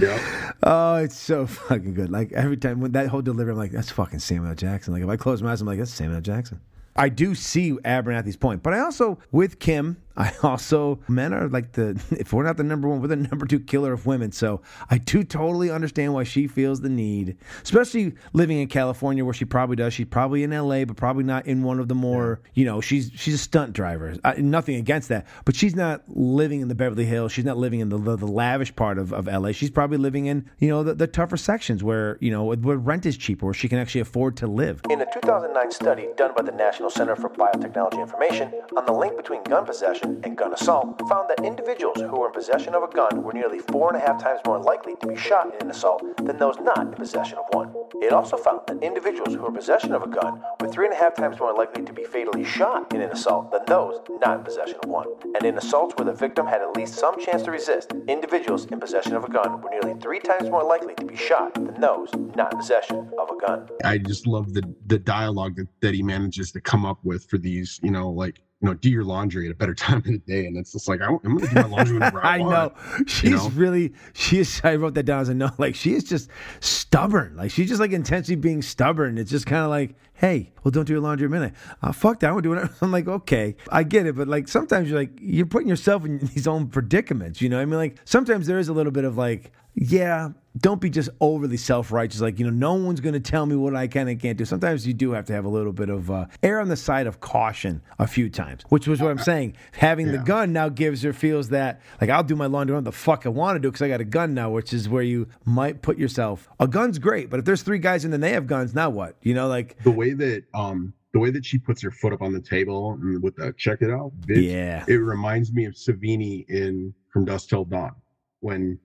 Yeah. 0.00 0.52
Oh, 0.62 0.96
it's 0.96 1.16
so 1.16 1.46
fucking 1.68 1.94
good. 1.94 2.10
Like 2.10 2.32
every 2.32 2.56
time 2.56 2.80
when 2.80 2.92
that 2.92 3.08
whole 3.08 3.22
delivery, 3.22 3.52
I'm 3.52 3.58
like, 3.58 3.72
that's 3.72 3.90
fucking 3.90 4.18
Samuel 4.18 4.54
Jackson. 4.54 4.92
Like 4.92 5.02
if 5.02 5.08
I 5.08 5.16
close 5.16 5.42
my 5.42 5.52
eyes, 5.52 5.60
I'm 5.60 5.66
like, 5.66 5.78
that's 5.78 5.90
Samuel 5.90 6.20
Jackson. 6.20 6.60
I 6.96 7.08
do 7.08 7.34
see 7.34 7.72
Abernathy's 7.72 8.36
point, 8.36 8.62
but 8.62 8.74
I 8.74 8.80
also 8.80 9.18
with 9.30 9.58
Kim, 9.58 9.96
I 10.16 10.32
also 10.42 11.00
men 11.08 11.32
are 11.32 11.48
like 11.48 11.72
the 11.72 12.00
if 12.10 12.32
we're 12.32 12.44
not 12.44 12.56
the 12.56 12.64
number 12.64 12.88
one, 12.88 13.00
we're 13.00 13.08
the 13.08 13.16
number 13.30 13.46
two 13.46 13.60
killer 13.60 13.92
of 13.92 14.06
women. 14.06 14.32
So 14.32 14.60
I 14.90 14.98
do 14.98 15.24
totally 15.24 15.70
understand 15.70 16.14
why 16.14 16.24
she 16.24 16.46
feels 16.46 16.80
the 16.80 16.88
need, 16.88 17.36
especially 17.62 18.14
living 18.32 18.58
in 18.58 18.68
California 18.68 19.24
where 19.24 19.34
she 19.34 19.44
probably 19.44 19.76
does. 19.76 19.94
She's 19.94 20.06
probably 20.06 20.42
in 20.42 20.52
L.A., 20.52 20.84
but 20.84 20.96
probably 20.96 21.24
not 21.24 21.46
in 21.46 21.62
one 21.62 21.78
of 21.78 21.88
the 21.88 21.94
more 21.94 22.40
you 22.54 22.64
know. 22.64 22.80
She's 22.80 23.10
she's 23.14 23.34
a 23.34 23.38
stunt 23.38 23.72
driver. 23.72 24.16
I, 24.24 24.34
nothing 24.34 24.76
against 24.76 25.08
that, 25.08 25.26
but 25.44 25.56
she's 25.56 25.74
not 25.74 26.02
living 26.08 26.60
in 26.60 26.68
the 26.68 26.74
Beverly 26.74 27.04
Hills. 27.04 27.32
She's 27.32 27.44
not 27.44 27.56
living 27.56 27.80
in 27.80 27.88
the 27.88 27.98
the, 27.98 28.16
the 28.16 28.26
lavish 28.26 28.74
part 28.74 28.98
of, 28.98 29.12
of 29.12 29.28
L.A. 29.28 29.52
She's 29.52 29.70
probably 29.70 29.98
living 29.98 30.26
in 30.26 30.48
you 30.58 30.68
know 30.68 30.82
the, 30.82 30.94
the 30.94 31.06
tougher 31.06 31.36
sections 31.36 31.82
where 31.82 32.18
you 32.20 32.30
know 32.30 32.54
where 32.54 32.76
rent 32.76 33.06
is 33.06 33.16
cheaper, 33.16 33.46
where 33.46 33.54
she 33.54 33.68
can 33.68 33.78
actually 33.78 34.00
afford 34.00 34.36
to 34.38 34.46
live. 34.46 34.80
In 34.90 35.00
a 35.00 35.06
2009 35.12 35.70
study 35.70 36.08
done 36.16 36.32
by 36.36 36.42
the 36.42 36.52
National 36.52 36.90
Center 36.90 37.16
for 37.16 37.30
Biotechnology 37.30 38.00
Information 38.00 38.52
on 38.76 38.86
the 38.86 38.92
link 38.92 39.16
between 39.16 39.42
gun 39.44 39.64
possession 39.64 39.99
and 40.02 40.36
gun 40.36 40.52
assault, 40.52 41.00
found 41.08 41.28
that 41.30 41.44
individuals 41.44 42.00
who 42.00 42.20
were 42.20 42.28
in 42.28 42.32
possession 42.32 42.74
of 42.74 42.82
a 42.82 42.88
gun 42.88 43.22
were 43.22 43.32
nearly 43.32 43.58
four 43.58 43.92
and 43.92 44.02
a 44.02 44.06
half 44.06 44.22
times 44.22 44.40
more 44.46 44.58
likely 44.58 44.94
to 44.96 45.06
be 45.06 45.16
shot 45.16 45.54
in 45.54 45.62
an 45.62 45.70
assault 45.70 46.02
than 46.18 46.38
those 46.38 46.56
not 46.60 46.78
in 46.78 46.92
possession 46.92 47.38
of 47.38 47.44
one. 47.52 47.74
It 48.02 48.12
also 48.12 48.36
found 48.36 48.60
that 48.66 48.82
individuals 48.82 49.34
who 49.34 49.42
were 49.42 49.48
in 49.48 49.54
possession 49.54 49.92
of 49.92 50.02
a 50.02 50.08
gun 50.08 50.40
were 50.60 50.68
three 50.68 50.86
and 50.86 50.94
a 50.94 50.98
half 50.98 51.14
times 51.14 51.38
more 51.38 51.54
likely 51.54 51.84
to 51.84 51.92
be 51.92 52.04
fatally 52.04 52.44
shot 52.44 52.92
in 52.94 53.00
an 53.00 53.10
assault 53.10 53.50
than 53.52 53.64
those 53.66 54.00
not 54.20 54.38
in 54.38 54.44
possession 54.44 54.76
of 54.82 54.88
one. 54.88 55.08
And 55.34 55.44
in 55.44 55.56
assaults 55.58 55.94
where 55.96 56.06
the 56.06 56.12
victim 56.12 56.46
had 56.46 56.62
at 56.62 56.76
least 56.76 56.94
some 56.94 57.20
chance 57.20 57.42
to 57.42 57.50
resist, 57.50 57.92
individuals 58.08 58.66
in 58.66 58.80
possession 58.80 59.14
of 59.14 59.24
a 59.24 59.30
gun 59.30 59.60
were 59.60 59.70
nearly 59.70 59.98
three 60.00 60.20
times 60.20 60.50
more 60.50 60.64
likely 60.64 60.94
to 60.96 61.04
be 61.04 61.16
shot 61.16 61.54
than 61.54 61.80
those 61.80 62.10
not 62.34 62.52
in 62.52 62.58
possession 62.58 63.10
of 63.18 63.30
a 63.30 63.46
gun. 63.46 63.68
I 63.84 63.98
just 63.98 64.26
love 64.26 64.52
the 64.54 64.62
the 64.86 64.98
dialogue 64.98 65.56
that, 65.56 65.68
that 65.80 65.94
he 65.94 66.02
manages 66.02 66.52
to 66.52 66.60
come 66.60 66.84
up 66.84 66.98
with 67.04 67.24
for 67.26 67.38
these, 67.38 67.78
you 67.82 67.90
know, 67.90 68.10
like 68.10 68.40
you 68.60 68.68
know, 68.68 68.74
do 68.74 68.90
your 68.90 69.04
laundry 69.04 69.46
at 69.46 69.52
a 69.52 69.54
better 69.54 69.74
time 69.86 69.98
of 69.98 70.04
the 70.04 70.18
day, 70.18 70.46
and 70.46 70.56
it's 70.56 70.72
just 70.72 70.88
like 70.88 71.00
I, 71.00 71.06
am 71.06 71.18
going 71.22 71.40
to 71.40 71.46
do 71.46 71.54
my 71.54 71.66
laundry 71.66 71.94
whenever 71.94 72.20
I, 72.24 72.36
I 72.36 72.38
want. 72.38 72.50
know. 72.52 73.04
She's 73.06 73.30
know? 73.30 73.48
really 73.50 73.92
she 74.12 74.38
is 74.38 74.60
I 74.64 74.76
wrote 74.76 74.94
that 74.94 75.04
down 75.04 75.20
as 75.20 75.28
a 75.28 75.34
note. 75.34 75.58
Like 75.58 75.74
she 75.74 75.94
is 75.94 76.04
just 76.04 76.30
stubborn. 76.60 77.36
Like 77.36 77.50
she's 77.50 77.68
just 77.68 77.80
like 77.80 77.92
intensely 77.92 78.36
being 78.36 78.62
stubborn. 78.62 79.18
It's 79.18 79.30
just 79.30 79.46
kind 79.46 79.64
of 79.64 79.70
like, 79.70 79.94
hey, 80.20 80.52
well 80.62 80.70
don't 80.70 80.84
do 80.84 80.92
your 80.92 81.00
laundry 81.00 81.24
in 81.24 81.32
a 81.32 81.34
minute. 81.34 81.54
Uh, 81.82 81.92
fuck 81.92 82.20
that, 82.20 82.34
we're 82.34 82.42
doing 82.42 82.58
it. 82.58 82.70
I'm 82.82 82.92
like, 82.92 83.08
okay. 83.08 83.56
I 83.72 83.82
get 83.84 84.04
it, 84.06 84.14
but 84.14 84.28
like 84.28 84.48
sometimes 84.48 84.90
you're 84.90 84.98
like 84.98 85.18
you're 85.18 85.46
putting 85.46 85.68
yourself 85.68 86.04
in 86.04 86.18
these 86.18 86.46
own 86.46 86.68
predicaments, 86.68 87.40
you 87.40 87.48
know? 87.48 87.56
what 87.56 87.62
I 87.62 87.64
mean 87.64 87.78
like 87.78 87.96
sometimes 88.04 88.46
there 88.46 88.58
is 88.58 88.68
a 88.68 88.74
little 88.74 88.92
bit 88.92 89.04
of 89.04 89.16
like, 89.16 89.50
yeah, 89.74 90.30
don't 90.58 90.80
be 90.80 90.90
just 90.90 91.08
overly 91.20 91.56
self-righteous 91.56 92.20
like 92.20 92.38
you 92.38 92.44
know 92.44 92.50
no 92.50 92.74
one's 92.74 93.00
going 93.00 93.12
to 93.12 93.20
tell 93.20 93.46
me 93.46 93.54
what 93.54 93.76
i 93.76 93.86
can 93.86 94.08
and 94.08 94.18
can't 94.20 94.36
do 94.36 94.44
sometimes 94.44 94.84
you 94.86 94.92
do 94.92 95.12
have 95.12 95.24
to 95.24 95.32
have 95.32 95.44
a 95.44 95.48
little 95.48 95.72
bit 95.72 95.88
of 95.88 96.10
uh, 96.10 96.26
err 96.42 96.60
on 96.60 96.68
the 96.68 96.76
side 96.76 97.06
of 97.06 97.20
caution 97.20 97.80
a 98.00 98.06
few 98.06 98.28
times 98.28 98.62
which 98.68 98.88
was 98.88 99.00
what 99.00 99.10
i'm 99.10 99.18
saying 99.18 99.54
having 99.72 100.10
the 100.10 100.18
gun 100.18 100.52
now 100.52 100.68
gives 100.68 101.04
or 101.04 101.12
feels 101.12 101.50
that 101.50 101.80
like 102.00 102.10
i'll 102.10 102.24
do 102.24 102.34
my 102.34 102.46
laundry 102.46 102.74
what 102.74 102.84
the 102.84 102.90
fuck 102.90 103.26
i 103.26 103.28
want 103.28 103.54
to 103.54 103.60
do 103.60 103.68
because 103.68 103.82
i 103.82 103.88
got 103.88 104.00
a 104.00 104.04
gun 104.04 104.34
now 104.34 104.50
which 104.50 104.72
is 104.72 104.88
where 104.88 105.02
you 105.02 105.28
might 105.44 105.82
put 105.82 105.96
yourself 105.96 106.48
a 106.58 106.66
gun's 106.66 106.98
great 106.98 107.30
but 107.30 107.38
if 107.38 107.44
there's 107.44 107.62
three 107.62 107.78
guys 107.78 108.04
and 108.04 108.12
then 108.12 108.20
they 108.20 108.32
have 108.32 108.48
guns 108.48 108.74
now 108.74 108.90
what 108.90 109.14
you 109.22 109.32
know 109.32 109.46
like 109.46 109.80
The 109.84 109.90
way 109.92 110.09
that 110.14 110.44
um 110.54 110.92
the 111.12 111.18
way 111.18 111.30
that 111.30 111.44
she 111.44 111.58
puts 111.58 111.82
her 111.82 111.90
foot 111.90 112.12
up 112.12 112.22
on 112.22 112.32
the 112.32 112.40
table 112.40 112.92
and 113.00 113.20
with 113.22 113.34
the 113.36 113.52
check 113.58 113.82
it 113.82 113.90
out, 113.90 114.12
bitch, 114.20 114.50
yeah 114.50 114.84
it 114.88 114.94
reminds 114.96 115.52
me 115.52 115.64
of 115.64 115.74
Savini 115.74 116.48
in 116.48 116.94
From 117.12 117.24
Dusk 117.24 117.48
Till 117.48 117.64
Dawn 117.64 117.94
when 118.40 118.78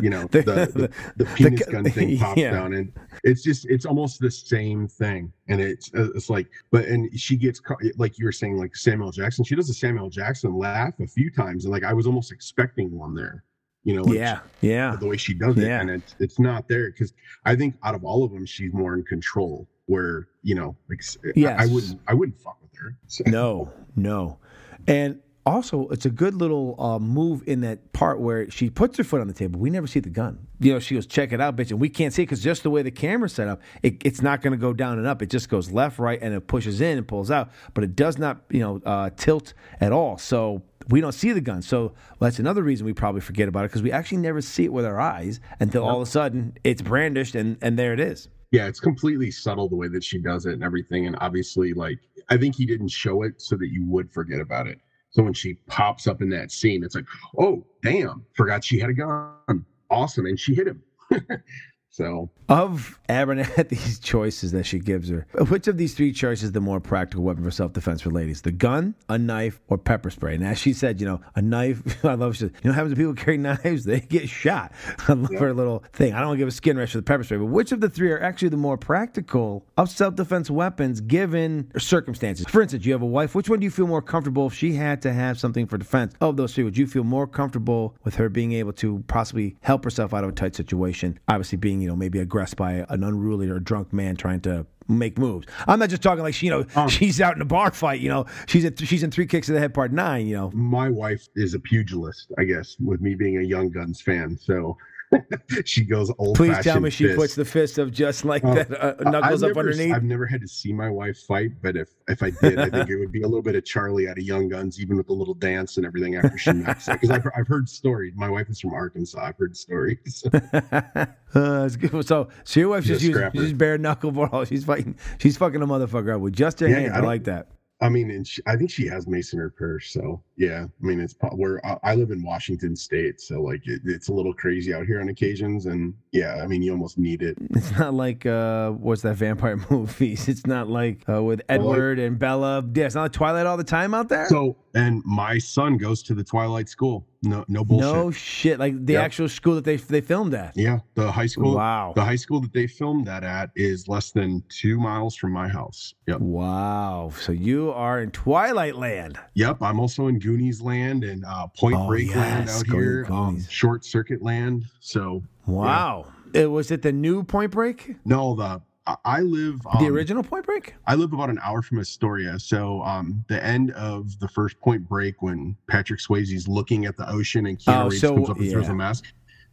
you 0.00 0.08
know 0.10 0.26
The- 0.30 0.42
the 0.42 0.72
the, 0.74 0.90
the 1.24 1.24
penis 1.34 1.66
the- 1.66 1.72
gun 1.72 1.84
thing 1.84 2.18
pops 2.20 2.40
yeah. 2.40 2.50
down 2.52 2.72
and 2.74 2.92
it's 3.24 3.42
just 3.42 3.66
it's 3.68 3.84
almost 3.84 4.20
the 4.20 4.30
same 4.30 4.86
thing 4.88 5.32
and 5.48 5.60
it's 5.60 5.92
uh, 5.94 6.10
it's 6.14 6.30
like 6.30 6.48
but 6.70 6.84
and 6.86 7.08
she 7.18 7.36
gets 7.36 7.60
like 7.96 8.18
you 8.18 8.24
were 8.24 8.32
saying 8.32 8.56
like 8.56 8.74
Samuel 8.76 9.10
Jackson 9.10 9.44
she 9.44 9.54
does 9.54 9.68
a 9.68 9.74
Samuel 9.74 10.08
Jackson 10.08 10.56
laugh 10.56 10.94
a 11.00 11.06
few 11.06 11.30
times 11.30 11.64
and 11.64 11.72
like 11.72 11.84
I 11.84 11.92
was 11.92 12.06
almost 12.06 12.32
expecting 12.32 12.96
one 12.96 13.14
there 13.14 13.44
you 13.84 13.96
know 13.96 14.02
like 14.02 14.16
yeah 14.16 14.38
yeah 14.60 14.94
the 14.96 15.06
way 15.06 15.16
she 15.16 15.34
does 15.34 15.58
it 15.58 15.66
Yeah. 15.66 15.80
and 15.80 15.90
it's 15.90 16.14
it's 16.20 16.38
not 16.38 16.68
there 16.68 16.90
because 16.90 17.12
I 17.44 17.56
think 17.56 17.74
out 17.82 17.94
of 17.94 18.04
all 18.04 18.22
of 18.24 18.32
them 18.32 18.46
she's 18.46 18.72
more 18.72 18.94
in 18.94 19.02
control 19.02 19.68
where 19.86 20.28
you 20.42 20.54
know 20.54 20.76
like 20.88 20.98
s- 21.00 21.18
I- 21.24 21.28
I, 21.28 21.32
Yes. 21.36 21.70
wouldn't 21.70 22.00
I 22.08 22.14
wouldn't 22.14 22.38
fuck 22.40 22.58
with 22.62 22.74
her 22.78 22.96
So- 23.06 23.24
No, 23.26 23.72
no. 23.96 24.38
And 24.86 25.20
also, 25.44 25.88
it's 25.88 26.06
a 26.06 26.10
good 26.10 26.34
little 26.34 26.76
uh, 26.80 27.00
move 27.00 27.42
in 27.48 27.62
that 27.62 27.92
part 27.92 28.20
where 28.20 28.48
she 28.48 28.70
puts 28.70 28.96
her 28.98 29.02
foot 29.02 29.20
on 29.20 29.26
the 29.26 29.32
table. 29.32 29.58
We 29.58 29.70
never 29.70 29.88
see 29.88 29.98
the 29.98 30.08
gun. 30.08 30.46
You 30.60 30.72
know, 30.74 30.78
she 30.78 30.94
goes, 30.94 31.04
check 31.04 31.32
it 31.32 31.40
out, 31.40 31.56
bitch. 31.56 31.70
And 31.72 31.80
we 31.80 31.88
can't 31.88 32.14
see 32.14 32.22
it 32.22 32.26
because 32.26 32.40
just 32.44 32.62
the 32.62 32.70
way 32.70 32.82
the 32.82 32.92
camera's 32.92 33.32
set 33.32 33.48
up, 33.48 33.60
it, 33.82 33.96
it's 34.04 34.22
not 34.22 34.40
going 34.40 34.52
to 34.52 34.56
go 34.56 34.72
down 34.72 34.98
and 34.98 35.06
up. 35.06 35.20
It 35.20 35.30
just 35.30 35.48
goes 35.48 35.72
left, 35.72 35.98
right, 35.98 36.20
and 36.22 36.32
it 36.32 36.46
pushes 36.46 36.80
in 36.80 36.96
and 36.96 37.08
pulls 37.08 37.28
out. 37.28 37.50
But 37.74 37.82
it 37.82 37.96
does 37.96 38.18
not, 38.18 38.42
you 38.50 38.60
know, 38.60 38.80
uh, 38.86 39.10
tilt 39.16 39.54
at 39.80 39.90
all. 39.90 40.16
So 40.16 40.62
we 40.88 41.00
don't 41.00 41.10
see 41.10 41.32
the 41.32 41.40
gun. 41.40 41.60
So 41.60 41.80
well, 41.86 41.92
that's 42.20 42.38
another 42.38 42.62
reason 42.62 42.86
we 42.86 42.92
probably 42.92 43.20
forget 43.20 43.48
about 43.48 43.64
it 43.64 43.68
because 43.70 43.82
we 43.82 43.90
actually 43.90 44.18
never 44.18 44.40
see 44.40 44.64
it 44.66 44.72
with 44.72 44.84
our 44.84 45.00
eyes 45.00 45.40
until 45.58 45.82
all 45.82 45.96
of 46.00 46.06
a 46.06 46.10
sudden 46.10 46.56
it's 46.62 46.82
brandished 46.82 47.34
and, 47.34 47.56
and 47.62 47.76
there 47.76 47.92
it 47.92 47.98
is. 48.00 48.28
Yeah 48.52 48.66
it's 48.66 48.78
completely 48.78 49.30
subtle 49.30 49.68
the 49.68 49.74
way 49.74 49.88
that 49.88 50.04
she 50.04 50.18
does 50.18 50.46
it 50.46 50.52
and 50.52 50.62
everything 50.62 51.06
and 51.06 51.16
obviously 51.20 51.72
like 51.72 51.98
i 52.28 52.36
think 52.36 52.54
he 52.54 52.64
didn't 52.64 52.88
show 52.88 53.22
it 53.22 53.40
so 53.42 53.56
that 53.56 53.68
you 53.68 53.84
would 53.86 54.10
forget 54.12 54.40
about 54.40 54.66
it. 54.68 54.78
So 55.10 55.22
when 55.22 55.34
she 55.34 55.54
pops 55.66 56.06
up 56.06 56.22
in 56.22 56.30
that 56.30 56.52
scene 56.52 56.84
it's 56.84 56.94
like 56.94 57.06
oh 57.38 57.66
damn 57.82 58.24
forgot 58.34 58.62
she 58.62 58.78
had 58.78 58.90
a 58.90 58.94
gun. 58.94 59.64
Awesome 59.90 60.26
and 60.26 60.38
she 60.38 60.54
hit 60.54 60.68
him 60.68 60.82
so 61.92 62.30
Of 62.48 62.98
Abernathy's 63.08 63.98
choices 64.00 64.52
that 64.52 64.64
she 64.64 64.78
gives 64.78 65.10
her, 65.10 65.26
which 65.48 65.68
of 65.68 65.76
these 65.76 65.94
three 65.94 66.10
choices 66.12 66.44
is 66.44 66.52
the 66.52 66.60
more 66.60 66.80
practical 66.80 67.22
weapon 67.22 67.44
for 67.44 67.50
self 67.50 67.74
defense 67.74 68.00
for 68.00 68.10
ladies? 68.10 68.40
The 68.42 68.50
gun, 68.50 68.94
a 69.10 69.18
knife, 69.18 69.60
or 69.68 69.76
pepper 69.76 70.10
spray? 70.10 70.34
And 70.34 70.44
as 70.44 70.58
she 70.58 70.72
said, 70.72 71.00
you 71.00 71.06
know, 71.06 71.20
a 71.36 71.42
knife, 71.42 72.04
I 72.04 72.14
love 72.14 72.34
she 72.36 72.40
said, 72.40 72.52
you 72.56 72.60
know 72.64 72.70
what 72.70 72.76
happens 72.76 72.92
to 72.94 72.96
people 72.96 73.14
carry 73.24 73.36
knives? 73.36 73.84
They 73.84 74.00
get 74.00 74.28
shot. 74.28 74.72
I 75.06 75.12
love 75.12 75.34
her 75.38 75.52
little 75.52 75.84
thing. 75.92 76.14
I 76.14 76.20
don't 76.20 76.38
give 76.38 76.48
a 76.48 76.52
skin 76.52 76.78
rash 76.78 76.92
for 76.92 76.98
the 76.98 77.02
pepper 77.02 77.24
spray, 77.24 77.36
but 77.36 77.46
which 77.46 77.72
of 77.72 77.80
the 77.80 77.90
three 77.90 78.10
are 78.10 78.20
actually 78.20 78.48
the 78.48 78.56
more 78.56 78.78
practical 78.78 79.66
of 79.76 79.90
self 79.90 80.14
defense 80.14 80.50
weapons 80.50 81.02
given 81.02 81.70
circumstances? 81.78 82.46
For 82.48 82.62
instance, 82.62 82.86
you 82.86 82.92
have 82.92 83.02
a 83.02 83.06
wife. 83.06 83.34
Which 83.34 83.50
one 83.50 83.60
do 83.60 83.64
you 83.64 83.70
feel 83.70 83.86
more 83.86 84.02
comfortable 84.02 84.46
if 84.46 84.54
she 84.54 84.72
had 84.72 85.02
to 85.02 85.12
have 85.12 85.38
something 85.38 85.66
for 85.66 85.76
defense? 85.76 86.14
Of 86.22 86.38
those 86.38 86.54
three, 86.54 86.64
would 86.64 86.78
you 86.78 86.86
feel 86.86 87.04
more 87.04 87.26
comfortable 87.26 87.94
with 88.02 88.14
her 88.14 88.30
being 88.30 88.52
able 88.52 88.72
to 88.74 89.04
possibly 89.08 89.56
help 89.60 89.84
herself 89.84 90.14
out 90.14 90.24
of 90.24 90.30
a 90.30 90.32
tight 90.32 90.54
situation? 90.54 91.18
Obviously, 91.28 91.58
being, 91.58 91.81
you 91.82 91.88
know, 91.88 91.96
maybe 91.96 92.18
aggressed 92.20 92.56
by 92.56 92.86
an 92.88 93.04
unruly 93.04 93.50
or 93.50 93.58
drunk 93.58 93.92
man 93.92 94.16
trying 94.16 94.40
to 94.42 94.66
make 94.88 95.18
moves. 95.18 95.46
I'm 95.66 95.78
not 95.78 95.90
just 95.90 96.02
talking 96.02 96.22
like 96.22 96.34
she, 96.34 96.46
you 96.46 96.52
know, 96.52 96.66
um, 96.76 96.88
she's 96.88 97.20
out 97.20 97.36
in 97.36 97.42
a 97.42 97.46
bar 97.46 97.70
fight. 97.70 98.00
You 98.00 98.08
know, 98.08 98.26
she's 98.46 98.64
at, 98.64 98.78
she's 98.78 99.02
in 99.02 99.10
three 99.10 99.26
kicks 99.26 99.46
to 99.48 99.52
the 99.52 99.60
head, 99.60 99.74
part 99.74 99.92
nine. 99.92 100.26
You 100.26 100.36
know, 100.36 100.50
my 100.54 100.88
wife 100.88 101.28
is 101.34 101.54
a 101.54 101.58
pugilist 101.58 102.32
i 102.38 102.44
guess 102.44 102.76
with 102.80 103.00
me 103.00 103.14
being 103.14 103.38
a 103.38 103.42
young 103.42 103.70
guns 103.70 104.00
fan 104.00 104.38
so 104.40 104.76
she 105.64 105.84
goes 105.84 106.10
old. 106.18 106.36
Please 106.36 106.56
tell 106.62 106.80
me 106.80 106.90
she 106.90 107.14
puts 107.14 107.34
the 107.34 107.44
fist 107.44 107.78
up 107.78 107.90
just 107.90 108.24
like 108.24 108.44
Uh, 108.44 108.54
that, 108.54 108.70
uh, 109.00 109.10
knuckles 109.10 109.42
I've 109.42 109.50
up 109.50 109.56
never- 109.56 109.70
underneath. 109.70 109.94
I've 109.94 110.04
never 110.04 110.26
had 110.26 110.40
to 110.40 110.48
see 110.48 110.72
my 110.72 110.88
wife 110.88 111.18
fight, 111.26 111.50
but 111.62 111.76
if 111.76 111.88
if 112.08 112.22
I 112.22 112.30
did, 112.30 112.58
I 112.58 112.68
think 112.70 112.90
it 112.90 112.96
would 112.96 113.12
be 113.12 113.22
a 113.22 113.26
little 113.26 113.42
bit 113.42 113.54
of 113.54 113.64
Charlie 113.64 114.08
out 114.08 114.18
of 114.18 114.24
Young 114.24 114.48
Guns, 114.48 114.80
even 114.80 114.96
with 114.96 115.06
the 115.06 115.12
little 115.12 115.34
dance 115.34 115.76
and 115.76 115.86
everything 115.86 116.16
after 116.16 116.36
she 116.38 116.52
knocks 116.52 116.88
it. 116.88 116.92
Because 117.00 117.10
I've, 117.10 117.26
I've 117.36 117.46
heard 117.48 117.68
stories. 117.68 118.12
My 118.16 118.28
wife 118.28 118.48
is 118.50 118.60
from 118.60 118.72
Arkansas. 118.74 119.20
I've 119.22 119.36
heard 119.38 119.56
stories. 119.56 120.24
uh, 120.52 121.06
it's 121.34 121.76
good. 121.76 122.06
So, 122.06 122.28
so 122.44 122.60
your 122.60 122.70
wife 122.70 122.84
just 122.84 123.02
used 123.02 123.18
she's 123.34 123.52
bare 123.52 123.78
knuckle 123.78 124.12
ball. 124.12 124.44
She's 124.44 124.64
fighting. 124.64 124.96
She's 125.18 125.36
fucking 125.36 125.62
a 125.62 125.66
motherfucker 125.66 126.14
up 126.14 126.20
with 126.20 126.34
just 126.34 126.60
her 126.60 126.68
Yeah, 126.68 126.80
hands. 126.80 126.92
I 126.94 126.98
I, 126.98 127.00
like 127.00 127.24
that. 127.24 127.48
I 127.82 127.88
mean, 127.88 128.10
and 128.12 128.26
she, 128.26 128.40
I 128.46 128.56
think 128.56 128.70
she 128.70 128.86
has 128.86 129.06
her 129.32 129.50
purse. 129.50 129.90
So 129.90 130.22
yeah, 130.36 130.64
I 130.64 130.86
mean, 130.86 131.00
it's 131.00 131.14
where 131.32 131.64
I, 131.66 131.78
I 131.82 131.94
live 131.96 132.10
in 132.12 132.22
Washington 132.22 132.76
State, 132.76 133.20
so 133.20 133.42
like 133.42 133.60
it, 133.66 133.80
it's 133.84 134.08
a 134.08 134.12
little 134.12 134.32
crazy 134.32 134.72
out 134.72 134.86
here 134.86 135.00
on 135.00 135.08
occasions, 135.08 135.66
and 135.66 135.92
yeah, 136.12 136.40
I 136.42 136.46
mean, 136.46 136.62
you 136.62 136.72
almost 136.72 136.96
need 136.98 137.22
it. 137.22 137.36
It's 137.50 137.72
not 137.78 137.94
like 137.94 138.24
uh, 138.24 138.70
what's 138.70 139.02
that 139.02 139.16
vampire 139.16 139.58
movies? 139.70 140.28
It's 140.28 140.46
not 140.46 140.68
like 140.68 141.02
uh, 141.08 141.22
with 141.22 141.42
Well, 141.48 141.58
like- 141.58 141.74
Edward 141.74 141.98
and 141.98 142.18
Bella. 142.18 142.64
Yeah, 142.74 142.86
it's 142.86 142.94
not 142.94 143.02
like 143.02 143.12
Twilight 143.12 143.46
all 143.46 143.56
the 143.56 143.64
time 143.64 143.94
out 143.94 144.08
there. 144.08 144.28
So, 144.28 144.56
and 144.74 145.02
my 145.04 145.38
son 145.38 145.76
goes 145.76 146.02
to 146.04 146.14
the 146.14 146.24
Twilight 146.24 146.68
School. 146.68 147.06
No, 147.22 147.44
no 147.46 147.64
bullshit. 147.64 147.92
no 147.94 148.10
shit. 148.10 148.58
Like 148.58 148.84
the 148.84 148.94
Yep. 148.94 149.04
actual 149.04 149.28
school 149.28 149.54
that 149.54 149.64
they 149.64 149.76
they 149.76 150.00
filmed 150.00 150.34
at. 150.34 150.56
Yeah, 150.56 150.78
the 150.94 151.10
high 151.12 151.26
school. 151.26 151.54
Wow. 151.54 151.92
The 151.94 152.04
high 152.04 152.16
school 152.16 152.40
that 152.40 152.52
they 152.52 152.66
filmed 152.66 153.06
that 153.06 153.22
at 153.22 153.50
is 153.54 153.86
less 153.86 154.10
than 154.10 154.42
two 154.48 154.78
miles 154.80 155.14
from 155.16 155.30
my 155.32 155.46
house. 155.48 155.94
Yep. 156.08 156.20
Wow. 156.20 157.12
So 157.20 157.32
you 157.32 157.70
are 157.72 158.00
in 158.00 158.10
Twilight 158.10 158.76
Land. 158.76 159.18
Yep. 159.34 159.58
I'm 159.62 159.78
also 159.78 160.08
in 160.08 160.18
Goonies 160.18 160.60
land 160.60 161.04
and 161.04 161.24
uh, 161.24 161.46
Point 161.56 161.76
Oh, 161.78 161.86
Break 161.86 162.14
land 162.14 162.48
yes, 162.48 162.60
out 162.60 162.66
go 162.68 162.78
here. 162.78 163.06
Um, 163.10 163.40
short 163.48 163.84
Circuit 163.84 164.22
land. 164.22 164.64
So 164.80 165.22
Wow. 165.46 166.06
It 166.34 166.50
was 166.50 166.70
it 166.70 166.82
the 166.82 166.92
new 166.92 167.22
Point 167.22 167.52
Break? 167.52 167.96
no, 168.04 168.34
the 168.34 168.60
I- 168.86 169.20
live 169.20 169.60
The 169.62 169.86
um, 169.86 169.86
original 169.86 170.22
Point 170.22 170.44
Break? 170.46 170.74
I 170.86 170.94
live 170.94 171.12
about 171.12 171.30
an 171.30 171.38
hour 171.42 171.62
from 171.62 171.78
Astoria. 171.78 172.38
So 172.38 172.82
um, 172.82 173.24
the 173.28 173.42
end 173.44 173.70
of 173.72 174.18
the 174.18 174.28
first 174.28 174.58
Point 174.60 174.88
Break 174.88 175.22
when 175.22 175.56
Patrick 175.68 176.00
Swayze's 176.00 176.48
looking 176.48 176.84
at 176.86 176.96
the 176.96 177.08
ocean 177.10 177.46
and 177.46 177.58
Keanu 177.58 177.84
Oh, 177.84 177.88
Reeves 177.88 178.00
so- 178.00 178.14
comes 178.14 178.30
up 178.30 178.38
and 178.38 178.50
throws 178.50 178.68
a 178.68 178.74
mask. 178.74 179.04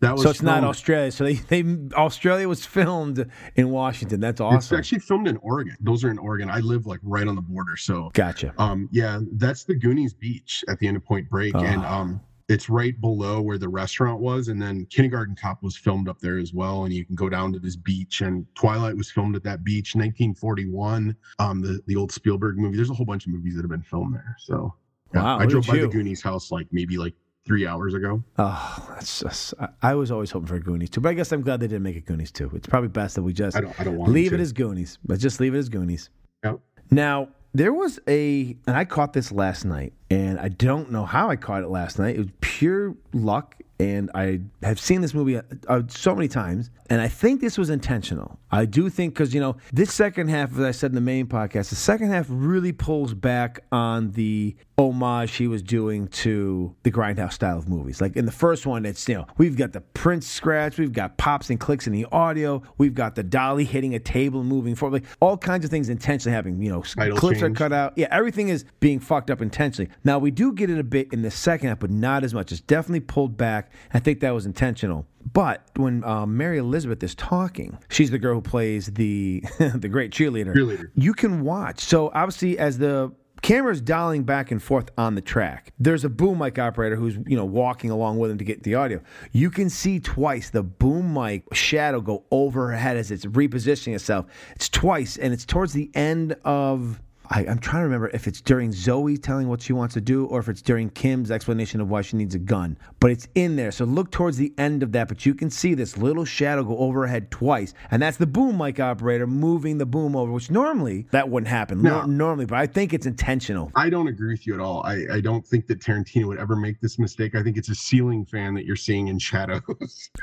That 0.02 0.14
was 0.14 0.24
So 0.24 0.30
it's 0.30 0.42
not 0.42 0.64
Australia. 0.64 1.12
So 1.12 1.26
they, 1.26 1.34
they 1.34 1.64
Australia 1.94 2.48
was 2.48 2.66
filmed 2.66 3.30
in 3.56 3.70
Washington. 3.70 4.22
That's 4.22 4.40
awesome. 4.40 4.58
It's 4.58 4.72
actually 4.72 5.00
filmed 5.00 5.28
in 5.28 5.36
Oregon. 5.38 5.76
Those 5.82 6.06
are 6.06 6.10
in 6.10 6.18
Oregon. 6.18 6.50
I 6.50 6.60
live 6.60 6.86
like 6.86 7.02
right 7.04 7.28
on 7.28 7.36
the 7.36 7.42
border. 7.42 7.76
So 7.76 8.10
Gotcha. 8.14 8.54
Um, 8.58 8.88
yeah, 8.94 9.20
that's 9.34 9.66
the 9.66 9.76
Goonies 9.76 10.14
Beach 10.14 10.64
at 10.70 10.80
the 10.80 10.88
end 10.88 10.96
of 10.96 11.04
Point 11.04 11.30
Break, 11.30 11.54
and 11.54 11.82
Ah. 11.84 12.00
um, 12.00 12.22
it's 12.50 12.68
right 12.68 13.00
below 13.00 13.40
where 13.40 13.58
the 13.58 13.70
restaurant 13.70 14.20
was. 14.20 14.48
And 14.48 14.62
then 14.62 14.86
Kindergarten 14.90 15.36
Cop 15.36 15.64
was 15.64 15.78
filmed 15.78 16.10
up 16.10 16.20
there 16.20 16.38
as 16.40 16.54
well. 16.54 16.84
And 16.86 16.94
you 16.94 17.06
can 17.06 17.16
go 17.16 17.30
down 17.30 17.54
to 17.54 17.60
this 17.60 17.76
beach. 17.76 18.22
And 18.22 18.46
Twilight 18.56 18.98
was 18.98 19.10
filmed 19.12 19.36
at 19.36 19.44
that 19.44 19.64
beach, 19.64 19.96
1941. 19.96 21.16
Um, 21.40 21.62
the 21.62 21.80
the 21.88 21.96
old 21.96 22.12
Spielberg 22.12 22.58
movie. 22.58 22.76
There's 22.76 22.90
a 22.90 22.94
whole 22.94 23.06
bunch 23.06 23.26
of 23.28 23.32
movies 23.34 23.56
that 23.56 23.62
have 23.62 23.70
been 23.70 23.82
filmed 23.84 24.14
there. 24.16 24.36
So 24.40 24.74
yeah, 25.14 25.24
Wow, 25.24 25.40
I 25.40 25.46
drove 25.46 25.68
by 25.68 25.76
you. 25.76 25.82
the 25.82 25.88
Goonies 25.88 26.22
house 26.22 26.52
like 26.52 26.68
maybe 26.72 26.98
like 26.98 27.14
three 27.46 27.66
hours 27.66 27.94
ago. 27.94 28.24
Oh, 28.38 28.88
that's 28.94 29.22
just, 29.22 29.54
I, 29.82 29.96
was 29.96 30.12
always 30.12 30.30
hoping 30.30 30.48
for 30.48 30.56
a 30.56 30.60
Goonies 30.60 30.92
too, 30.92 31.02
but 31.02 31.10
I 31.10 31.14
guess 31.14 31.32
I'm 31.32 31.42
glad 31.42 31.60
they 31.60 31.68
didn't 31.68 31.82
make 31.84 31.96
it 31.96 32.06
Goonies 32.06 32.32
too. 32.32 32.52
It's 32.54 32.68
probably 32.68 32.90
best 32.90 33.16
that 33.16 33.24
we 33.24 33.34
just 33.34 33.58
I 33.58 33.62
don't 33.62 33.80
I 33.80 33.84
don't 33.86 33.98
want 33.98 34.12
leave 34.12 34.34
it 34.34 34.40
as 34.40 34.54
Goonies. 34.54 35.00
Let's 35.08 35.22
just 35.22 35.40
leave 35.40 35.56
it 35.56 35.58
as 35.58 35.70
Goonies. 35.70 36.10
Yep. 36.44 36.60
Now, 36.92 37.30
there 37.54 37.74
was 37.74 38.00
a, 38.08 38.56
and 38.68 38.78
I 38.78 38.86
caught 38.86 39.14
this 39.14 39.32
last 39.32 39.66
night, 39.66 39.94
and 40.10 40.40
I 40.40 40.50
don't 40.50 40.92
know 40.92 41.06
how 41.06 41.30
I 41.30 41.36
caught 41.36 41.64
it 41.64 41.70
last 41.70 41.98
night. 42.00 42.16
It 42.16 42.20
was 42.20 42.28
pure 42.42 42.96
luck, 43.14 43.56
and 43.80 44.12
I 44.14 44.42
have 44.62 44.80
seen 44.80 45.00
this 45.00 45.14
movie 45.14 45.38
uh, 45.38 45.42
uh, 45.68 45.84
so 45.88 46.14
many 46.14 46.28
times, 46.28 46.70
and 46.90 47.00
I 47.00 47.08
think 47.08 47.40
this 47.40 47.58
was 47.58 47.70
intentional. 47.70 48.38
I 48.52 48.66
do 48.66 48.90
think 48.90 49.14
because 49.14 49.34
you 49.34 49.40
know 49.40 49.56
this 49.72 49.94
second 49.94 50.30
half, 50.30 50.52
as 50.54 50.60
I 50.60 50.72
said 50.72 50.92
in 50.92 50.96
the 50.96 51.02
main 51.02 51.28
podcast, 51.28 51.70
the 51.70 51.76
second 51.76 52.10
half 52.12 52.26
really 52.30 52.74
pulls 52.74 53.14
back 53.14 53.64
on 53.72 54.12
the 54.12 54.56
homage 54.78 55.36
he 55.36 55.48
was 55.48 55.62
doing 55.62 56.08
to 56.08 56.76
the 56.84 56.92
grindhouse 56.92 57.34
style 57.34 57.58
of 57.58 57.70
movies. 57.70 58.02
Like 58.02 58.16
in 58.16 58.26
the 58.26 58.32
first 58.32 58.66
one, 58.66 58.86
it's 58.86 59.08
you 59.08 59.16
know 59.16 59.28
we've 59.38 59.56
got 59.56 59.72
the 59.72 59.82
print 59.82 60.24
scratch, 60.24 60.78
we've 60.78 60.92
got 60.92 61.18
pops 61.18 61.50
and 61.50 61.60
clicks 61.60 61.88
in 61.88 61.94
the 61.94 62.06
audio, 62.12 62.62
we've 62.78 62.96
got 62.96 63.16
the 63.16 63.24
dolly 63.24 63.64
hitting 63.64 63.96
a 63.96 64.00
table 64.00 64.42
and 64.42 64.50
moving 64.50 64.76
forward, 64.76 65.04
like 65.04 65.12
all 65.22 65.38
kinds 65.38 65.64
of 65.64 65.72
things 65.72 65.88
intentionally 65.88 66.36
happening. 66.36 66.62
You 66.62 66.72
know, 66.72 66.82
Title 66.82 67.18
clips 67.18 67.42
are 67.42 67.50
cut 67.52 67.72
out. 67.72 67.94
Yeah, 67.96 68.08
everything 68.12 68.50
is 68.50 68.66
being 68.82 69.00
fucked 69.00 69.32
up 69.32 69.42
intentionally. 69.42 69.90
Now 70.04 70.20
we 70.20 70.32
do 70.32 70.52
get 70.52 70.70
it 70.70 70.80
a 70.80 70.84
bit 70.84 71.14
in 71.14 71.22
the 71.22 71.32
second 71.32 71.70
half, 71.70 71.80
but 71.80 71.92
not 71.92 72.24
as 72.24 72.34
much. 72.34 72.52
It's 72.52 72.62
definitely 72.62 73.02
pulled 73.02 73.38
back. 73.38 73.69
I 73.94 74.00
think 74.00 74.20
that 74.22 74.32
was 74.32 74.46
intentional. 74.46 75.06
But 75.34 75.64
when 75.76 76.04
um, 76.04 76.38
Mary 76.38 76.58
Elizabeth 76.58 77.04
is 77.04 77.16
talking, 77.16 77.78
she's 77.90 78.12
the 78.12 78.20
girl 78.20 78.36
who 78.36 78.42
plays 78.42 78.88
the 78.88 79.44
the 79.58 79.90
great 79.90 80.12
cheerleader. 80.12 80.56
Cheerleader. 80.56 80.92
You 80.96 81.14
can 81.14 81.44
watch. 81.44 81.82
So 81.82 82.12
obviously, 82.14 82.58
as 82.58 82.78
the 82.78 83.12
camera's 83.42 83.82
dialing 83.82 84.24
back 84.24 84.52
and 84.52 84.62
forth 84.62 84.90
on 84.98 85.16
the 85.16 85.22
track, 85.22 85.74
there's 85.80 86.04
a 86.04 86.10
boom 86.10 86.40
mic 86.40 86.58
operator 86.60 86.96
who's 86.96 87.18
you 87.28 87.38
know 87.38 87.46
walking 87.46 87.90
along 87.90 88.20
with 88.20 88.32
him 88.32 88.38
to 88.38 88.44
get 88.44 88.64
the 88.64 88.76
audio. 88.76 89.02
You 89.32 89.50
can 89.50 89.70
see 89.70 90.00
twice 90.00 90.50
the 90.50 90.64
boom 90.64 91.14
mic 91.14 91.44
shadow 91.54 92.02
go 92.02 92.24
over 92.32 92.70
her 92.70 92.78
head 92.78 92.98
as 92.98 93.12
it's 93.12 93.26
repositioning 93.26 93.96
itself. 93.96 94.26
It's 94.56 94.70
twice, 94.70 95.18
and 95.18 95.34
it's 95.34 95.46
towards 95.46 95.74
the 95.74 95.92
end 95.94 96.36
of. 96.44 97.02
I, 97.30 97.46
I'm 97.46 97.60
trying 97.60 97.82
to 97.82 97.86
remember 97.86 98.10
if 98.10 98.28
it's 98.28 98.42
during 98.42 98.72
Zoe 98.72 99.18
telling 99.18 99.48
what 99.48 99.62
she 99.62 99.72
wants 99.72 99.94
to 99.94 100.02
do 100.02 100.26
or 100.26 100.40
if 100.40 100.50
it's 100.50 100.62
during 100.62 100.90
Kim's 100.90 101.30
explanation 101.30 101.80
of 101.80 101.90
why 101.90 102.02
she 102.02 102.18
needs 102.18 102.34
a 102.34 102.40
gun. 102.40 102.78
But 103.00 103.12
it's 103.12 103.28
in 103.36 103.56
there. 103.56 103.72
So 103.72 103.86
look 103.86 104.12
towards 104.12 104.38
the 104.38 104.52
end 104.58 104.82
of 104.82 104.92
that. 104.94 105.08
But 105.08 105.26
you 105.26 105.36
can 105.36 105.50
see 105.50 105.74
this 105.76 105.98
little 105.98 106.26
shadow 106.26 106.64
go 106.64 106.78
overhead 106.78 107.30
twice. 107.30 107.74
And 107.92 108.02
that's 108.02 108.18
the 108.18 108.28
boom 108.28 108.58
mic 108.58 108.80
operator 108.80 109.28
moving 109.28 109.78
the 109.78 109.86
boom 109.86 110.16
over, 110.16 110.32
which 110.32 110.50
normally 110.50 111.08
that 111.12 111.30
wouldn't 111.30 111.50
happen. 111.50 111.82
No. 111.82 112.06
Normally, 112.06 112.46
but 112.46 112.58
I 112.58 112.66
think 112.66 112.94
it's 112.94 113.06
intentional. 113.06 113.72
I 113.76 113.90
don't 113.90 114.08
agree 114.08 114.34
with 114.34 114.48
you 114.48 114.56
at 114.56 114.60
all. 114.60 114.82
I, 114.84 115.06
I 115.12 115.22
don't 115.22 115.46
think 115.46 115.68
that 115.68 115.80
Tarantino 115.80 116.26
would 116.26 116.40
ever 116.40 116.56
make 116.56 116.82
this 116.82 116.98
mistake. 116.98 117.36
I 117.36 117.44
think 117.44 117.58
it's 117.58 117.70
a 117.70 117.76
ceiling 117.76 118.26
fan 118.26 118.56
that 118.56 118.66
you're 118.66 118.76
seeing 118.76 119.08
in 119.08 119.20
shadows. 119.20 119.62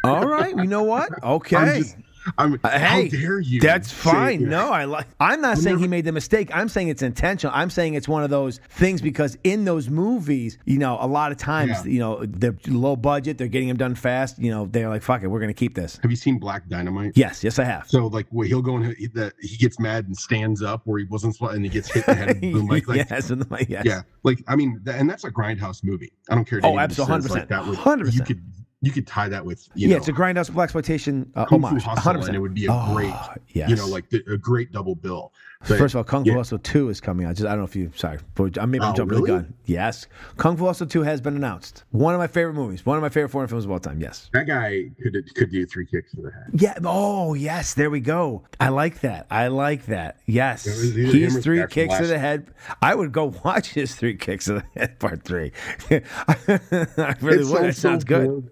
All 0.04 0.26
right. 0.26 0.57
You 0.57 0.66
know 0.66 0.82
what? 0.82 1.11
Okay. 1.22 1.82
I'm 2.39 2.53
just, 2.53 2.64
I'm, 2.64 2.70
Uh, 2.74 2.79
how 2.79 2.97
hey, 2.97 3.09
dare 3.09 3.41
you? 3.41 3.61
That's 3.61 3.91
fine. 3.91 4.49
No, 4.49 4.70
I 4.70 4.85
like. 4.85 5.07
I'm 5.20 5.41
not 5.41 5.59
saying 5.59 5.79
he 5.79 5.89
made 5.89 6.05
the 6.05 6.12
mistake. 6.12 6.51
I'm 6.55 6.68
saying 6.68 6.89
it's 6.89 7.03
intentional. 7.03 7.53
I'm 7.57 7.70
saying 7.70 7.95
it's 7.95 8.09
one 8.09 8.22
of 8.24 8.31
those 8.31 8.61
things 8.70 9.01
because 9.01 9.37
in 9.45 9.64
those 9.64 9.89
movies, 9.89 10.59
you 10.64 10.79
know, 10.79 10.99
a 11.01 11.07
lot 11.07 11.33
of 11.33 11.39
times, 11.39 11.70
Yeah. 11.85 11.93
you 11.93 11.99
know, 11.99 12.24
they're 12.27 12.57
low 12.68 12.97
budget. 12.97 13.39
They're 13.39 13.49
getting 13.49 13.68
them 13.68 13.77
done 13.77 13.95
fast. 13.95 14.39
You 14.39 14.51
know, 14.51 14.66
they're 14.70 14.89
like, 14.89 15.03
"Fuck 15.03 15.22
it, 15.22 15.29
we're 15.29 15.41
going 15.41 15.49
to 15.49 15.55
keep 15.55 15.74
this." 15.74 15.99
Have 16.03 16.11
you 16.11 16.16
seen 16.16 16.39
Black 16.39 16.68
Dynamite? 16.68 17.12
Yes, 17.16 17.43
yes, 17.45 17.59
I 17.59 17.64
have. 17.64 17.89
So 17.89 18.07
like 18.09 18.27
where 18.31 18.47
he'll 18.47 18.62
go 18.62 18.77
and 18.77 18.95
he, 18.97 19.07
that 19.09 19.35
he 19.41 19.57
gets 19.57 19.79
mad 19.79 20.07
and 20.07 20.16
stands 20.16 20.62
up 20.62 20.83
where 20.85 20.99
he 20.99 21.05
wasn't 21.05 21.37
and 21.41 21.64
he 21.64 21.68
gets 21.70 21.91
hit 21.93 22.07
in 22.09 22.16
the 22.18 22.24
head 22.24 22.41
the 22.41 22.53
boom 22.53 22.66
mic. 22.70 22.89
Like, 22.89 23.09
yes, 23.11 23.31
and 23.31 23.43
the- 23.43 23.66
yes. 23.68 23.83
Yeah, 23.85 24.03
like 24.22 24.43
I 24.49 24.57
mean, 24.57 24.81
and 24.87 25.09
that's 25.09 25.24
a 25.24 25.31
grindhouse 25.31 25.85
movie. 25.85 26.12
I 26.31 26.35
don't 26.35 26.45
care. 26.45 26.61
Oh, 26.62 26.79
absolutely, 26.79 27.22
says, 27.22 27.31
100%. 27.31 27.35
Like 27.39 27.49
that 27.49 27.66
would 27.66 27.79
100%. 27.79 28.12
You 28.14 28.22
could 28.22 28.43
you 28.83 28.93
could 28.93 29.07
tie 29.07 29.29
that 29.29 29.45
with 29.45 29.68
you 29.74 29.89
yeah, 29.89 29.95
know 29.95 29.99
it's 29.99 30.09
a 30.09 30.12
grindhouse 30.12 30.53
black 30.53 30.64
exploitation 30.66 31.31
uh, 31.35 31.47
homage. 31.47 31.83
Hustle, 31.83 32.12
100%. 32.12 32.27
and 32.27 32.37
it 32.37 32.39
would 32.41 32.55
be 32.55 32.66
a 32.66 32.72
Oh, 32.72 32.93
great, 32.95 33.14
yes. 33.49 33.70
you 33.70 33.77
know, 33.77 33.87
like 33.87 34.09
the, 34.11 34.22
a 34.31 34.37
great 34.37 34.70
double 34.72 34.95
bill. 34.95 35.33
But, 35.61 35.78
First 35.78 35.94
of 35.94 35.98
all, 35.98 36.04
Kung 36.04 36.22
Fu 36.24 36.30
yeah. 36.30 36.36
Hustle 36.36 36.59
2 36.59 36.90
is 36.90 37.00
coming 37.00 37.26
out. 37.26 37.34
Just 37.34 37.46
I 37.46 37.50
don't 37.50 37.59
know 37.61 37.64
if 37.64 37.74
you 37.74 37.90
sorry, 37.96 38.18
but 38.34 38.59
I 38.59 38.66
maybe 38.66 38.84
I'm 38.84 38.92
Oh, 38.92 38.94
jumping 38.94 39.20
the 39.22 39.26
gun. 39.26 39.54
Yes. 39.64 40.07
Kung 40.36 40.57
Fu 40.57 40.66
Hustle 40.66 40.86
2 40.86 41.02
has 41.02 41.20
been 41.20 41.34
announced. 41.34 41.84
One 41.90 42.14
of 42.14 42.18
my 42.20 42.26
favorite 42.26 42.52
movies. 42.54 42.84
One 42.84 42.96
of 42.98 43.02
my 43.02 43.09
favorite 43.09 43.30
foreign 43.30 43.48
films 43.48 43.64
of 43.64 43.70
all 43.70 43.80
time. 43.80 44.00
Yes. 44.00 44.28
that 44.32 44.46
guy 44.46 44.84
could 45.02 45.16
could 45.34 45.50
do 45.50 45.64
three 45.66 45.86
kicks 45.86 46.12
to 46.12 46.22
the 46.22 46.30
head. 46.30 46.50
Yeah. 46.52 46.78
Oh, 46.84 47.32
yes. 47.34 47.72
There 47.74 47.90
we 47.90 48.00
go. 48.00 48.44
I 48.61 48.68
like 48.68 49.00
that. 49.00 49.26
I 49.30 49.48
like 49.48 49.86
that. 49.86 50.18
Yes. 50.26 50.66
It 50.66 50.70
was 50.70 50.98
either 50.98 51.00
him 51.16 51.22
He's 51.32 51.42
three 51.42 51.66
kicks 51.68 51.96
to 51.96 52.07
the 52.07 52.18
head. 52.18 52.50
I 52.82 52.94
would 52.94 53.12
go 53.12 53.32
watch 53.44 53.68
his 53.72 53.94
three 53.94 54.14
kicks 54.16 54.44
to 54.44 54.54
the 54.54 54.64
head 54.76 54.98
part 55.00 55.24
three. 55.24 55.52
I 55.90 57.14
really 57.20 57.42
It 57.42 57.46
would. 57.50 57.62
That 57.64 57.76
sounds 57.76 58.02
so 58.02 58.07
good. 58.07 58.26
good. 58.28 58.50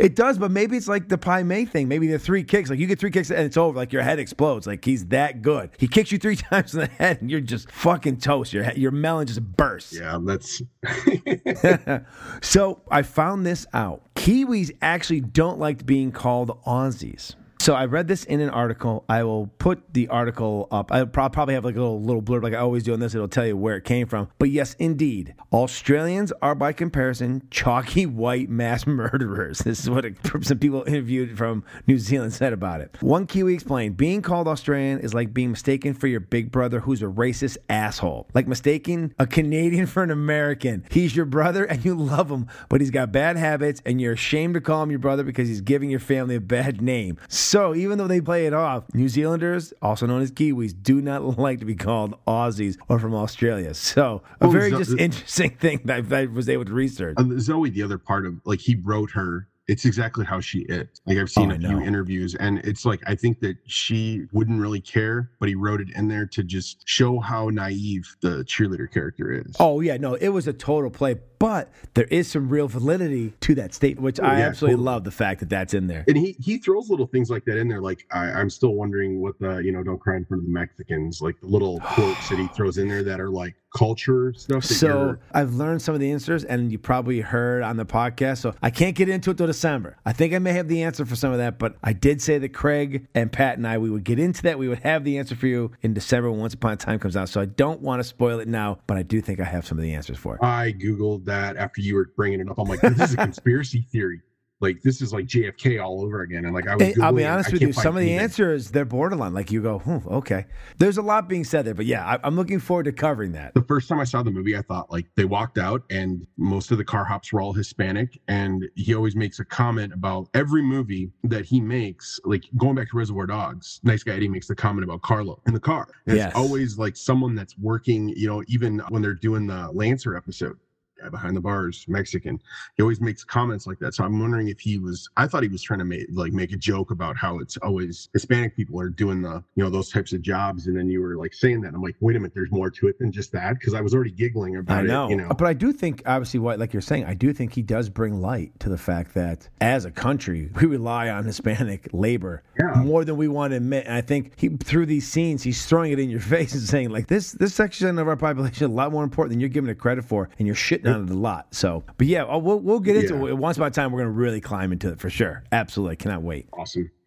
It 0.00 0.16
does, 0.16 0.38
but 0.38 0.50
maybe 0.50 0.76
it's 0.78 0.88
like 0.88 1.08
the 1.08 1.18
Pai 1.18 1.42
Mei 1.42 1.66
thing. 1.66 1.86
Maybe 1.86 2.06
the 2.08 2.18
three 2.18 2.44
kicks. 2.44 2.70
Like 2.70 2.78
you 2.78 2.86
get 2.86 2.98
three 2.98 3.10
kicks 3.10 3.30
and 3.30 3.40
it's 3.40 3.56
over. 3.58 3.76
Like 3.76 3.92
your 3.92 4.02
head 4.02 4.18
explodes. 4.18 4.66
Like 4.66 4.84
he's 4.84 5.04
that 5.06 5.42
good. 5.42 5.70
He 5.78 5.86
kicks 5.86 6.10
you 6.10 6.18
three 6.18 6.36
times 6.36 6.45
in 6.74 6.80
the 6.80 6.86
head 6.86 7.20
and 7.20 7.30
you're 7.30 7.40
just 7.40 7.70
fucking 7.70 8.18
toast. 8.18 8.52
Your 8.52 8.70
your 8.72 8.90
melon 8.90 9.26
just 9.26 9.42
bursts. 9.42 9.98
Yeah, 9.98 10.18
that's 10.22 10.62
So 12.42 12.82
I 12.90 13.02
found 13.02 13.46
this 13.46 13.66
out. 13.72 14.02
Kiwis 14.14 14.76
actually 14.82 15.20
don't 15.20 15.58
like 15.58 15.86
being 15.86 16.12
called 16.12 16.50
Aussies. 16.64 17.34
So 17.58 17.74
I 17.74 17.86
read 17.86 18.06
this 18.06 18.24
in 18.24 18.40
an 18.40 18.50
article. 18.50 19.04
I 19.08 19.24
will 19.24 19.48
put 19.58 19.92
the 19.92 20.08
article 20.08 20.68
up. 20.70 20.92
I'll 20.92 21.06
probably 21.06 21.54
have 21.54 21.64
like 21.64 21.74
a 21.74 21.80
little 21.80 22.00
little 22.00 22.22
blurb, 22.22 22.42
like 22.42 22.54
I 22.54 22.58
always 22.58 22.82
do 22.84 22.92
on 22.92 23.00
this. 23.00 23.14
It'll 23.14 23.28
tell 23.28 23.46
you 23.46 23.56
where 23.56 23.76
it 23.76 23.84
came 23.84 24.06
from. 24.06 24.28
But 24.38 24.50
yes, 24.50 24.76
indeed, 24.78 25.34
Australians 25.52 26.32
are 26.42 26.54
by 26.54 26.72
comparison 26.72 27.46
chalky 27.50 28.06
white 28.06 28.48
mass 28.48 28.86
murderers. 28.86 29.58
This 29.60 29.80
is 29.80 29.90
what 29.90 30.04
it, 30.04 30.16
some 30.42 30.58
people 30.58 30.84
interviewed 30.86 31.36
from 31.36 31.64
New 31.86 31.98
Zealand 31.98 32.34
said 32.34 32.52
about 32.52 32.80
it. 32.80 32.96
One 33.00 33.26
Kiwi 33.26 33.54
explained, 33.54 33.96
being 33.96 34.22
called 34.22 34.48
Australian 34.48 35.00
is 35.00 35.14
like 35.14 35.34
being 35.34 35.50
mistaken 35.50 35.94
for 35.94 36.06
your 36.06 36.20
big 36.20 36.52
brother 36.52 36.80
who's 36.80 37.02
a 37.02 37.06
racist 37.06 37.56
asshole. 37.68 38.28
Like 38.34 38.46
mistaking 38.46 39.14
a 39.18 39.26
Canadian 39.26 39.86
for 39.86 40.02
an 40.02 40.10
American. 40.10 40.84
He's 40.90 41.16
your 41.16 41.26
brother 41.26 41.64
and 41.64 41.84
you 41.84 41.94
love 41.94 42.30
him, 42.30 42.46
but 42.68 42.80
he's 42.80 42.90
got 42.90 43.12
bad 43.12 43.36
habits 43.36 43.82
and 43.84 44.00
you're 44.00 44.12
ashamed 44.12 44.54
to 44.54 44.60
call 44.60 44.82
him 44.82 44.90
your 44.90 44.98
brother 44.98 45.24
because 45.24 45.48
he's 45.48 45.62
giving 45.62 45.90
your 45.90 46.00
family 46.00 46.36
a 46.36 46.40
bad 46.40 46.80
name. 46.80 47.18
So 47.46 47.76
even 47.76 47.96
though 47.96 48.08
they 48.08 48.20
play 48.20 48.46
it 48.46 48.52
off, 48.52 48.92
New 48.92 49.08
Zealanders, 49.08 49.72
also 49.80 50.04
known 50.04 50.20
as 50.20 50.32
Kiwis, 50.32 50.74
do 50.82 51.00
not 51.00 51.38
like 51.38 51.60
to 51.60 51.64
be 51.64 51.76
called 51.76 52.16
Aussies 52.26 52.76
or 52.88 52.98
from 52.98 53.14
Australia. 53.14 53.72
So 53.72 54.22
a 54.40 54.46
Well, 54.46 54.50
very 54.50 54.70
Zo- 54.70 54.78
just 54.78 54.92
uh, 54.94 54.96
interesting 54.96 55.50
thing 55.60 55.80
that 55.84 56.12
I 56.12 56.26
was 56.26 56.48
able 56.48 56.64
to 56.64 56.72
research. 56.72 57.14
And 57.18 57.40
Zoe, 57.40 57.70
the 57.70 57.84
other 57.84 57.98
part 57.98 58.26
of 58.26 58.34
like 58.44 58.58
he 58.60 58.74
wrote 58.74 59.12
her. 59.12 59.46
It's 59.68 59.84
exactly 59.84 60.24
how 60.24 60.38
she 60.40 60.60
is. 60.60 60.86
Like 61.06 61.18
I've 61.18 61.24
oh, 61.24 61.26
seen 61.26 61.50
Oh, 61.50 61.56
a 61.56 61.58
few 61.58 61.80
interviews, 61.80 62.36
and 62.36 62.58
it's 62.60 62.84
like 62.84 63.00
I 63.04 63.16
think 63.16 63.40
that 63.40 63.56
she 63.66 64.26
wouldn't 64.32 64.60
really 64.60 64.80
care, 64.80 65.30
but 65.40 65.48
he 65.48 65.56
wrote 65.56 65.80
it 65.80 65.88
in 65.96 66.06
there 66.06 66.24
to 66.26 66.44
just 66.44 66.88
show 66.88 67.18
how 67.18 67.48
naive 67.48 68.16
the 68.20 68.44
cheerleader 68.44 68.88
character 68.92 69.32
is. 69.32 69.56
Oh 69.58 69.80
yeah, 69.80 69.96
no, 69.96 70.14
it 70.14 70.28
was 70.28 70.46
a 70.46 70.52
total 70.52 70.88
play, 70.88 71.16
but 71.38 71.70
there 71.94 72.04
is 72.04 72.30
some 72.30 72.48
real 72.48 72.68
validity 72.68 73.32
to 73.40 73.54
that 73.56 73.74
statement, 73.74 74.04
which 74.04 74.20
oh, 74.20 74.24
I 74.24 74.36
Oh, 74.36 74.38
yeah, 74.38 74.46
absolutely 74.46 74.74
totally. 74.74 74.84
love 74.84 75.04
the 75.04 75.10
fact 75.10 75.40
that 75.40 75.48
that's 75.48 75.74
in 75.74 75.86
there. 75.86 76.04
and 76.06 76.16
he 76.16 76.36
he 76.38 76.58
throws 76.58 76.90
little 76.90 77.06
things 77.06 77.30
like 77.30 77.44
that 77.46 77.56
in 77.56 77.68
there. 77.68 77.80
Like 77.80 78.06
I, 78.12 78.26
I'm 78.26 78.50
still 78.50 78.74
wondering 78.74 79.20
what 79.20 79.38
the 79.38 79.58
you 79.58 79.72
know 79.72 79.82
don't 79.82 79.98
cry 79.98 80.16
in 80.16 80.24
front 80.24 80.42
of 80.42 80.46
the 80.46 80.52
Mexicans. 80.52 81.20
Like 81.22 81.40
the 81.40 81.46
little 81.46 81.80
quotes 81.84 82.28
that 82.28 82.38
he 82.38 82.46
throws 82.48 82.78
in 82.78 82.88
there 82.88 83.02
that 83.04 83.20
are 83.20 83.30
like 83.30 83.54
culture 83.74 84.32
stuff. 84.34 84.64
So 84.64 85.16
I've 85.32 85.54
learned 85.54 85.82
some 85.82 85.94
of 85.94 86.00
the 86.00 86.10
answers, 86.10 86.44
and 86.44 86.72
you 86.72 86.78
probably 86.78 87.20
heard 87.20 87.62
on 87.62 87.76
the 87.76 87.84
podcast. 87.84 88.38
So 88.38 88.54
I 88.62 88.70
can't 88.70 88.96
get 88.96 89.08
into 89.08 89.30
it 89.30 89.36
till 89.36 89.46
December. 89.46 89.98
I 90.06 90.12
think 90.12 90.32
I 90.32 90.38
may 90.38 90.52
have 90.52 90.68
the 90.68 90.82
answer 90.82 91.04
for 91.04 91.16
some 91.16 91.32
of 91.32 91.38
that, 91.38 91.58
but 91.58 91.76
I 91.82 91.92
did 91.92 92.22
say 92.22 92.38
that 92.38 92.50
Craig 92.54 93.06
and 93.14 93.30
Pat 93.30 93.58
and 93.58 93.66
I 93.66 93.78
we 93.78 93.90
would 93.90 94.04
get 94.04 94.18
into 94.18 94.42
that. 94.42 94.58
We 94.58 94.68
would 94.68 94.78
have 94.80 95.04
the 95.04 95.18
answer 95.18 95.36
for 95.36 95.46
you 95.46 95.72
in 95.82 95.92
December 95.94 96.30
when 96.30 96.40
Once 96.40 96.54
Upon 96.54 96.72
a 96.72 96.76
Time 96.76 96.98
comes 96.98 97.16
out. 97.16 97.28
So 97.28 97.40
I 97.40 97.44
don't 97.44 97.80
want 97.80 98.00
to 98.00 98.04
spoil 98.04 98.40
it 98.40 98.48
now, 98.48 98.78
but 98.86 98.96
I 98.96 99.02
do 99.02 99.20
think 99.20 99.40
I 99.40 99.44
have 99.44 99.66
some 99.66 99.76
of 99.78 99.82
the 99.82 99.92
answers 99.94 100.16
for 100.16 100.36
it. 100.36 100.42
I 100.42 100.72
googled 100.72 101.25
that 101.26 101.56
after 101.56 101.80
you 101.80 101.94
were 101.94 102.10
bringing 102.16 102.40
it 102.40 102.48
up. 102.50 102.58
I'm 102.58 102.68
like, 102.68 102.80
this 102.80 103.00
is 103.00 103.14
a 103.14 103.16
conspiracy 103.28 103.82
theory. 103.92 104.20
Like 104.58 104.80
this 104.80 105.02
is 105.02 105.12
like 105.12 105.26
JFK 105.26 105.84
all 105.84 106.00
over 106.00 106.22
again. 106.22 106.46
And 106.46 106.54
like 106.54 106.66
I 106.66 106.76
was 106.76 106.98
I'll 106.98 107.12
be 107.12 107.26
honest 107.26 107.52
with 107.52 107.60
you, 107.60 107.74
some 107.74 107.94
of 107.94 108.00
the 108.00 108.08
anything. 108.08 108.20
answers 108.20 108.70
they're 108.70 108.86
borderline. 108.86 109.34
Like 109.34 109.50
you 109.52 109.60
go, 109.60 109.80
hmm, 109.80 109.98
okay. 110.08 110.46
There's 110.78 110.96
a 110.96 111.02
lot 111.02 111.28
being 111.28 111.44
said 111.44 111.66
there, 111.66 111.74
but 111.74 111.84
yeah, 111.84 112.06
I, 112.06 112.18
I'm 112.24 112.36
looking 112.36 112.58
forward 112.58 112.84
to 112.84 112.92
covering 112.92 113.32
that. 113.32 113.52
the 113.52 113.60
first 113.60 113.86
time 113.86 114.00
I 114.00 114.04
saw 114.04 114.22
the 114.22 114.30
movie, 114.30 114.56
I 114.56 114.62
thought 114.62 114.90
like 114.90 115.08
they 115.14 115.26
walked 115.26 115.58
out 115.58 115.82
and 115.90 116.26
most 116.38 116.70
of 116.70 116.78
the 116.78 116.84
car 116.84 117.04
hops 117.04 117.34
were 117.34 117.42
all 117.42 117.52
Hispanic. 117.52 118.18
And 118.28 118.64
he 118.76 118.94
always 118.94 119.14
makes 119.14 119.40
a 119.40 119.44
comment 119.44 119.92
about 119.92 120.30
every 120.32 120.62
movie 120.62 121.10
that 121.24 121.44
he 121.44 121.60
makes, 121.60 122.18
like 122.24 122.44
going 122.56 122.76
back 122.76 122.88
to 122.92 122.96
Reservoir 122.96 123.26
Dogs, 123.26 123.80
Nice 123.82 124.02
Guy 124.02 124.14
Eddie 124.14 124.28
makes 124.28 124.46
the 124.48 124.54
comment 124.56 124.84
about 124.84 125.02
Carlo 125.02 125.42
in 125.46 125.52
the 125.52 125.60
car. 125.60 125.86
And 126.06 126.16
Yes. 126.16 126.28
It's 126.28 126.36
always 126.36 126.78
like 126.78 126.96
someone 126.96 127.34
that's 127.34 127.58
working, 127.58 128.08
you 128.16 128.26
know, 128.26 128.42
even 128.48 128.78
when 128.88 129.02
they're 129.02 129.12
doing 129.12 129.46
the 129.46 129.70
Lancer 129.72 130.16
episode. 130.16 130.56
Guy 131.02 131.08
behind 131.08 131.36
the 131.36 131.40
bars, 131.40 131.84
Mexican. 131.88 132.40
He 132.76 132.82
always 132.82 133.00
makes 133.00 133.22
comments 133.24 133.66
like 133.66 133.78
that. 133.80 133.94
So 133.94 134.04
I'm 134.04 134.18
wondering 134.20 134.48
if 134.48 134.58
he 134.60 134.78
was. 134.78 135.08
I 135.16 135.26
thought 135.26 135.42
he 135.42 135.48
was 135.48 135.62
trying 135.62 135.78
to 135.80 135.84
make 135.84 136.06
like 136.12 136.32
make 136.32 136.52
a 136.52 136.56
joke 136.56 136.90
about 136.90 137.16
how 137.16 137.38
it's 137.38 137.56
always 137.58 138.08
Hispanic 138.12 138.56
people 138.56 138.80
are 138.80 138.88
doing 138.88 139.22
the 139.22 139.42
you 139.54 139.64
know 139.64 139.70
those 139.70 139.90
types 139.90 140.12
of 140.12 140.22
jobs. 140.22 140.66
And 140.66 140.76
then 140.76 140.88
you 140.88 141.02
were 141.02 141.16
like 141.16 141.34
saying 141.34 141.60
that. 141.62 141.74
I'm 141.74 141.82
like, 141.82 141.96
wait 142.00 142.16
a 142.16 142.18
minute, 142.20 142.32
there's 142.34 142.50
more 142.50 142.70
to 142.70 142.88
it 142.88 142.98
than 142.98 143.12
just 143.12 143.32
that 143.32 143.54
because 143.58 143.74
I 143.74 143.80
was 143.80 143.94
already 143.94 144.10
giggling 144.12 144.56
about 144.56 144.78
I 144.78 144.82
know. 144.82 145.06
it. 145.06 145.10
You 145.10 145.16
know, 145.16 145.28
But 145.28 145.46
I 145.46 145.52
do 145.52 145.72
think, 145.72 146.02
obviously, 146.06 146.40
what 146.40 146.58
like 146.58 146.72
you're 146.72 146.80
saying, 146.82 147.04
I 147.04 147.14
do 147.14 147.32
think 147.32 147.52
he 147.52 147.62
does 147.62 147.88
bring 147.88 148.20
light 148.20 148.58
to 148.60 148.68
the 148.68 148.78
fact 148.78 149.14
that 149.14 149.48
as 149.60 149.84
a 149.84 149.90
country, 149.90 150.50
we 150.60 150.66
rely 150.66 151.08
on 151.10 151.24
Hispanic 151.24 151.88
labor 151.92 152.42
Yeah. 152.58 152.82
more 152.82 153.04
than 153.04 153.16
we 153.16 153.28
want 153.28 153.50
to 153.52 153.56
admit. 153.58 153.84
And 153.86 153.94
I 153.94 154.00
think 154.00 154.32
he 154.36 154.48
through 154.48 154.86
these 154.86 155.06
scenes, 155.08 155.42
he's 155.42 155.66
throwing 155.66 155.92
it 155.92 155.98
in 155.98 156.08
your 156.10 156.20
face 156.36 156.54
and 156.54 156.62
saying, 156.62 156.90
like, 156.90 157.06
this 157.08 157.32
this 157.32 157.54
section 157.54 157.98
of 157.98 158.08
our 158.08 158.16
population 158.16 158.54
is 158.66 158.70
a 158.70 158.74
lot 158.74 158.92
more 158.92 159.04
important 159.04 159.32
than 159.32 159.40
you're 159.40 159.48
giving 159.48 159.70
it 159.70 159.78
credit 159.78 160.04
for, 160.04 160.28
and 160.38 160.46
you're 160.46 160.56
shitting 160.56 160.85
a 160.86 160.98
lot. 160.98 161.54
So, 161.54 161.84
but 161.98 162.06
yeah, 162.06 162.24
uh, 162.24 162.38
we'll 162.38 162.60
we'll 162.60 162.80
get 162.80 162.96
into 162.96 163.14
Yeah. 163.16 163.30
it. 163.30 163.38
Once 163.38 163.56
upon 163.56 163.68
a 163.68 163.70
time, 163.70 163.92
we're 163.92 164.00
going 164.00 164.12
to 164.14 164.18
really 164.18 164.40
climb 164.40 164.72
into 164.72 164.88
it 164.90 164.98
for 165.00 165.10
sure. 165.10 165.44
Absolutely, 165.52 165.96
cannot 165.96 166.22
wait. 166.22 166.48
awesome. 166.52 166.90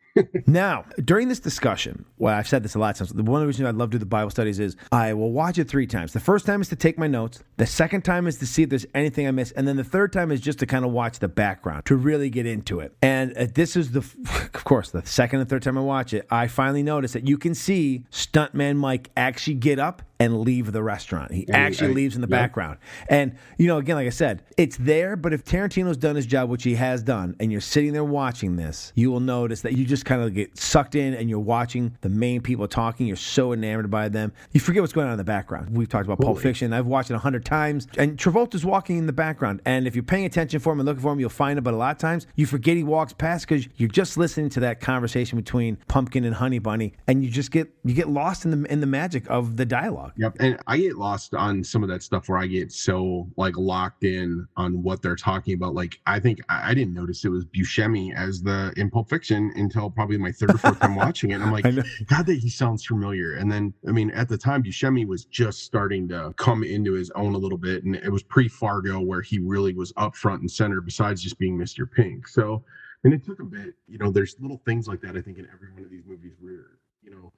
Now, 0.48 0.86
during 1.06 1.30
this 1.30 1.40
discussion, 1.40 2.04
well, 2.18 2.36
I've 2.36 2.48
said 2.48 2.64
this 2.64 2.76
a 2.76 2.80
lot 2.80 2.90
of 2.90 2.98
times. 2.98 3.14
The 3.14 3.24
one 3.24 3.40
of 3.40 3.42
the 3.44 3.48
reasons 3.48 3.68
I 3.68 3.72
love 3.72 3.92
to 3.92 3.96
do 3.96 4.00
the 4.00 4.06
Bible 4.06 4.32
studies 4.32 4.60
is 4.60 4.76
I 4.92 5.14
will 5.14 5.32
watch 5.32 5.58
it 5.60 5.70
three 5.70 5.88
times. 5.88 6.12
The 6.12 6.20
first 6.20 6.46
time 6.46 6.60
is 6.62 6.68
to 6.70 6.76
take 6.76 6.98
my 6.98 7.08
notes. 7.08 7.42
The 7.58 7.66
second 7.68 8.02
time 8.02 8.28
is 8.28 8.38
to 8.40 8.48
see 8.48 8.64
if 8.64 8.70
there's 8.70 8.88
anything 8.96 9.28
I 9.28 9.32
miss, 9.32 9.52
and 9.52 9.66
then 9.68 9.78
the 9.78 9.84
third 9.84 10.12
time 10.12 10.32
is 10.32 10.42
just 10.42 10.60
to 10.60 10.66
kind 10.66 10.84
of 10.84 10.92
watch 10.92 11.20
the 11.20 11.28
background 11.30 11.86
to 11.86 11.96
really 11.96 12.30
get 12.30 12.46
into 12.46 12.80
it. 12.82 12.96
And 13.02 13.38
uh, 13.38 13.48
this 13.54 13.78
is 13.78 13.92
the, 13.92 14.00
of 14.54 14.64
course, 14.66 14.90
the 14.92 15.06
second 15.06 15.40
and 15.42 15.48
third 15.50 15.62
time 15.64 15.78
I 15.78 15.82
watch 15.82 16.14
it, 16.14 16.28
I 16.30 16.48
finally 16.48 16.84
notice 16.84 17.14
that 17.14 17.26
you 17.28 17.38
can 17.38 17.54
see 17.54 18.04
stuntman 18.12 18.76
Mike 18.78 19.12
actually 19.16 19.54
get 19.56 19.80
up 19.80 20.02
and 20.20 20.42
leave 20.42 20.72
the 20.72 20.84
restaurant. 20.84 21.32
He 21.32 21.48
actually 21.50 21.92
I- 21.92 21.94
leaves 21.94 22.16
in 22.16 22.22
the 22.22 22.28
yeah. 22.28 22.42
background. 22.42 22.78
And, 23.08 23.38
you 23.58 23.68
know, 23.68 23.78
again, 23.78 23.96
like 23.96 24.08
I 24.08 24.12
said, 24.12 24.44
it's 24.58 24.76
there, 24.78 25.16
but 25.16 25.34
if 25.34 25.46
Tarantino's 25.46 25.98
done 25.98 26.16
his 26.16 26.26
job, 26.26 26.50
which 26.50 26.64
he 26.64 26.76
has 26.76 27.02
done, 27.02 27.36
and 27.40 27.52
you're 27.52 27.62
sitting 27.62 27.94
there 27.94 28.04
watching 28.04 28.58
this, 28.58 28.92
you 28.96 29.12
will 29.12 29.22
notice 29.22 29.62
that 29.62 29.74
you 29.74 29.86
just 29.86 30.06
kind 30.06 30.22
of 30.22 30.34
get 30.34 30.58
sucked 30.58 30.96
in 30.96 31.14
and 31.14 31.30
you're 31.30 31.40
watching 31.40 31.96
the 32.02 32.10
main 32.10 32.42
people 32.42 32.68
talking. 32.68 33.08
You're 33.08 33.16
so 33.16 33.54
enamored 33.54 33.90
by 33.90 34.10
them. 34.10 34.34
You 34.52 34.60
forget 34.60 34.84
what's 34.84 34.94
going 34.94 35.08
on 35.08 35.14
in 35.14 35.18
the 35.18 35.24
background. 35.24 35.76
We've 35.76 35.88
talked 35.88 36.06
about 36.06 36.20
Pulp. 36.20 36.40
Fiction. 36.40 36.74
I've 36.74 36.86
watched 36.86 37.12
it 37.12 37.16
a 37.16 37.20
hundred 37.20 37.46
times. 37.46 37.88
And 37.98 38.18
Travolta's 38.18 38.66
walking 38.66 38.98
in 38.98 39.06
the 39.06 39.14
background. 39.14 39.62
And 39.66 39.88
if 39.88 39.96
you're 39.96 40.04
paying 40.04 40.26
attention 40.26 40.60
for 40.60 40.74
him 40.74 40.80
and 40.80 40.88
looking 40.88 41.02
for 41.02 41.12
him, 41.12 41.20
you'll 41.20 41.30
find 41.30 41.58
him. 41.58 41.64
But 41.64 41.74
a 41.74 41.78
lot 41.78 41.92
of 41.92 41.98
times 41.98 42.28
you 42.36 42.46
forget 42.46 42.78
he 42.78 42.84
walks 42.84 43.14
past 43.14 43.48
because 43.48 43.68
you're 43.78 43.90
just 43.90 44.18
listening 44.18 44.50
to 44.52 44.60
that 44.62 44.80
conversation 44.80 45.38
between 45.38 45.78
Pumpkin 45.88 46.24
and 46.26 46.36
Honey 46.36 46.60
Bunny. 46.60 46.94
And 47.08 47.24
you 47.24 47.30
just 47.30 47.52
get 47.52 47.70
you 47.84 47.94
get 47.94 48.10
lost 48.10 48.46
in 48.46 48.52
the 48.52 48.72
in 48.72 48.82
the 48.82 48.88
magic 48.88 49.30
of 49.30 49.58
the 49.58 49.66
dialogue. 49.66 50.09
Yep. 50.18 50.38
And 50.40 50.58
I 50.68 50.78
get 50.78 50.98
lost 50.98 51.34
on 51.34 51.64
some 51.64 51.84
of 51.84 51.90
that 51.90 52.04
stuff 52.04 52.30
where 52.30 52.38
I 52.38 52.48
get 52.48 52.72
so 52.72 53.28
like 53.38 53.58
locked 53.58 54.04
in 54.04 54.48
on 54.58 54.84
what 54.84 55.02
they're 55.02 55.16
talking 55.16 55.54
about. 55.54 55.74
Like 55.74 56.00
I 56.06 56.20
think 56.20 56.40
I, 56.50 56.72
I 56.72 56.74
didn't 56.74 56.94
notice 56.94 57.26
it 57.26 57.30
was 57.30 57.46
Buscemi 57.46 58.16
as 58.16 58.42
the 58.42 58.74
in 58.78 58.90
Pulp 58.90 59.10
Fiction 59.10 59.52
until 59.56 59.90
probably 59.90 60.18
my 60.18 60.32
third 60.32 60.56
or 60.56 60.58
fourth 60.58 60.80
time 60.80 60.96
watching 60.98 61.32
it. 61.32 61.36
And 61.36 61.44
I'm 61.44 61.52
like, 61.52 61.64
God, 62.08 62.26
that 62.26 62.38
he 62.40 62.50
sounds 62.50 62.86
familiar. 62.86 63.36
And 63.36 63.52
then 63.52 63.74
I 63.88 63.92
mean, 63.92 64.12
at 64.12 64.30
the 64.30 64.38
time, 64.38 64.64
Buscemi 64.64 65.06
was 65.06 65.26
just 65.26 65.64
starting 65.64 66.08
to 66.10 66.34
come 66.38 66.64
into 66.64 66.94
his 66.94 67.12
own 67.12 67.36
a 67.36 67.38
little 67.38 67.58
bit, 67.58 67.84
and 67.84 67.96
it 67.96 68.12
was 68.12 68.24
pre 68.24 68.48
Fargo 68.48 69.00
where 69.00 69.22
he 69.22 69.40
really 69.40 69.74
was 69.74 69.94
up 69.98 70.16
front 70.16 70.42
and 70.42 70.52
center, 70.52 70.82
besides 70.82 71.22
just 71.22 71.38
being 71.38 71.58
Mr. 71.58 71.90
Pink. 71.90 72.28
So, 72.28 72.64
and 73.04 73.14
it 73.14 73.26
took 73.26 73.40
a 73.40 73.46
bit. 73.46 73.76
You 73.88 73.98
know, 73.98 74.12
there's 74.12 74.36
little 74.40 74.62
things 74.66 74.88
like 74.88 75.02
that. 75.02 75.16
I 75.16 75.22
think 75.22 75.38
in 75.38 75.48
every 75.54 75.72
one 75.72 75.84
of 75.84 75.90
these 75.90 76.06
movies 76.06 76.34
where 76.40 76.78
you 77.02 77.12
know 77.12 77.32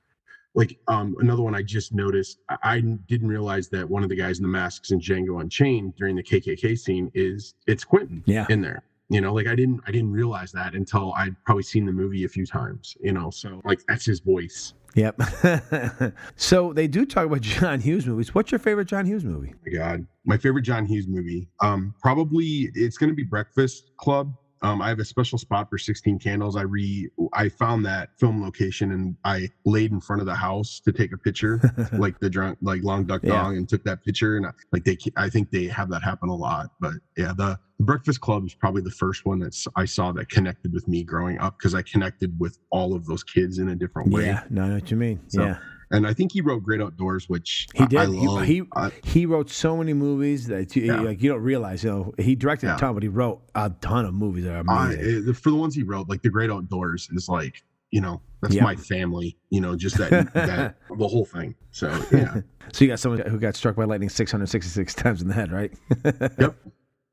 like 0.53 0.77
um 0.87 1.15
another 1.19 1.41
one 1.41 1.55
i 1.55 1.61
just 1.61 1.93
noticed 1.93 2.39
I, 2.63 2.81
didn't 3.07 3.27
realize 3.29 3.69
that 3.69 3.89
one 3.89 4.03
of 4.03 4.09
the 4.09 4.15
guys 4.15 4.39
in 4.39 4.43
the 4.43 4.49
masks 4.49 4.91
in 4.91 4.99
django 4.99 5.39
unchained 5.41 5.95
during 5.97 6.15
the 6.15 6.23
kkk 6.23 6.77
scene 6.77 7.09
is 7.13 7.53
it's 7.67 7.83
quentin 7.83 8.23
Yeah. 8.25 8.45
in 8.49 8.61
there 8.61 8.83
you 9.09 9.21
know 9.21 9.33
like 9.33 9.47
i 9.47 9.55
didn't 9.55 9.81
i 9.87 9.91
didn't 9.91 10.11
realize 10.11 10.51
that 10.51 10.73
until 10.75 11.13
i'd 11.17 11.35
probably 11.45 11.63
seen 11.63 11.85
the 11.85 11.91
movie 11.91 12.23
a 12.25 12.29
few 12.29 12.45
times 12.45 12.95
you 13.01 13.13
know 13.13 13.29
so 13.29 13.61
like 13.63 13.79
that's 13.87 14.05
his 14.05 14.19
voice 14.19 14.73
Yep. 14.93 15.21
so 16.35 16.73
they 16.73 16.85
do 16.85 17.05
talk 17.05 17.25
about 17.25 17.39
John 17.39 17.79
Hughes 17.79 18.05
movies. 18.05 18.35
What's 18.35 18.51
your 18.51 18.59
favorite 18.59 18.89
John 18.89 19.05
Hughes 19.05 19.23
movie? 19.23 19.53
my 19.65 19.71
god 19.71 20.05
my 20.25 20.37
favorite 20.37 20.61
john 20.63 20.85
hughes 20.85 21.07
movie 21.07 21.47
um 21.61 21.95
probably 22.01 22.69
it's 22.75 22.97
going 22.97 23.09
to 23.09 23.15
be 23.15 23.23
breakfast 23.23 23.89
club 23.97 24.33
um, 24.63 24.81
I 24.81 24.89
have 24.89 24.99
a 24.99 25.05
special 25.05 25.37
spot 25.37 25.69
for 25.69 25.77
16 25.77 26.19
candles. 26.19 26.55
I 26.55 26.61
re 26.61 27.09
I 27.33 27.49
found 27.49 27.85
that 27.85 28.09
film 28.19 28.43
location 28.43 28.91
and 28.91 29.15
I 29.25 29.49
laid 29.65 29.91
in 29.91 29.99
front 29.99 30.21
of 30.21 30.27
the 30.27 30.35
house 30.35 30.79
to 30.85 30.91
take 30.91 31.13
a 31.13 31.17
picture, 31.17 31.59
like 31.93 32.19
the 32.19 32.29
drunk, 32.29 32.59
like 32.61 32.83
Long 32.83 33.05
Duck 33.05 33.21
Yeah. 33.23 33.41
Dong, 33.41 33.57
and 33.57 33.67
took 33.67 33.83
that 33.85 34.03
picture. 34.03 34.37
And 34.37 34.45
I, 34.45 34.51
like 34.71 34.83
they, 34.83 34.97
I 35.17 35.29
think 35.29 35.49
they 35.49 35.65
have 35.65 35.89
that 35.89 36.03
happen 36.03 36.29
a 36.29 36.35
lot. 36.35 36.67
But 36.79 36.93
yeah, 37.17 37.33
the, 37.35 37.57
the 37.79 37.85
Breakfast 37.85 38.21
Club 38.21 38.45
is 38.45 38.53
probably 38.53 38.83
the 38.83 38.91
first 38.91 39.25
one 39.25 39.39
that's 39.39 39.67
I 39.75 39.85
saw 39.85 40.11
that 40.11 40.29
connected 40.29 40.73
with 40.73 40.87
me 40.87 41.03
growing 41.03 41.39
up 41.39 41.57
because 41.57 41.73
I 41.73 41.81
connected 41.81 42.39
with 42.39 42.57
all 42.71 42.93
of 42.93 43.05
those 43.07 43.23
kids 43.23 43.57
in 43.57 43.69
a 43.69 43.75
different 43.75 44.11
way. 44.11 44.25
Yeah, 44.27 44.43
no, 44.51 44.63
I 44.63 44.67
know 44.67 44.73
what 44.75 44.91
you 44.91 44.97
mean. 44.97 45.19
So, 45.29 45.41
yeah, 45.43 45.57
And 45.91 46.07
I 46.07 46.13
think 46.13 46.31
he 46.31 46.41
wrote 46.41 46.63
Great 46.63 46.81
Outdoors, 46.81 47.27
which 47.29 47.67
he 47.75 47.85
did. 47.85 47.99
I 47.99 48.05
He- 48.07 48.27
love. 48.27 48.45
he 48.45 48.63
I- 48.75 48.91
he 49.03 49.25
wrote 49.25 49.49
so 49.49 49.75
many 49.77 49.93
movies 49.93 50.47
that 50.47 50.75
you, 50.75 50.83
Yeah. 50.83 51.01
like 51.01 51.21
you 51.21 51.29
don't 51.31 51.41
realize. 51.41 51.83
You 51.83 51.89
know, 51.91 52.13
he 52.17 52.35
directed 52.35 52.69
a 52.69 52.77
ton, 52.77 52.93
but 52.93 53.03
he 53.03 53.09
wrote 53.09 53.41
a 53.55 53.69
ton 53.81 54.05
of 54.05 54.13
movies 54.13 54.45
that 54.45 54.55
are 54.55 54.59
amazing. 54.59 55.29
uh, 55.29 55.33
for 55.33 55.49
the 55.51 55.55
ones 55.57 55.75
he 55.75 55.83
wrote, 55.83 56.07
like 56.09 56.21
the 56.21 56.29
Great 56.29 56.49
Outdoors 56.49 57.09
is 57.11 57.27
like, 57.29 57.63
you 57.91 57.99
know, 58.01 58.21
that's 58.41 58.55
my 58.59 58.75
family, 58.75 59.37
you 59.49 59.59
know, 59.61 59.75
just 59.75 59.97
that, 59.97 60.09
that 60.33 60.77
the 60.97 61.07
whole 61.07 61.25
thing. 61.25 61.55
So 61.71 61.87
yeah. 62.11 62.41
so 62.71 62.85
you 62.85 62.87
got 62.89 62.99
someone 62.99 63.21
who 63.29 63.37
got 63.37 63.55
struck 63.55 63.75
by 63.75 63.83
lightning 63.83 64.09
666 64.09 64.93
times 64.95 65.21
in 65.21 65.27
the 65.27 65.33
head, 65.33 65.51
right? 65.51 65.73
yep. 66.39 66.55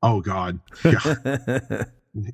Oh 0.01 0.21
God. 0.21 0.59
Yeah. 0.85 1.01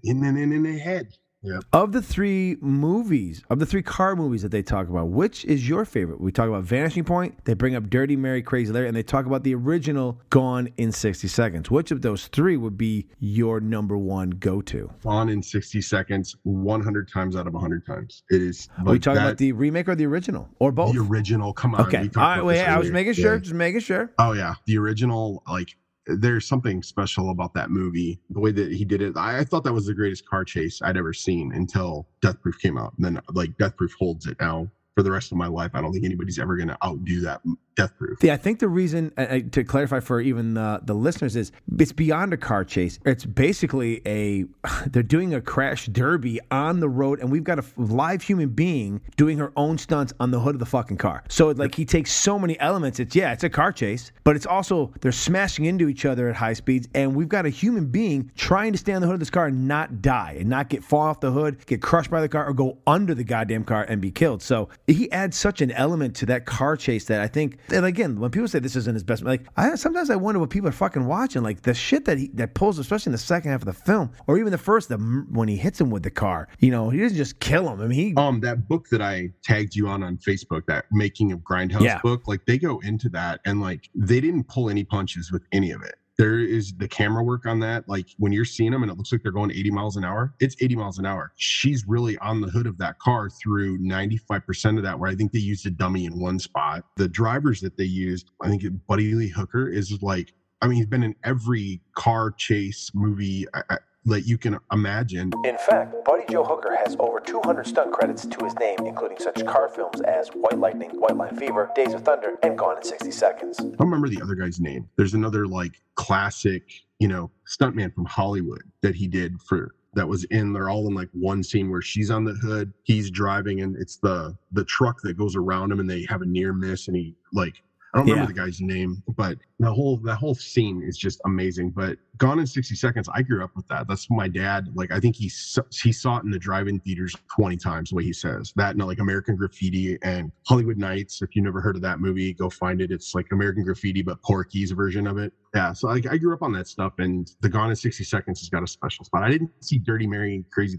in, 0.04 0.24
in, 0.24 0.38
in, 0.38 0.54
in 0.54 0.64
the 0.64 0.78
head. 0.78 1.08
Yep. 1.46 1.64
Of 1.74 1.92
the 1.92 2.02
three 2.02 2.58
movies, 2.62 3.44
of 3.50 3.60
the 3.60 3.66
three 3.66 3.84
car 3.84 4.16
movies 4.16 4.42
that 4.42 4.50
they 4.50 4.64
talk 4.64 4.90
about, 4.90 5.10
which 5.10 5.46
is 5.46 5.68
your 5.70 5.86
favorite? 5.86 6.20
We 6.20 6.32
talk 6.32 6.48
about 6.50 6.64
Vanishing 6.64 7.04
Point, 7.04 7.46
they 7.46 7.54
bring 7.54 7.76
up 7.76 7.90
Dirty 7.90 8.16
Mary, 8.16 8.42
Crazy 8.42 8.72
Larry, 8.74 8.88
and 8.88 8.98
they 8.98 9.04
talk 9.04 9.26
about 9.26 9.44
the 9.44 9.54
original 9.56 10.20
Gone 10.30 10.70
in 10.78 10.92
60 10.92 11.28
Seconds. 11.28 11.70
Which 11.70 11.92
of 11.92 12.02
those 12.02 12.28
three 12.28 12.58
would 12.58 12.78
be 12.78 13.08
your 13.20 13.60
number 13.60 13.98
one 13.98 14.32
go 14.32 14.62
to? 14.64 14.90
Gone 15.04 15.30
in 15.30 15.44
60 15.44 15.82
seconds, 15.82 16.36
100 16.44 17.08
times 17.08 17.36
out 17.36 17.48
of 17.48 17.54
100 17.54 17.86
times. 17.86 18.24
It 18.30 18.42
is. 18.42 18.68
Are 18.80 18.86
we 18.86 19.00
talking 19.00 19.16
that- 19.16 19.26
about 19.26 19.38
the 19.38 19.52
remake 19.52 19.88
or 19.88 19.96
the 19.96 20.06
original? 20.06 20.50
Or 20.60 20.72
both? 20.72 20.94
the 20.94 21.02
original? 21.02 21.54
Come 21.54 21.76
on. 21.76 21.82
okay. 21.82 22.10
All 22.16 22.22
right. 22.24 22.44
Wait, 22.44 22.62
I 22.64 22.80
was 22.80 22.92
making 22.92 23.14
sure. 23.14 23.34
Yeah. 23.36 23.40
Just 23.40 23.54
making 23.54 23.82
sure. 23.82 24.12
Oh 24.18 24.34
yeah, 24.34 24.56
the 24.66 24.78
original. 24.78 25.44
Like, 25.48 25.76
there's 26.08 26.48
something 26.48 26.84
special 26.84 27.32
about 27.32 27.54
that 27.56 27.70
movie. 27.70 28.20
The 28.30 28.40
way 28.40 28.52
that 28.52 28.72
he 28.72 28.86
did 28.86 29.02
it, 29.02 29.18
I, 29.18 29.40
I 29.40 29.44
thought 29.44 29.64
that 29.64 29.74
was 29.74 29.86
the 29.86 29.94
greatest 29.94 30.28
car 30.28 30.44
chase 30.44 30.82
I'd 30.82 30.98
ever 30.98 31.14
seen 31.14 31.52
until 31.54 32.08
Death 32.22 32.42
Proof 32.42 32.60
came 32.60 32.78
out. 32.78 32.94
And 32.98 33.06
then, 33.06 33.22
like, 33.34 33.58
Death 33.58 33.76
Proof 33.76 33.94
holds 33.98 34.28
it 34.28 34.38
now 34.40 34.70
for 34.96 35.04
the 35.04 35.12
rest 35.12 35.32
of 35.32 35.38
my 35.38 35.48
life. 35.48 35.72
I 35.74 35.82
don't 35.82 35.92
think 35.92 36.06
anybody's 36.06 36.40
ever 36.40 36.56
going 36.56 36.70
to 36.70 36.78
outdo 36.84 37.22
that 37.22 37.42
Death 37.76 37.98
Proof. 37.98 38.24
Yeah, 38.24 38.34
I 38.34 38.38
think 38.38 38.60
the 38.60 38.68
reason 38.68 39.12
uh, 39.18 39.22
uh, 39.22 39.40
to 39.52 39.64
clarify 39.64 40.00
for 40.00 40.22
even 40.22 40.54
the, 40.54 40.80
the 40.84 40.94
listeners 40.94 41.36
is 41.36 41.52
it's 41.78 41.92
beyond 41.92 42.34
a 42.34 42.38
car 42.38 42.64
chase. 42.64 43.00
It's 43.06 43.26
basically 43.26 44.02
a 44.06 44.46
they're 44.88 45.04
doing 45.04 45.34
a 45.34 45.42
crash 45.42 45.88
derby 45.88 46.40
on 46.52 46.80
the 46.80 46.90
road, 46.90 47.20
and 47.20 47.32
we've 47.32 47.44
got 47.44 47.60
a 47.60 47.66
live 47.78 48.22
human 48.22 48.50
being 48.50 49.02
doing 49.18 49.38
her 49.38 49.52
own 49.56 49.78
stunts 49.78 50.14
on 50.20 50.32
the 50.32 50.40
hood 50.40 50.56
of 50.56 50.60
the 50.60 50.66
fucking 50.66 50.98
car. 50.98 51.24
So 51.30 51.50
like 51.50 51.76
he 51.76 51.86
takes 51.86 52.12
so 52.12 52.40
many 52.40 52.60
elements. 52.60 53.00
It's 53.00 53.16
yeah, 53.16 53.34
it's 53.34 53.44
a 53.44 53.50
car 53.50 53.72
chase, 53.72 54.12
but 54.24 54.36
it's 54.36 54.46
also 54.46 54.94
they're 55.02 55.12
smashing 55.12 55.66
into 55.66 55.90
each 55.90 56.06
other 56.06 56.30
at 56.30 56.36
high 56.36 56.54
speeds, 56.54 56.88
and 56.94 57.16
we've 57.16 57.30
got 57.30 57.46
a 57.46 57.50
human 57.50 57.88
being 57.88 58.32
trying 58.36 58.72
to 58.72 58.78
stay 58.78 58.94
on 58.94 59.02
the 59.02 59.08
hood 59.08 59.16
of 59.16 59.20
this 59.20 59.30
car 59.30 59.48
and 59.48 59.68
not 59.68 60.02
die 60.02 60.38
and 60.40 60.50
not 60.50 60.70
get 60.70 60.84
fall 60.84 61.02
off 61.02 61.20
the 61.20 61.32
hood, 61.32 61.66
get 61.66 61.82
crushed 61.82 62.10
by 62.10 62.22
the 62.22 62.30
car, 62.30 62.48
or 62.48 62.54
go 62.54 62.78
under 62.88 63.14
the 63.14 63.24
goddamn 63.24 63.66
car 63.66 63.84
and 63.84 64.02
be 64.02 64.12
killed. 64.12 64.42
So 64.42 64.70
he 64.88 65.12
adds 65.12 65.36
such 65.36 65.62
an 65.62 65.72
element 65.72 66.16
to 66.18 66.26
that 66.28 66.46
car 66.46 66.78
chase 66.78 67.06
that 67.06 67.20
I 67.20 67.28
think. 67.28 67.58
And 67.70 67.86
again, 67.86 68.20
when 68.20 68.32
people 68.32 68.48
say 68.48 68.60
this 68.60 68.76
isn't 68.76 68.94
his 68.94 69.04
best, 69.04 69.24
like 69.24 69.46
I 69.58 69.76
sometimes 69.76 70.10
I 70.10 70.16
wonder 70.16 70.40
what 70.40 70.50
people 70.50 70.70
are 70.70 70.74
fucking 70.74 71.06
watching. 71.06 71.44
Like 71.44 71.62
the 71.64 71.74
shit 71.74 72.06
that 72.06 72.18
he 72.18 72.28
that 72.36 72.54
pulls, 72.54 72.80
especially 72.80 73.10
in 73.10 73.14
the 73.14 73.18
second 73.18 73.52
half 73.52 73.62
of 73.62 73.66
the 73.66 73.74
film, 73.74 74.12
or 74.28 74.38
even 74.38 74.52
the 74.52 74.58
first, 74.58 74.90
the 74.90 74.98
when 74.98 75.48
he 75.48 75.56
hits 75.58 75.80
him 75.82 75.90
with 75.90 76.04
the 76.04 76.12
car. 76.12 76.48
You 76.60 76.72
know, 76.72 76.90
he 76.90 77.00
doesn't 77.00 77.18
just 77.18 77.40
kill 77.40 77.68
him. 77.70 77.82
I 77.82 77.88
mean, 77.88 77.92
he 77.92 78.14
Um, 78.16 78.40
that 78.42 78.68
book 78.68 78.88
that 78.90 79.02
I 79.02 79.32
tagged 79.44 79.76
you 79.76 79.88
on 79.88 80.04
on 80.04 80.18
Facebook, 80.18 80.66
that 80.68 80.86
Making 80.92 81.32
of 81.32 81.40
Grindhouse 81.40 81.82
Yeah. 81.82 82.00
book, 82.02 82.28
like 82.28 82.46
they 82.46 82.58
go 82.58 82.80
into 82.80 83.10
that 83.10 83.42
and 83.46 83.62
like 83.62 83.90
they 83.96 84.20
didn't 84.22 84.46
pull 84.48 84.70
any 84.70 84.84
punches 84.84 85.32
with 85.32 85.44
any 85.52 85.72
of 85.72 85.82
it. 85.82 85.96
There 86.18 86.40
is 86.40 86.74
the 86.78 86.88
camera 86.88 87.24
work 87.24 87.46
on 87.46 87.60
that. 87.60 87.88
Like 87.90 88.08
when 88.18 88.32
you're 88.32 88.46
seeing 88.46 88.72
them 88.72 88.84
and 88.84 88.92
it 88.92 88.98
looks 88.98 89.12
like 89.12 89.22
they're 89.22 89.32
going 89.32 89.52
80 89.52 89.72
miles 89.72 89.98
an 89.98 90.06
hour, 90.06 90.34
it's 90.40 90.56
80 90.62 90.76
miles 90.76 91.00
an 91.00 91.06
hour. 91.06 91.34
She's 91.36 91.86
really 91.88 92.18
on 92.20 92.42
the 92.42 92.48
hood 92.48 92.68
of 92.68 92.78
that 92.78 93.00
car 93.00 93.30
through 93.30 93.80
95% 93.80 94.78
of 94.78 94.84
that, 94.84 94.98
where 95.00 95.10
I 95.10 95.16
think 95.16 95.32
they 95.32 95.40
used 95.40 95.66
a 95.66 95.72
dummy 95.72 96.06
in 96.06 96.20
one 96.20 96.40
spot. 96.40 96.86
The 96.96 97.10
drivers 97.10 97.60
that 97.62 97.78
they 97.78 97.84
used, 97.84 98.32
I 98.42 98.50
think 98.50 98.64
Buddy 98.88 99.14
Lee 99.14 99.30
Hooker 99.30 99.68
is 99.68 100.02
like, 100.02 100.34
I 100.62 100.68
mean, 100.68 100.78
he's 100.78 100.86
been 100.86 101.04
in 101.04 101.16
every 101.24 101.82
car 101.96 102.32
chase 102.32 102.92
movie 102.94 103.46
I, 103.54 103.62
I, 103.70 103.78
that 104.06 104.28
you 104.28 104.38
can 104.38 104.60
imagine. 104.72 105.32
In 105.44 105.58
fact, 105.58 105.96
Buddy 106.06 106.24
Joe 106.30 106.44
Hooker 106.44 106.76
has 106.76 106.96
over 107.00 107.20
200 107.20 107.66
stunt 107.66 107.92
credits 107.92 108.26
to 108.26 108.46
his 108.46 108.56
name, 108.56 108.78
including 108.86 109.18
such 109.20 109.46
car 109.46 109.70
films 109.70 110.02
as 110.02 110.30
White 110.30 110.60
Lightning, 110.60 110.92
White 110.92 111.18
Line 111.18 111.36
Fever, 111.36 111.72
Days 111.76 111.94
of 111.94 112.04
Thunder, 112.04 112.36
and 112.44 112.58
Gone 112.58 112.78
in 112.78 112.84
60 112.84 113.12
Seconds. 113.12 113.60
I 113.60 113.64
don't 113.64 113.80
remember 113.80 114.10
the 114.10 114.22
other 114.22 114.36
guy's 114.36 114.60
name. 114.60 114.88
There's 114.96 115.14
another 115.14 115.48
like 115.48 115.82
classic, 115.96 116.72
you 117.00 117.08
know, 117.08 117.32
stuntman 117.48 117.94
from 117.94 118.06
Hollywood 118.06 118.64
that 118.82 118.96
he 118.96 119.08
did 119.08 119.42
for 119.42 119.74
that 119.96 120.08
was 120.08 120.26
in 120.26 120.54
they're 120.54 120.70
all 120.70 120.88
in 120.88 120.94
like 120.94 121.10
one 121.14 121.42
scene 121.42 121.72
where 121.72 121.82
she's 121.82 122.12
on 122.12 122.26
the 122.26 122.34
hood, 122.34 122.72
he's 122.84 123.10
driving 123.10 123.62
and 123.62 123.76
it's 123.78 123.96
the 123.98 124.38
the 124.52 124.66
truck 124.66 125.02
that 125.02 125.18
goes 125.18 125.36
around 125.36 125.72
him 125.72 125.80
and 125.80 125.90
they 125.90 126.06
have 126.10 126.22
a 126.22 126.26
near 126.26 126.54
miss 126.54 126.88
and 126.88 126.98
he 126.98 127.16
like 127.34 127.62
I 127.96 128.00
don't 128.00 128.10
remember 128.10 128.32
Yeah. 128.34 128.36
the 128.36 128.48
guy's 128.52 128.62
name, 128.62 129.02
but 129.18 129.38
the 129.60 129.74
whole 129.74 129.98
that 130.00 130.18
whole 130.18 130.36
scene 130.36 130.84
is 130.84 130.98
just 130.98 131.22
amazing. 131.26 131.72
But 131.72 131.98
Gone 132.18 132.40
in 132.40 132.48
60 132.48 132.76
Seconds, 132.76 133.10
I 133.14 133.22
grew 133.24 133.44
up 133.44 133.52
with 133.56 133.68
that. 133.70 133.88
That's 133.88 134.10
my 134.12 134.28
dad. 134.28 134.68
Like 134.76 134.92
I 134.92 135.00
think 135.00 135.16
he 135.16 135.32
he 135.72 135.94
saw 135.94 136.18
it 136.18 136.26
in 136.26 136.32
the 136.32 136.40
drive-in 136.40 136.82
theaters 136.82 137.16
20 137.36 137.58
times. 137.58 137.92
The 137.92 137.96
way 137.98 138.04
he 138.04 138.14
says 138.14 138.54
that, 138.58 138.76
and 138.76 138.86
like 138.86 139.00
American 139.00 139.38
Graffiti 139.38 139.98
and 140.04 140.32
Hollywood 140.48 140.78
Knights. 140.78 141.22
If 141.22 141.36
you 141.38 141.42
never 141.42 141.62
heard 141.62 141.78
of 141.78 141.82
that 141.84 142.02
movie, 142.02 142.34
go 142.34 142.50
find 142.50 142.82
it. 142.82 142.92
It's 142.92 143.16
like 143.16 143.28
American 143.32 143.64
Graffiti, 143.64 144.04
but 144.04 144.22
Porky's 144.24 144.72
version 144.72 145.08
of 145.08 145.18
it. 145.18 145.34
Yeah. 145.56 145.74
So 145.74 145.88
like 145.88 146.06
I 146.12 146.18
grew 146.18 146.34
up 146.34 146.44
on 146.44 146.52
that 146.54 146.68
stuff, 146.68 146.94
and 147.00 147.32
the 147.42 147.50
Gone 147.50 147.70
in 147.70 147.76
60 147.78 148.04
Seconds 148.04 148.42
has 148.42 148.50
got 148.50 148.64
a 148.64 148.68
special 148.68 149.06
spot. 149.06 149.24
I 149.24 149.30
didn't 149.32 149.52
see 149.64 149.80
Dirty 149.80 150.08
Mary 150.08 150.36
and 150.36 150.50
Crazy. 150.52 150.78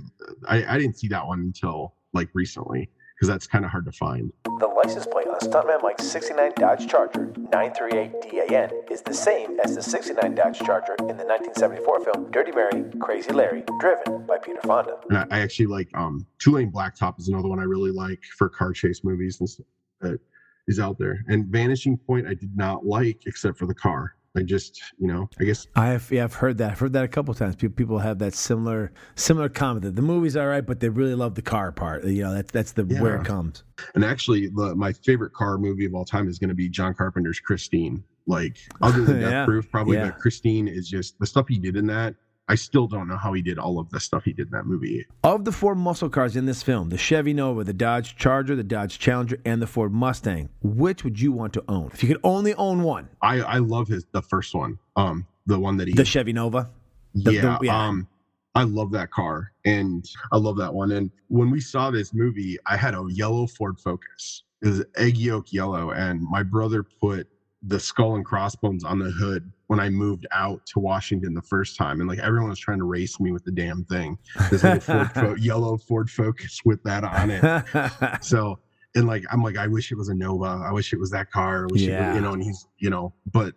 I, 0.48 0.74
I 0.74 0.78
didn't 0.78 0.98
see 0.98 1.08
that 1.08 1.26
one 1.26 1.40
until 1.40 1.94
like 2.14 2.28
recently 2.34 2.90
because 3.16 3.28
that's 3.28 3.46
kind 3.46 3.64
of 3.64 3.70
hard 3.70 3.86
to 3.86 3.92
find. 3.92 4.30
The 4.44 4.66
license 4.66 5.06
plate 5.06 5.26
on 5.26 5.38
Stuntman 5.40 5.82
Mike's 5.82 6.06
69 6.06 6.52
Dodge 6.56 6.86
Charger 6.86 7.26
938DAN 7.26 8.90
is 8.90 9.00
the 9.02 9.14
same 9.14 9.58
as 9.60 9.74
the 9.74 9.82
69 9.82 10.34
Dodge 10.34 10.58
Charger 10.58 10.94
in 11.00 11.16
the 11.16 11.24
1974 11.24 12.04
film 12.04 12.30
Dirty 12.30 12.52
Mary, 12.52 12.84
Crazy 13.00 13.32
Larry, 13.32 13.62
driven 13.80 14.26
by 14.26 14.36
Peter 14.38 14.60
Fonda. 14.62 14.98
And 15.08 15.18
I, 15.18 15.26
I 15.30 15.40
actually 15.40 15.66
like 15.66 15.88
um 15.94 16.26
Two-Lane 16.38 16.70
Blacktop 16.70 17.18
is 17.18 17.28
another 17.28 17.48
one 17.48 17.58
I 17.58 17.64
really 17.64 17.90
like 17.90 18.22
for 18.36 18.48
car 18.48 18.72
chase 18.72 19.02
movies 19.02 19.40
and 19.40 19.48
stuff 19.48 19.66
that 20.00 20.20
is 20.68 20.78
out 20.78 20.98
there. 20.98 21.24
And 21.28 21.46
Vanishing 21.46 21.96
Point 21.96 22.26
I 22.26 22.34
did 22.34 22.54
not 22.56 22.84
like 22.84 23.26
except 23.26 23.56
for 23.56 23.66
the 23.66 23.74
car. 23.74 24.15
I 24.36 24.42
just, 24.42 24.80
you 24.98 25.06
know, 25.06 25.28
I 25.40 25.44
guess 25.44 25.66
I 25.74 25.86
have 25.88 26.10
yeah, 26.10 26.24
I've 26.24 26.34
heard 26.34 26.58
that. 26.58 26.72
I've 26.72 26.78
heard 26.78 26.92
that 26.92 27.04
a 27.04 27.08
couple 27.08 27.32
times. 27.34 27.56
People 27.56 27.74
people 27.74 27.98
have 27.98 28.18
that 28.18 28.34
similar 28.34 28.92
similar 29.14 29.48
comment 29.48 29.82
that 29.84 29.96
the 29.96 30.02
movie's 30.02 30.36
all 30.36 30.46
right, 30.46 30.64
but 30.64 30.80
they 30.80 30.88
really 30.90 31.14
love 31.14 31.34
the 31.34 31.42
car 31.42 31.72
part. 31.72 32.04
You 32.04 32.22
know, 32.24 32.34
that's 32.34 32.52
that's 32.52 32.72
the 32.72 32.84
where 32.84 33.16
it 33.16 33.24
comes. 33.24 33.64
and 33.94 34.04
actually 34.04 34.48
the, 34.48 34.74
my 34.76 34.92
favorite 34.92 35.32
car 35.32 35.58
movie 35.58 35.86
of 35.86 35.94
all 35.94 36.04
time 36.04 36.28
is 36.28 36.38
going 36.38 36.48
to 36.50 36.54
be 36.54 36.68
John 36.68 36.92
Carpenter's 36.94 37.40
Christine. 37.40 38.04
Like 38.26 38.56
other 38.82 39.02
than 39.04 39.20
Death 39.20 39.30
Yeah. 39.30 39.44
Proof, 39.44 39.70
probably, 39.70 39.96
Yeah. 39.96 40.06
but 40.10 40.18
Christine 40.18 40.66
is 40.68 40.88
just 40.88 41.18
the 41.20 41.26
stuff 41.26 41.46
he 41.48 41.58
did 41.58 41.76
in 41.76 41.86
that. 41.86 42.14
I 42.48 42.54
still 42.54 42.86
don't 42.86 43.08
know 43.08 43.16
how 43.16 43.32
he 43.32 43.42
did 43.42 43.58
all 43.58 43.78
of 43.80 43.90
the 43.90 43.98
stuff 43.98 44.24
he 44.24 44.32
did 44.32 44.46
in 44.46 44.52
that 44.52 44.66
movie. 44.66 45.04
Of 45.24 45.44
the 45.44 45.50
four 45.52 45.74
muscle 45.74 46.08
cars 46.08 46.36
in 46.36 46.46
this 46.46 46.62
film, 46.62 46.90
the 46.90 46.98
Chevy 46.98 47.32
Nova, 47.34 47.64
the 47.64 47.72
Dodge 47.72 48.14
Charger, 48.16 48.54
the 48.54 48.62
Dodge 48.62 48.98
Challenger, 49.00 49.40
and 49.44 49.60
the 49.60 49.66
Ford 49.66 49.92
Mustang, 49.92 50.48
which 50.62 51.02
would 51.02 51.20
you 51.20 51.32
want 51.32 51.52
to 51.54 51.64
own? 51.68 51.90
If 51.92 52.02
you 52.04 52.08
could 52.08 52.20
only 52.22 52.54
own 52.54 52.82
one, 52.84 53.08
I 53.20 53.40
I 53.40 53.58
love 53.58 53.88
his 53.88 54.06
the 54.12 54.22
first 54.22 54.54
one, 54.54 54.78
um, 54.94 55.26
the 55.46 55.58
one 55.58 55.76
that 55.78 55.88
he 55.88 55.94
the 55.94 56.04
Chevy 56.04 56.32
Nova. 56.32 56.70
the- 57.14 57.32
yeah, 57.32 57.58
yeah. 57.62 57.86
um 57.88 58.06
i 58.54 58.62
love 58.62 58.90
that 58.92 59.10
car 59.10 59.52
and 59.66 60.06
i 60.32 60.36
love 60.38 60.56
that 60.56 60.72
one 60.72 60.90
and 60.92 61.10
when 61.28 61.50
we 61.50 61.60
saw 61.60 61.90
this 61.90 62.14
movie 62.14 62.56
i 62.66 62.74
had 62.76 62.94
a 62.94 63.04
yellow 63.10 63.46
ford 63.46 63.78
focus 63.78 64.44
it 64.62 64.68
was 64.68 64.82
egg 64.96 65.18
yolk 65.18 65.52
yellow 65.52 65.90
and 65.90 66.22
my 66.22 66.42
brother 66.42 66.82
put 66.82 67.28
the 67.66 67.80
skull 67.80 68.14
and 68.16 68.24
crossbones 68.24 68.84
on 68.84 68.98
the 68.98 69.10
hood 69.10 69.50
when 69.66 69.80
i 69.80 69.88
moved 69.88 70.26
out 70.32 70.64
to 70.66 70.78
washington 70.78 71.34
the 71.34 71.42
first 71.42 71.76
time 71.76 72.00
and 72.00 72.08
like 72.08 72.18
everyone 72.20 72.48
was 72.50 72.58
trying 72.58 72.78
to 72.78 72.84
race 72.84 73.18
me 73.18 73.32
with 73.32 73.44
the 73.44 73.50
damn 73.50 73.84
thing. 73.86 74.16
This 74.50 74.62
little 74.62 74.80
ford 74.80 75.10
fo- 75.12 75.34
yellow 75.38 75.76
ford 75.76 76.08
focus 76.10 76.60
with 76.64 76.82
that 76.84 77.02
on 77.04 77.30
it. 77.30 78.18
So 78.22 78.58
and 78.94 79.06
like 79.06 79.24
i'm 79.30 79.42
like 79.42 79.56
i 79.58 79.66
wish 79.66 79.90
it 79.92 79.96
was 79.96 80.08
a 80.08 80.14
nova. 80.14 80.62
I 80.64 80.72
wish 80.72 80.92
it 80.92 81.00
was 81.00 81.10
that 81.10 81.30
car. 81.30 81.64
I 81.64 81.72
wish 81.72 81.82
it 81.82 81.86
Yeah. 81.90 82.08
was, 82.08 82.16
you 82.16 82.22
know 82.22 82.32
and 82.34 82.42
he's 82.42 82.66
you 82.78 82.90
know 82.90 83.12
but 83.32 83.54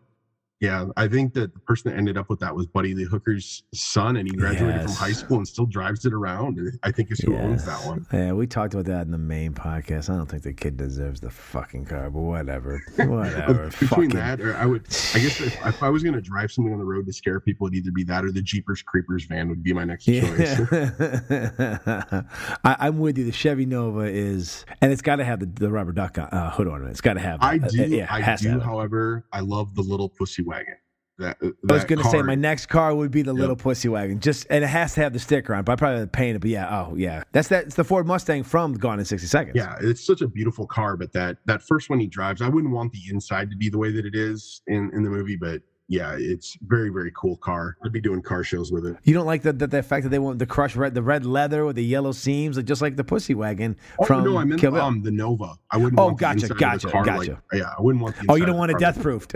yeah 0.61 0.85
i 0.97 1.07
think 1.07 1.33
that 1.33 1.53
the 1.53 1.59
person 1.61 1.91
that 1.91 1.97
ended 1.97 2.17
up 2.17 2.29
with 2.29 2.39
that 2.39 2.53
was 2.55 2.65
buddy 2.67 2.93
the 2.93 3.03
hooker's 3.05 3.63
son 3.73 4.17
and 4.17 4.27
he 4.29 4.35
graduated 4.35 4.81
from 4.83 4.91
high 4.91 5.11
school 5.11 5.37
and 5.37 5.47
still 5.47 5.65
drives 5.65 6.05
it 6.05 6.13
around 6.13 6.59
i 6.83 6.91
think 6.91 7.11
is 7.11 7.19
who 7.19 7.35
owns 7.37 7.65
that 7.65 7.79
one 7.85 8.05
Yeah, 8.11 8.33
we 8.33 8.45
talked 8.47 8.73
about 8.73 8.85
that 8.87 9.01
in 9.05 9.11
the 9.11 9.17
main 9.17 9.53
podcast. 9.53 10.09
I 10.09 10.17
don't 10.17 10.25
think 10.29 10.43
the 10.43 10.53
kid 10.53 10.75
deserves 10.77 11.19
the 11.21 11.29
fucking 11.29 11.85
car, 11.85 12.09
but 12.09 12.19
whatever. 12.21 12.81
Whatever. 12.97 13.67
between 13.69 13.87
Fucking- 13.87 14.09
that 14.09 14.41
or 14.41 14.55
i 14.57 14.65
would 14.65 14.81
i 15.13 15.19
guess 15.19 15.39
if, 15.41 15.65
if 15.65 15.83
i 15.83 15.89
was 15.89 16.03
going 16.03 16.15
to 16.15 16.21
drive 16.21 16.51
something 16.51 16.73
on 16.73 16.79
the 16.79 16.85
road 16.85 17.05
to 17.05 17.13
scare 17.13 17.39
people 17.39 17.67
it'd 17.67 17.77
either 17.77 17.91
be 17.91 18.03
that 18.03 18.25
or 18.25 18.31
the 18.31 18.41
jeepers 18.41 18.81
creepers 18.81 19.25
van 19.25 19.47
would 19.49 19.63
be 19.63 19.73
my 19.73 19.83
next 19.85 20.05
choice 20.05 20.39
Yeah. 20.39 22.21
I, 22.63 22.75
I'm 22.79 22.99
with 22.99 23.17
you. 23.17 23.25
The 23.25 23.31
Chevy 23.31 23.65
Nova 23.65 24.01
is, 24.01 24.65
and 24.81 24.91
it's 24.91 25.01
got 25.01 25.17
to 25.17 25.23
have 25.25 25.39
the, 25.39 25.45
the 25.45 25.69
rubber 25.71 25.91
duck 25.91 26.17
uh, 26.17 26.49
hood 26.51 26.67
ornament. 26.67 26.89
it. 26.89 26.91
It's 26.91 27.01
got 27.01 27.13
to 27.13 27.19
have. 27.19 27.39
i 27.41 27.57
that. 27.57 27.71
do 27.71 27.83
Uh, 27.83 27.85
yeah, 27.87 28.07
i 28.09 28.35
do 28.35 28.57
it. 28.57 28.61
however 28.63 29.25
i 29.31 29.39
love 29.39 29.75
the 29.75 29.81
little 29.81 30.09
pussy 30.09 30.43
wagon 30.49 30.75
that, 31.19 31.37
uh, 31.43 31.49
I 31.69 31.73
was 31.73 31.83
going 31.83 32.01
to 32.01 32.09
say 32.09 32.21
my 32.21 32.35
next 32.35 32.67
car 32.67 32.95
would 32.95 33.11
be 33.11 33.21
the 33.21 33.33
Yep. 33.33 33.39
little 33.39 33.55
pussy 33.55 33.89
wagon. 33.89 34.19
Just 34.21 34.47
and 34.49 34.63
it 34.63 34.67
has 34.67 34.93
to 34.95 35.01
have 35.01 35.13
the 35.13 35.19
sticker 35.19 35.53
on. 35.53 35.63
But 35.65 35.73
I 35.73 35.75
probably 35.75 36.07
paint 36.07 36.37
it. 36.37 36.39
But 36.39 36.49
yeah, 36.49 36.69
oh 36.87 36.95
yeah, 36.95 37.23
that's 37.33 37.49
that. 37.49 37.65
It's 37.65 37.75
the 37.75 37.83
Ford 37.83 38.07
Mustang 38.07 38.43
from 38.43 38.73
Gone 38.73 38.99
in 38.99 39.05
sixty 39.05 39.27
seconds. 39.27 39.55
Yeah, 39.55 39.75
it's 39.81 40.05
such 40.05 40.21
a 40.21 40.27
beautiful 40.27 40.65
car, 40.65 40.95
but 40.97 41.11
that 41.13 41.37
that 41.45 41.61
first 41.61 41.89
one 41.89 41.99
he 41.99 42.07
drives, 42.07 42.41
I 42.41 42.47
wouldn't 42.49 42.73
want 42.73 42.93
the 42.93 43.01
inside 43.11 43.49
to 43.51 43.57
be 43.57 43.69
the 43.69 43.77
way 43.77 43.91
that 43.91 44.05
it 44.05 44.15
is 44.15 44.61
in 44.67 44.91
in 44.93 45.03
the 45.03 45.09
movie, 45.09 45.35
but 45.35 45.61
yeah, 45.89 46.15
it's 46.17 46.55
very 46.61 46.89
very 46.89 47.11
cool 47.15 47.35
car. 47.37 47.75
I'd 47.83 47.91
be 47.91 47.99
doing 47.99 48.21
car 48.21 48.43
shows 48.43 48.71
with 48.71 48.85
it. 48.85 48.95
You 49.03 49.13
don't 49.15 49.25
like 49.25 49.41
the, 49.41 49.51
the 49.51 49.65
the 49.65 49.83
fact 49.83 50.03
that 50.03 50.09
they 50.09 50.19
want 50.19 50.37
the 50.37 50.45
crushed 50.45 50.75
red, 50.75 50.93
the 50.93 51.01
red 51.01 51.25
leather 51.25 51.65
with 51.65 51.75
the 51.75 51.83
yellow 51.83 52.11
seams, 52.11 52.57
like 52.57 52.67
just 52.67 52.81
like 52.81 52.95
the 52.95 53.03
pussy 53.03 53.33
wagon 53.33 53.75
Oh 53.97 54.05
from 54.05 54.23
no, 54.23 54.37
I 54.37 54.43
meant 54.43 54.61
Kill 54.61 54.75
um 54.77 55.01
the 55.01 55.11
Nova. 55.11 55.55
I 55.71 55.77
wouldn't. 55.77 55.99
Oh, 55.99 56.11
gotcha, 56.11 56.47
gotcha, 56.49 56.89
gotcha. 56.89 57.31
Like, 57.51 57.59
yeah, 57.59 57.73
I 57.75 57.81
wouldn't 57.81 58.03
want 58.03 58.15
the. 58.17 58.25
oh, 58.29 58.35
you 58.35 58.45
don't 58.45 58.57
want 58.57 58.71
it 58.71 58.77
death 58.77 59.01
proofed. 59.01 59.33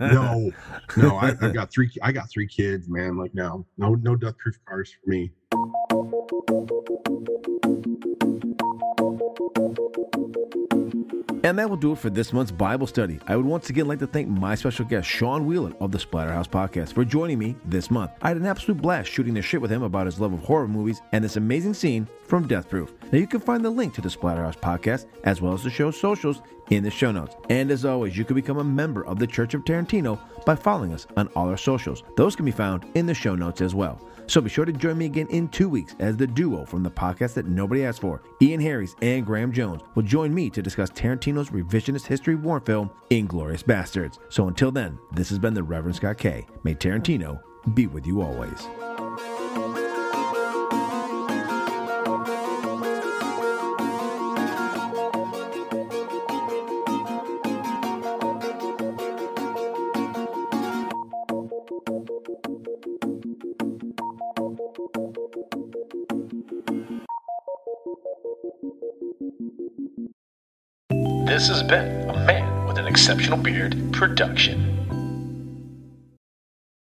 No, 0.00 0.50
no, 0.96 1.16
I, 1.16 1.28
I've 1.28 1.52
got 1.52 1.70
three. 1.70 1.90
I 2.02 2.10
got 2.10 2.30
three 2.30 2.46
kids, 2.46 2.88
man. 2.88 3.18
Like 3.18 3.34
no, 3.34 3.66
no, 3.76 3.94
no 3.96 4.16
death 4.16 4.38
proof 4.38 4.56
cars 4.66 4.94
for 5.04 5.10
me. 5.10 5.30
And 11.44 11.58
that 11.58 11.68
will 11.68 11.76
do 11.76 11.92
it 11.92 11.98
for 11.98 12.08
this 12.08 12.32
month's 12.32 12.52
Bible 12.52 12.86
study. 12.86 13.18
I 13.26 13.36
would 13.36 13.44
once 13.44 13.68
again 13.68 13.86
like 13.86 13.98
to 13.98 14.06
thank 14.06 14.28
my 14.28 14.54
special 14.54 14.84
guest, 14.84 15.08
Shon 15.08 15.44
Wheeler 15.44 15.72
of 15.80 15.90
the 15.90 15.98
Splatterhouse 15.98 16.48
Podcast, 16.48 16.92
for 16.92 17.04
joining 17.04 17.38
me 17.38 17.56
this 17.64 17.90
month. 17.90 18.12
I 18.22 18.28
had 18.28 18.36
an 18.36 18.46
absolute 18.46 18.80
blast 18.80 19.10
shooting 19.10 19.34
the 19.34 19.42
shit 19.42 19.60
with 19.60 19.70
him 19.70 19.82
about 19.82 20.06
his 20.06 20.20
love 20.20 20.32
of 20.32 20.40
horror 20.44 20.68
movies 20.68 21.02
and 21.12 21.24
this 21.24 21.36
amazing 21.36 21.74
scene 21.74 22.06
from 22.26 22.46
Death 22.46 22.70
Proof. 22.70 22.92
Now, 23.10 23.18
you 23.18 23.26
can 23.26 23.40
find 23.40 23.64
the 23.64 23.70
link 23.70 23.92
to 23.94 24.00
the 24.00 24.08
Splatterhouse 24.08 24.56
Podcast, 24.56 25.06
as 25.24 25.40
well 25.40 25.52
as 25.52 25.64
the 25.64 25.70
show's 25.70 26.00
socials, 26.00 26.42
in 26.70 26.84
the 26.84 26.90
show 26.90 27.10
notes. 27.10 27.36
And 27.50 27.70
as 27.70 27.84
always, 27.84 28.16
you 28.16 28.24
can 28.24 28.36
become 28.36 28.58
a 28.58 28.64
member 28.64 29.04
of 29.04 29.18
the 29.18 29.26
Church 29.26 29.54
of 29.54 29.64
Tarantino 29.64 30.18
by 30.46 30.54
following 30.54 30.94
us 30.94 31.06
on 31.16 31.28
all 31.34 31.48
our 31.48 31.56
socials. 31.56 32.02
Those 32.16 32.36
can 32.36 32.44
be 32.44 32.52
found 32.52 32.86
in 32.94 33.04
the 33.04 33.14
show 33.14 33.34
notes 33.34 33.60
as 33.60 33.74
well. 33.74 34.00
So 34.26 34.40
be 34.40 34.48
sure 34.48 34.64
to 34.64 34.72
join 34.72 34.98
me 34.98 35.06
again 35.06 35.26
in 35.28 35.48
two 35.48 35.68
weeks 35.68 35.94
as 35.98 36.16
the 36.16 36.26
duo 36.26 36.64
from 36.64 36.82
the 36.82 36.90
podcast 36.90 37.34
that 37.34 37.46
nobody 37.46 37.84
asked 37.84 38.00
for, 38.00 38.22
Ian 38.40 38.60
Harries 38.60 38.96
and 39.02 39.26
Graham 39.26 39.52
Jones, 39.52 39.82
will 39.94 40.02
join 40.02 40.34
me 40.34 40.50
to 40.50 40.62
discuss 40.62 40.90
Tarantino's 40.90 41.50
revisionist 41.50 42.06
history 42.06 42.34
war 42.34 42.60
film, 42.60 42.90
Inglourious 43.10 43.62
Basterds. 43.62 44.18
So 44.28 44.48
until 44.48 44.70
then, 44.70 44.98
this 45.12 45.28
has 45.28 45.38
been 45.38 45.54
the 45.54 45.62
Reverend 45.62 45.96
Scott 45.96 46.18
K. 46.18 46.46
May 46.62 46.74
Tarantino 46.74 47.40
be 47.74 47.86
with 47.86 48.06
you 48.06 48.22
always. 48.22 48.66
This 71.24 71.46
has 71.48 71.62
been 71.62 72.10
a 72.10 72.26
Man 72.26 72.66
with 72.66 72.78
an 72.78 72.88
Exceptional 72.88 73.38
Beard 73.38 73.76
production. 73.92 74.71